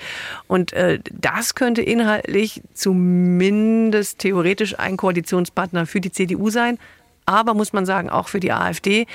Und 0.49 0.72
äh, 0.72 0.99
das 1.12 1.55
könnte 1.55 1.82
inhaltlich 1.82 2.61
zumindest 2.74 4.18
theoretisch 4.18 4.78
ein 4.78 4.97
Koalitionspartner 4.97 5.87
für 5.87 6.01
die 6.01 6.11
CDU 6.11 6.51
sein 6.51 6.78
aber 7.26 7.55
muss 7.55 7.72
man 7.72 7.87
sagen, 7.87 8.11
auch 8.11 8.28
für 8.28 8.39
die 8.39 8.53
AfD, 8.53 9.07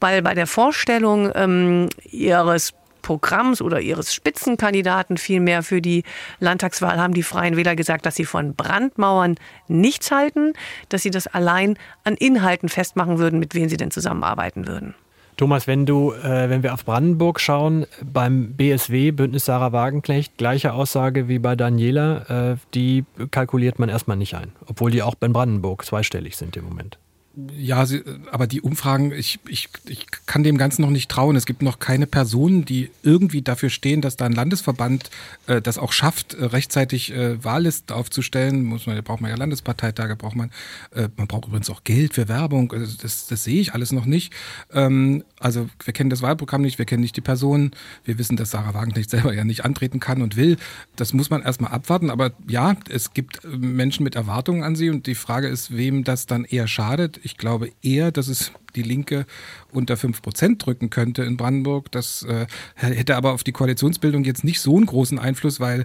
weil 0.00 0.22
bei 0.22 0.32
der 0.32 0.46
Vorstellung 0.46 1.30
ähm, 1.34 1.90
ihres 2.10 2.72
Programms 3.02 3.62
oder 3.62 3.80
ihres 3.80 4.14
Spitzenkandidaten 4.14 5.16
vielmehr 5.16 5.62
für 5.62 5.80
die 5.80 6.04
Landtagswahl 6.40 6.98
haben 6.98 7.14
die 7.14 7.22
Freien 7.22 7.56
Wähler 7.56 7.76
gesagt, 7.76 8.06
dass 8.06 8.16
sie 8.16 8.24
von 8.24 8.54
Brandmauern 8.54 9.36
nichts 9.68 10.10
halten, 10.10 10.52
dass 10.88 11.02
sie 11.02 11.10
das 11.10 11.26
allein 11.26 11.78
an 12.04 12.14
Inhalten 12.14 12.68
festmachen 12.68 13.18
würden, 13.18 13.38
mit 13.38 13.54
wem 13.54 13.68
sie 13.68 13.76
denn 13.76 13.90
zusammenarbeiten 13.90 14.66
würden. 14.66 14.94
Thomas, 15.38 15.68
wenn 15.68 15.86
du, 15.86 16.12
äh, 16.12 16.50
wenn 16.50 16.64
wir 16.64 16.74
auf 16.74 16.84
Brandenburg 16.84 17.38
schauen, 17.38 17.86
beim 18.04 18.54
BSW, 18.54 19.12
Bündnis 19.12 19.44
Sarah 19.44 19.70
Wagenknecht, 19.70 20.36
gleiche 20.36 20.72
Aussage 20.72 21.28
wie 21.28 21.38
bei 21.38 21.54
Daniela, 21.54 22.54
äh, 22.54 22.56
die 22.74 23.04
kalkuliert 23.30 23.78
man 23.78 23.88
erstmal 23.88 24.16
nicht 24.16 24.34
ein, 24.34 24.50
obwohl 24.66 24.90
die 24.90 25.00
auch 25.00 25.14
bei 25.14 25.28
Brandenburg 25.28 25.84
zweistellig 25.84 26.36
sind 26.36 26.56
im 26.56 26.64
Moment. 26.64 26.98
Ja, 27.56 27.86
sie, 27.86 28.02
aber 28.32 28.48
die 28.48 28.60
Umfragen, 28.60 29.12
ich, 29.12 29.38
ich, 29.46 29.68
ich 29.86 30.06
kann 30.26 30.42
dem 30.42 30.58
Ganzen 30.58 30.82
noch 30.82 30.90
nicht 30.90 31.08
trauen. 31.08 31.36
Es 31.36 31.46
gibt 31.46 31.62
noch 31.62 31.78
keine 31.78 32.08
Personen, 32.08 32.64
die 32.64 32.90
irgendwie 33.04 33.42
dafür 33.42 33.70
stehen, 33.70 34.00
dass 34.00 34.16
da 34.16 34.24
ein 34.24 34.32
Landesverband 34.32 35.10
äh, 35.46 35.62
das 35.62 35.78
auch 35.78 35.92
schafft, 35.92 36.34
äh, 36.34 36.46
rechtzeitig 36.46 37.12
äh, 37.12 37.42
Wahllisten 37.44 37.94
aufzustellen. 37.94 38.64
Muss 38.64 38.86
man, 38.86 38.96
da 38.96 39.02
braucht 39.02 39.20
man 39.20 39.30
ja 39.30 39.36
Landesparteitage, 39.36 40.16
braucht 40.16 40.34
man, 40.34 40.50
äh, 40.92 41.08
man 41.16 41.28
braucht 41.28 41.46
übrigens 41.46 41.70
auch 41.70 41.84
Geld 41.84 42.14
für 42.14 42.26
Werbung. 42.26 42.72
Also 42.72 42.96
das, 43.00 43.28
das 43.28 43.44
sehe 43.44 43.60
ich 43.60 43.72
alles 43.72 43.92
noch 43.92 44.04
nicht. 44.04 44.32
Ähm, 44.72 45.22
also 45.38 45.68
wir 45.84 45.92
kennen 45.92 46.10
das 46.10 46.22
Wahlprogramm 46.22 46.62
nicht, 46.62 46.78
wir 46.78 46.86
kennen 46.86 47.02
nicht 47.02 47.16
die 47.16 47.20
Personen. 47.20 47.70
Wir 48.04 48.18
wissen, 48.18 48.36
dass 48.36 48.50
Sarah 48.50 48.74
Wagenknecht 48.74 49.10
selber 49.10 49.32
ja 49.32 49.44
nicht 49.44 49.64
antreten 49.64 50.00
kann 50.00 50.22
und 50.22 50.34
will. 50.34 50.56
Das 50.96 51.12
muss 51.12 51.30
man 51.30 51.42
erstmal 51.42 51.70
abwarten. 51.70 52.10
Aber 52.10 52.32
ja, 52.48 52.74
es 52.88 53.12
gibt 53.14 53.44
äh, 53.44 53.48
Menschen 53.48 54.02
mit 54.02 54.16
Erwartungen 54.16 54.64
an 54.64 54.74
sie 54.74 54.90
und 54.90 55.06
die 55.06 55.14
Frage 55.14 55.46
ist, 55.46 55.76
wem 55.76 56.02
das 56.02 56.26
dann 56.26 56.44
eher 56.44 56.66
schadet. 56.66 57.20
Ich 57.28 57.36
glaube 57.36 57.70
eher, 57.82 58.10
dass 58.10 58.28
es 58.28 58.52
die 58.74 58.82
Linke 58.82 59.26
unter 59.70 59.98
5 59.98 60.22
Prozent 60.22 60.64
drücken 60.64 60.88
könnte 60.88 61.24
in 61.24 61.36
Brandenburg. 61.36 61.92
Das 61.92 62.22
äh, 62.22 62.46
hätte 62.74 63.16
aber 63.16 63.34
auf 63.34 63.44
die 63.44 63.52
Koalitionsbildung 63.52 64.24
jetzt 64.24 64.44
nicht 64.44 64.60
so 64.60 64.76
einen 64.76 64.86
großen 64.86 65.18
Einfluss, 65.18 65.60
weil 65.60 65.84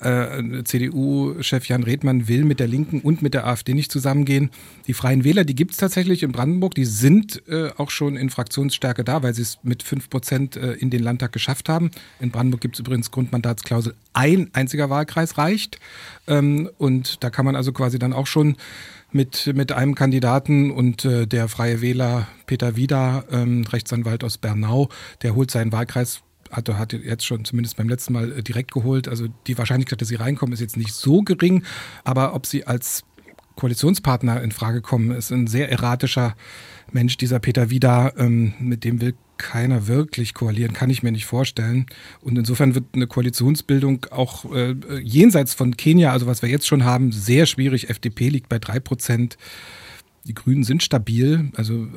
äh, 0.00 0.64
CDU-Chef 0.64 1.66
Jan 1.66 1.84
Redmann 1.84 2.26
will 2.26 2.44
mit 2.44 2.58
der 2.58 2.66
Linken 2.66 3.02
und 3.02 3.22
mit 3.22 3.34
der 3.34 3.46
AfD 3.46 3.72
nicht 3.72 3.92
zusammengehen. 3.92 4.50
Die 4.88 4.94
Freien 4.94 5.22
Wähler, 5.22 5.44
die 5.44 5.54
gibt 5.54 5.72
es 5.72 5.76
tatsächlich 5.76 6.24
in 6.24 6.32
Brandenburg, 6.32 6.74
die 6.74 6.86
sind 6.86 7.40
äh, 7.48 7.70
auch 7.76 7.90
schon 7.90 8.16
in 8.16 8.30
Fraktionsstärke 8.30 9.04
da, 9.04 9.22
weil 9.22 9.34
sie 9.34 9.42
es 9.42 9.58
mit 9.62 9.84
5 9.84 10.10
Prozent 10.10 10.56
äh, 10.56 10.72
in 10.72 10.90
den 10.90 11.04
Landtag 11.04 11.30
geschafft 11.30 11.68
haben. 11.68 11.92
In 12.18 12.32
Brandenburg 12.32 12.62
gibt 12.62 12.74
es 12.74 12.80
übrigens 12.80 13.12
Grundmandatsklausel, 13.12 13.94
ein 14.12 14.50
einziger 14.54 14.90
Wahlkreis 14.90 15.38
reicht. 15.38 15.78
Ähm, 16.26 16.68
und 16.78 17.22
da 17.22 17.30
kann 17.30 17.44
man 17.44 17.54
also 17.54 17.72
quasi 17.72 18.00
dann 18.00 18.12
auch 18.12 18.26
schon 18.26 18.56
mit, 19.12 19.50
mit 19.54 19.72
einem 19.72 19.94
Kandidaten 19.94 20.70
und 20.70 21.04
äh, 21.04 21.26
der 21.26 21.48
Freie 21.48 21.80
Wähler 21.80 22.28
Peter 22.46 22.76
Wieder, 22.76 23.24
ähm, 23.30 23.64
Rechtsanwalt 23.64 24.24
aus 24.24 24.38
Bernau, 24.38 24.88
der 25.22 25.34
holt 25.34 25.50
seinen 25.50 25.72
Wahlkreis 25.72 26.22
hat, 26.50 26.68
hat 26.68 26.92
jetzt 26.92 27.24
schon 27.24 27.44
zumindest 27.44 27.76
beim 27.76 27.88
letzten 27.88 28.12
Mal 28.12 28.32
äh, 28.32 28.42
direkt 28.42 28.72
geholt. 28.72 29.08
Also 29.08 29.26
die 29.46 29.56
Wahrscheinlichkeit, 29.56 30.00
dass 30.00 30.08
sie 30.08 30.16
reinkommen, 30.16 30.52
ist 30.52 30.60
jetzt 30.60 30.76
nicht 30.76 30.92
so 30.92 31.22
gering. 31.22 31.64
Aber 32.04 32.34
ob 32.34 32.46
sie 32.46 32.66
als 32.66 33.04
Koalitionspartner 33.56 34.42
in 34.42 34.52
Frage 34.52 34.80
kommen, 34.80 35.10
ist 35.10 35.30
ein 35.30 35.46
sehr 35.46 35.70
erratischer 35.70 36.34
Mensch, 36.92 37.16
dieser 37.16 37.38
Peter 37.38 37.70
Wieder, 37.70 38.14
ähm, 38.16 38.54
mit 38.58 38.84
dem 38.84 39.00
will 39.00 39.14
keiner 39.40 39.88
wirklich 39.88 40.34
koalieren, 40.34 40.72
kann 40.72 40.90
ich 40.90 41.02
mir 41.02 41.10
nicht 41.10 41.26
vorstellen. 41.26 41.86
Und 42.20 42.38
insofern 42.38 42.74
wird 42.74 42.84
eine 42.94 43.06
Koalitionsbildung 43.06 44.06
auch 44.10 44.52
äh, 44.54 44.74
jenseits 45.02 45.54
von 45.54 45.76
Kenia, 45.76 46.12
also 46.12 46.26
was 46.26 46.42
wir 46.42 46.48
jetzt 46.48 46.66
schon 46.66 46.84
haben, 46.84 47.10
sehr 47.10 47.46
schwierig. 47.46 47.90
FDP 47.90 48.28
liegt 48.28 48.48
bei 48.48 48.58
drei 48.58 48.78
Prozent. 48.78 49.38
Die 50.24 50.34
Grünen 50.34 50.64
sind 50.64 50.82
stabil, 50.82 51.50
also 51.56 51.88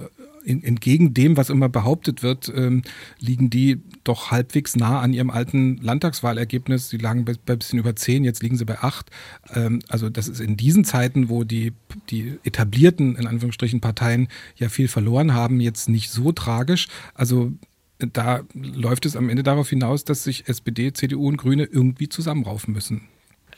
in, 0.43 0.63
entgegen 0.63 1.13
dem, 1.13 1.37
was 1.37 1.49
immer 1.49 1.69
behauptet 1.69 2.23
wird, 2.23 2.51
ähm, 2.55 2.83
liegen 3.19 3.49
die 3.49 3.81
doch 4.03 4.31
halbwegs 4.31 4.75
nah 4.75 4.99
an 4.99 5.13
ihrem 5.13 5.29
alten 5.29 5.77
Landtagswahlergebnis. 5.77 6.89
Sie 6.89 6.97
lagen 6.97 7.25
bei, 7.25 7.33
bei 7.45 7.53
ein 7.53 7.59
bisschen 7.59 7.79
über 7.79 7.95
zehn, 7.95 8.23
jetzt 8.23 8.43
liegen 8.43 8.57
sie 8.57 8.65
bei 8.65 8.79
acht. 8.79 9.09
Ähm, 9.53 9.79
also 9.89 10.09
das 10.09 10.27
ist 10.27 10.39
in 10.39 10.57
diesen 10.57 10.85
Zeiten, 10.85 11.29
wo 11.29 11.43
die, 11.43 11.73
die 12.09 12.39
etablierten, 12.43 13.15
in 13.15 13.27
Anführungsstrichen, 13.27 13.81
Parteien 13.81 14.27
ja 14.55 14.69
viel 14.69 14.87
verloren 14.87 15.33
haben, 15.33 15.59
jetzt 15.59 15.89
nicht 15.89 16.09
so 16.09 16.31
tragisch. 16.31 16.87
Also 17.13 17.51
da 17.99 18.41
läuft 18.53 19.05
es 19.05 19.15
am 19.15 19.29
Ende 19.29 19.43
darauf 19.43 19.69
hinaus, 19.69 20.03
dass 20.03 20.23
sich 20.23 20.47
SPD, 20.47 20.93
CDU 20.93 21.27
und 21.27 21.37
Grüne 21.37 21.63
irgendwie 21.65 22.09
zusammenraufen 22.09 22.73
müssen. 22.73 23.07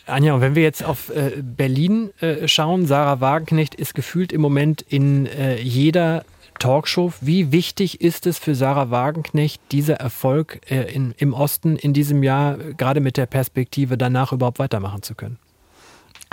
Anja, 0.07 0.39
wenn 0.39 0.53
wir 0.53 0.61
jetzt 0.61 0.83
auf 0.83 1.09
äh, 1.09 1.41
Berlin 1.41 2.11
äh, 2.19 2.47
schauen, 2.47 2.85
Sarah 2.85 3.21
Wagenknecht 3.21 3.73
ist 3.73 3.95
gefühlt 3.95 4.31
im 4.31 4.41
Moment 4.41 4.83
in 4.83 5.25
äh, 5.25 5.59
jeder 5.59 6.25
Talkshow. 6.59 7.13
Wie 7.21 7.51
wichtig 7.51 8.01
ist 8.01 8.25
es 8.25 8.37
für 8.37 8.55
Sarah 8.55 8.91
Wagenknecht, 8.91 9.61
dieser 9.71 9.95
Erfolg 9.95 10.61
äh, 10.69 10.93
in, 10.93 11.13
im 11.17 11.33
Osten 11.33 11.75
in 11.75 11.93
diesem 11.93 12.23
Jahr, 12.23 12.57
gerade 12.57 12.99
mit 12.99 13.17
der 13.17 13.25
Perspektive 13.25 13.97
danach 13.97 14.31
überhaupt 14.31 14.59
weitermachen 14.59 15.01
zu 15.01 15.15
können? 15.15 15.37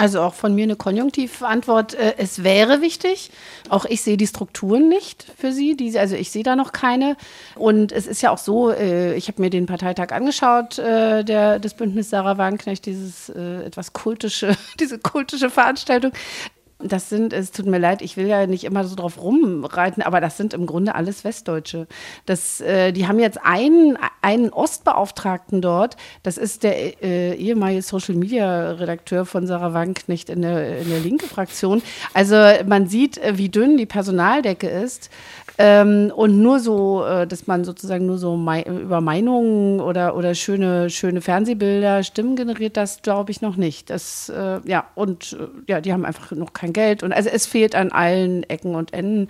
Also 0.03 0.21
auch 0.21 0.35
von 0.35 0.55
mir 0.55 0.65
eine 0.65 0.77
Konjunktivantwort. 0.77 1.95
Äh, 1.95 2.15
es 2.17 2.43
wäre 2.43 2.81
wichtig. 2.81 3.31
Auch 3.69 3.85
ich 3.85 4.03
sehe 4.03 4.17
die 4.17 4.27
Strukturen 4.27 4.89
nicht 4.89 5.27
für 5.37 5.53
sie. 5.53 5.77
Die, 5.77 5.97
also 5.99 6.17
ich 6.17 6.31
sehe 6.31 6.43
da 6.43 6.57
noch 6.57 6.73
keine. 6.73 7.17
Und 7.55 7.93
es 7.93 8.07
ist 8.07 8.23
ja 8.23 8.31
auch 8.31 8.39
so, 8.39 8.71
äh, 8.73 9.15
ich 9.15 9.29
habe 9.29 9.41
mir 9.41 9.51
den 9.51 9.67
Parteitag 9.67 10.11
angeschaut, 10.11 10.79
äh, 10.79 11.25
der, 11.25 11.59
des 11.59 11.75
Bündnis 11.75 12.11
Sarah 12.11 12.39
Wagenknecht, 12.39 12.87
dieses 12.87 13.29
etwas 13.29 13.93
kultische, 13.93 14.57
diese 14.81 14.99
kultische 14.99 15.51
Veranstaltung. 15.51 16.13
Das 16.85 17.09
sind, 17.09 17.33
es 17.33 17.51
tut 17.51 17.67
mir 17.67 17.79
leid, 17.79 18.03
ich 18.03 18.17
will 18.17 18.27
ja 18.27 18.47
nicht 18.47 18.65
immer 18.65 18.85
so 18.85 18.97
drauf 18.97 19.21
rumreiten, 19.21 20.03
aber 20.03 20.21
das 20.21 20.37
sind 20.37 20.55
im 20.55 20.67
Grunde 20.67 20.95
alles 20.95 21.25
Westdeutsche. 21.25 21.87
Das, 22.27 22.61
äh, 22.61 22.93
die 22.93 23.07
haben 23.07 23.19
jetzt 23.19 23.39
einen, 23.43 23.99
einen 24.21 24.51
Ostbeauftragten 24.51 25.61
dort, 25.61 25.97
das 26.23 26.39
ist 26.39 26.63
der 26.63 27.03
äh, 27.03 27.35
ehemalige 27.35 27.83
Social 27.83 28.15
Media 28.15 28.73
Redakteur 28.73 29.27
von 29.27 29.47
Sarah 29.47 29.75
Wagenknecht 29.75 30.31
in 30.31 30.43
der, 30.43 30.79
in 30.79 30.89
der 30.89 31.01
linke 31.01 31.27
Fraktion. 31.27 31.83
Also 32.15 32.37
man 32.67 32.87
sieht, 32.87 33.19
äh, 33.19 33.39
wie 33.39 33.49
dünn 33.49 33.77
die 33.77 33.87
Personaldecke 33.87 34.69
ist. 34.69 35.11
Ähm, 35.65 36.11
und 36.17 36.43
nur 36.43 36.59
so, 36.59 37.05
äh, 37.05 37.25
dass 37.25 37.47
man 37.47 37.63
sozusagen 37.63 38.05
nur 38.05 38.19
so 38.19 38.37
mei 38.37 38.65
über 38.65 39.01
Meinungen 39.01 39.79
oder, 39.79 40.17
oder 40.17 40.35
schöne, 40.35 40.91
schöne 40.91 41.21
Fernsehbilder, 41.21 42.03
Stimmen 42.03 42.35
generiert, 42.35 42.77
das 42.77 43.01
glaube 43.03 43.31
ich 43.31 43.43
noch 43.43 43.55
nicht. 43.55 43.89
Das, 43.89 44.29
äh, 44.29 44.59
ja, 44.65 44.87
und 44.97 45.35
äh, 45.35 45.47
ja, 45.71 45.81
die 45.81 45.93
haben 45.93 46.05
einfach 46.05 46.33
noch 46.33 46.53
kein 46.53 46.73
Geld. 46.73 47.05
Und 47.05 47.13
also 47.13 47.29
es 47.29 47.47
fehlt 47.47 47.77
an 47.77 47.93
allen 47.93 48.43
Ecken 48.51 48.75
und 48.75 48.93
Enden. 48.93 49.29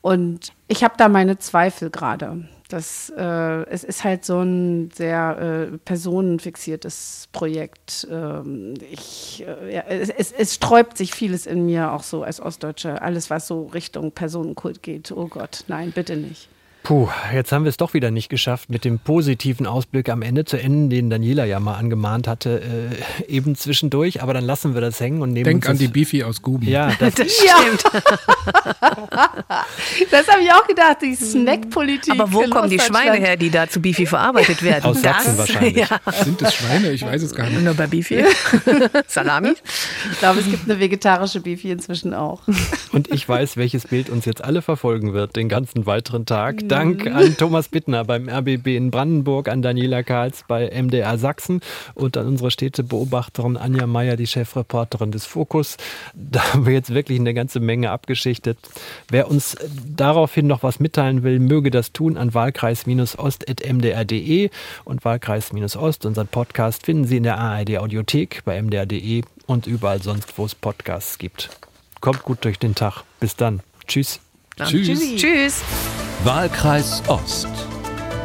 Und 0.00 0.54
ich 0.66 0.82
habe 0.82 0.94
da 0.96 1.10
meine 1.10 1.36
Zweifel 1.36 1.90
gerade. 1.90 2.48
Das, 2.68 3.12
äh, 3.16 3.22
es 3.70 3.84
ist 3.84 4.02
halt 4.02 4.24
so 4.24 4.40
ein 4.40 4.90
sehr 4.92 5.68
äh, 5.72 5.78
personenfixiertes 5.78 7.28
Projekt. 7.30 8.08
Ähm, 8.10 8.74
ich, 8.90 9.44
äh, 9.46 9.74
ja, 9.74 9.82
es, 9.82 10.08
es, 10.08 10.32
es, 10.32 10.54
sträubt 10.54 10.98
sich 10.98 11.12
vieles 11.12 11.46
in 11.46 11.64
mir, 11.64 11.92
auch 11.92 12.02
so 12.02 12.24
als 12.24 12.40
Ostdeutsche. 12.40 13.00
Alles, 13.02 13.30
was 13.30 13.46
so 13.46 13.66
Richtung 13.66 14.10
Personenkult 14.10 14.82
geht. 14.82 15.12
Oh 15.12 15.28
Gott, 15.28 15.64
nein, 15.68 15.92
bitte 15.92 16.16
nicht. 16.16 16.48
Puh, 16.86 17.08
jetzt 17.34 17.50
haben 17.50 17.64
wir 17.64 17.68
es 17.68 17.76
doch 17.76 17.94
wieder 17.94 18.12
nicht 18.12 18.28
geschafft, 18.28 18.70
mit 18.70 18.84
dem 18.84 19.00
positiven 19.00 19.66
Ausblick 19.66 20.08
am 20.08 20.22
Ende 20.22 20.44
zu 20.44 20.56
enden, 20.56 20.88
den 20.88 21.10
Daniela 21.10 21.44
ja 21.44 21.58
mal 21.58 21.74
angemahnt 21.74 22.28
hatte, 22.28 22.62
äh, 22.62 23.24
eben 23.28 23.56
zwischendurch. 23.56 24.22
Aber 24.22 24.34
dann 24.34 24.44
lassen 24.44 24.74
wir 24.74 24.80
das 24.80 25.00
hängen 25.00 25.20
und 25.20 25.32
nehmen 25.32 25.46
Denk 25.46 25.56
uns 25.64 25.66
an 25.66 25.78
die 25.78 25.88
Beefy 25.88 26.22
aus 26.22 26.42
Guben. 26.42 26.68
Ja, 26.68 26.92
das, 27.00 27.16
Das 27.16 27.26
stimmt. 27.32 28.04
Das 30.10 30.28
habe 30.28 30.42
ich 30.42 30.52
auch 30.52 30.66
gedacht, 30.66 30.98
die 31.02 31.14
Snackpolitik. 31.14 32.12
Aber 32.18 32.32
wo 32.32 32.42
kommen 32.44 32.70
die. 32.70 32.78
Schweine 32.78 33.16
her, 33.16 33.36
die 33.36 33.50
da 33.50 33.68
zu 33.68 33.80
Beefy 33.80 34.06
verarbeitet 34.06 34.62
werden? 34.62 34.84
Aus 34.84 35.00
Sachsen 35.02 35.36
Das- 35.36 35.38
wahrscheinlich. 35.38 35.76
Ja, 35.76 35.88
Sind 36.24 36.40
es 36.42 36.54
Schweine? 36.54 36.92
Ich 36.92 37.02
weiß 37.04 37.22
es 37.22 37.34
gar 37.34 37.48
nicht. 37.48 37.62
nur 37.62 37.74
bei 37.74 37.86
Beefy. 37.86 38.24
Salami? 39.08 39.54
Ich 40.12 40.18
glaube, 40.18 40.40
es 40.40 40.46
gibt 40.46 40.68
eine 40.70 40.78
vegetarische 40.78 41.40
Beefy 41.40 41.70
inzwischen 41.72 42.14
auch. 42.14 42.42
Und 42.92 43.12
ich 43.12 43.28
weiß, 43.28 43.56
welches 43.56 43.86
Bild 43.86 44.10
uns 44.10 44.24
jetzt 44.24 44.44
alle 44.44 44.62
verfolgen 44.62 45.12
wird, 45.14 45.36
den 45.36 45.48
ganzen 45.48 45.86
weiteren 45.86 46.26
Tag. 46.26 46.68
Dank 46.68 47.06
an 47.06 47.36
Thomas 47.36 47.68
Bittner 47.68 48.04
beim 48.04 48.28
RBB 48.28 48.68
in 48.76 48.90
Brandenburg, 48.90 49.48
an 49.48 49.62
Daniela 49.62 50.02
Karls 50.02 50.44
bei 50.46 50.68
MDR 50.70 51.18
Sachsen 51.18 51.60
und 51.94 52.16
an 52.16 52.26
unsere 52.26 52.50
Städtebeobachterin 52.50 53.56
Anja 53.56 53.86
Meier, 53.86 54.16
die 54.16 54.26
Chefreporterin 54.26 55.10
des 55.12 55.24
Fokus. 55.26 55.76
Da 56.14 56.52
haben 56.52 56.66
wir 56.66 56.72
jetzt 56.74 56.92
wirklich 56.94 57.18
eine 57.18 57.34
ganze 57.34 57.60
Menge 57.60 57.90
abgeschichtet. 57.90 58.35
Wer 59.08 59.30
uns 59.30 59.56
daraufhin 59.96 60.46
noch 60.46 60.62
was 60.62 60.80
mitteilen 60.80 61.22
will, 61.22 61.38
möge 61.38 61.70
das 61.70 61.92
tun 61.92 62.16
an 62.16 62.32
wahlkreis-ost.mdr.de 62.34 64.50
und 64.84 65.04
Wahlkreis-Ost, 65.04 66.06
unseren 66.06 66.28
Podcast, 66.28 66.86
finden 66.86 67.04
Sie 67.04 67.18
in 67.18 67.22
der 67.22 67.38
ARD 67.38 67.78
Audiothek 67.78 68.42
bei 68.44 68.60
mdr.de 68.60 69.22
und 69.46 69.66
überall 69.66 70.02
sonst, 70.02 70.36
wo 70.38 70.44
es 70.44 70.54
Podcasts 70.54 71.18
gibt. 71.18 71.50
Kommt 72.00 72.22
gut 72.22 72.44
durch 72.44 72.58
den 72.58 72.74
Tag. 72.74 73.02
Bis 73.20 73.36
dann. 73.36 73.60
Tschüss. 73.86 74.20
Tschüss. 74.56 75.16
Tschüss. 75.16 75.62
Wahlkreis 76.24 77.02
Ost, 77.08 77.48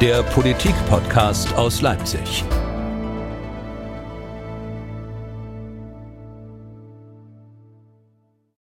der 0.00 0.22
Politik-Podcast 0.22 1.54
aus 1.54 1.82
Leipzig. 1.82 2.44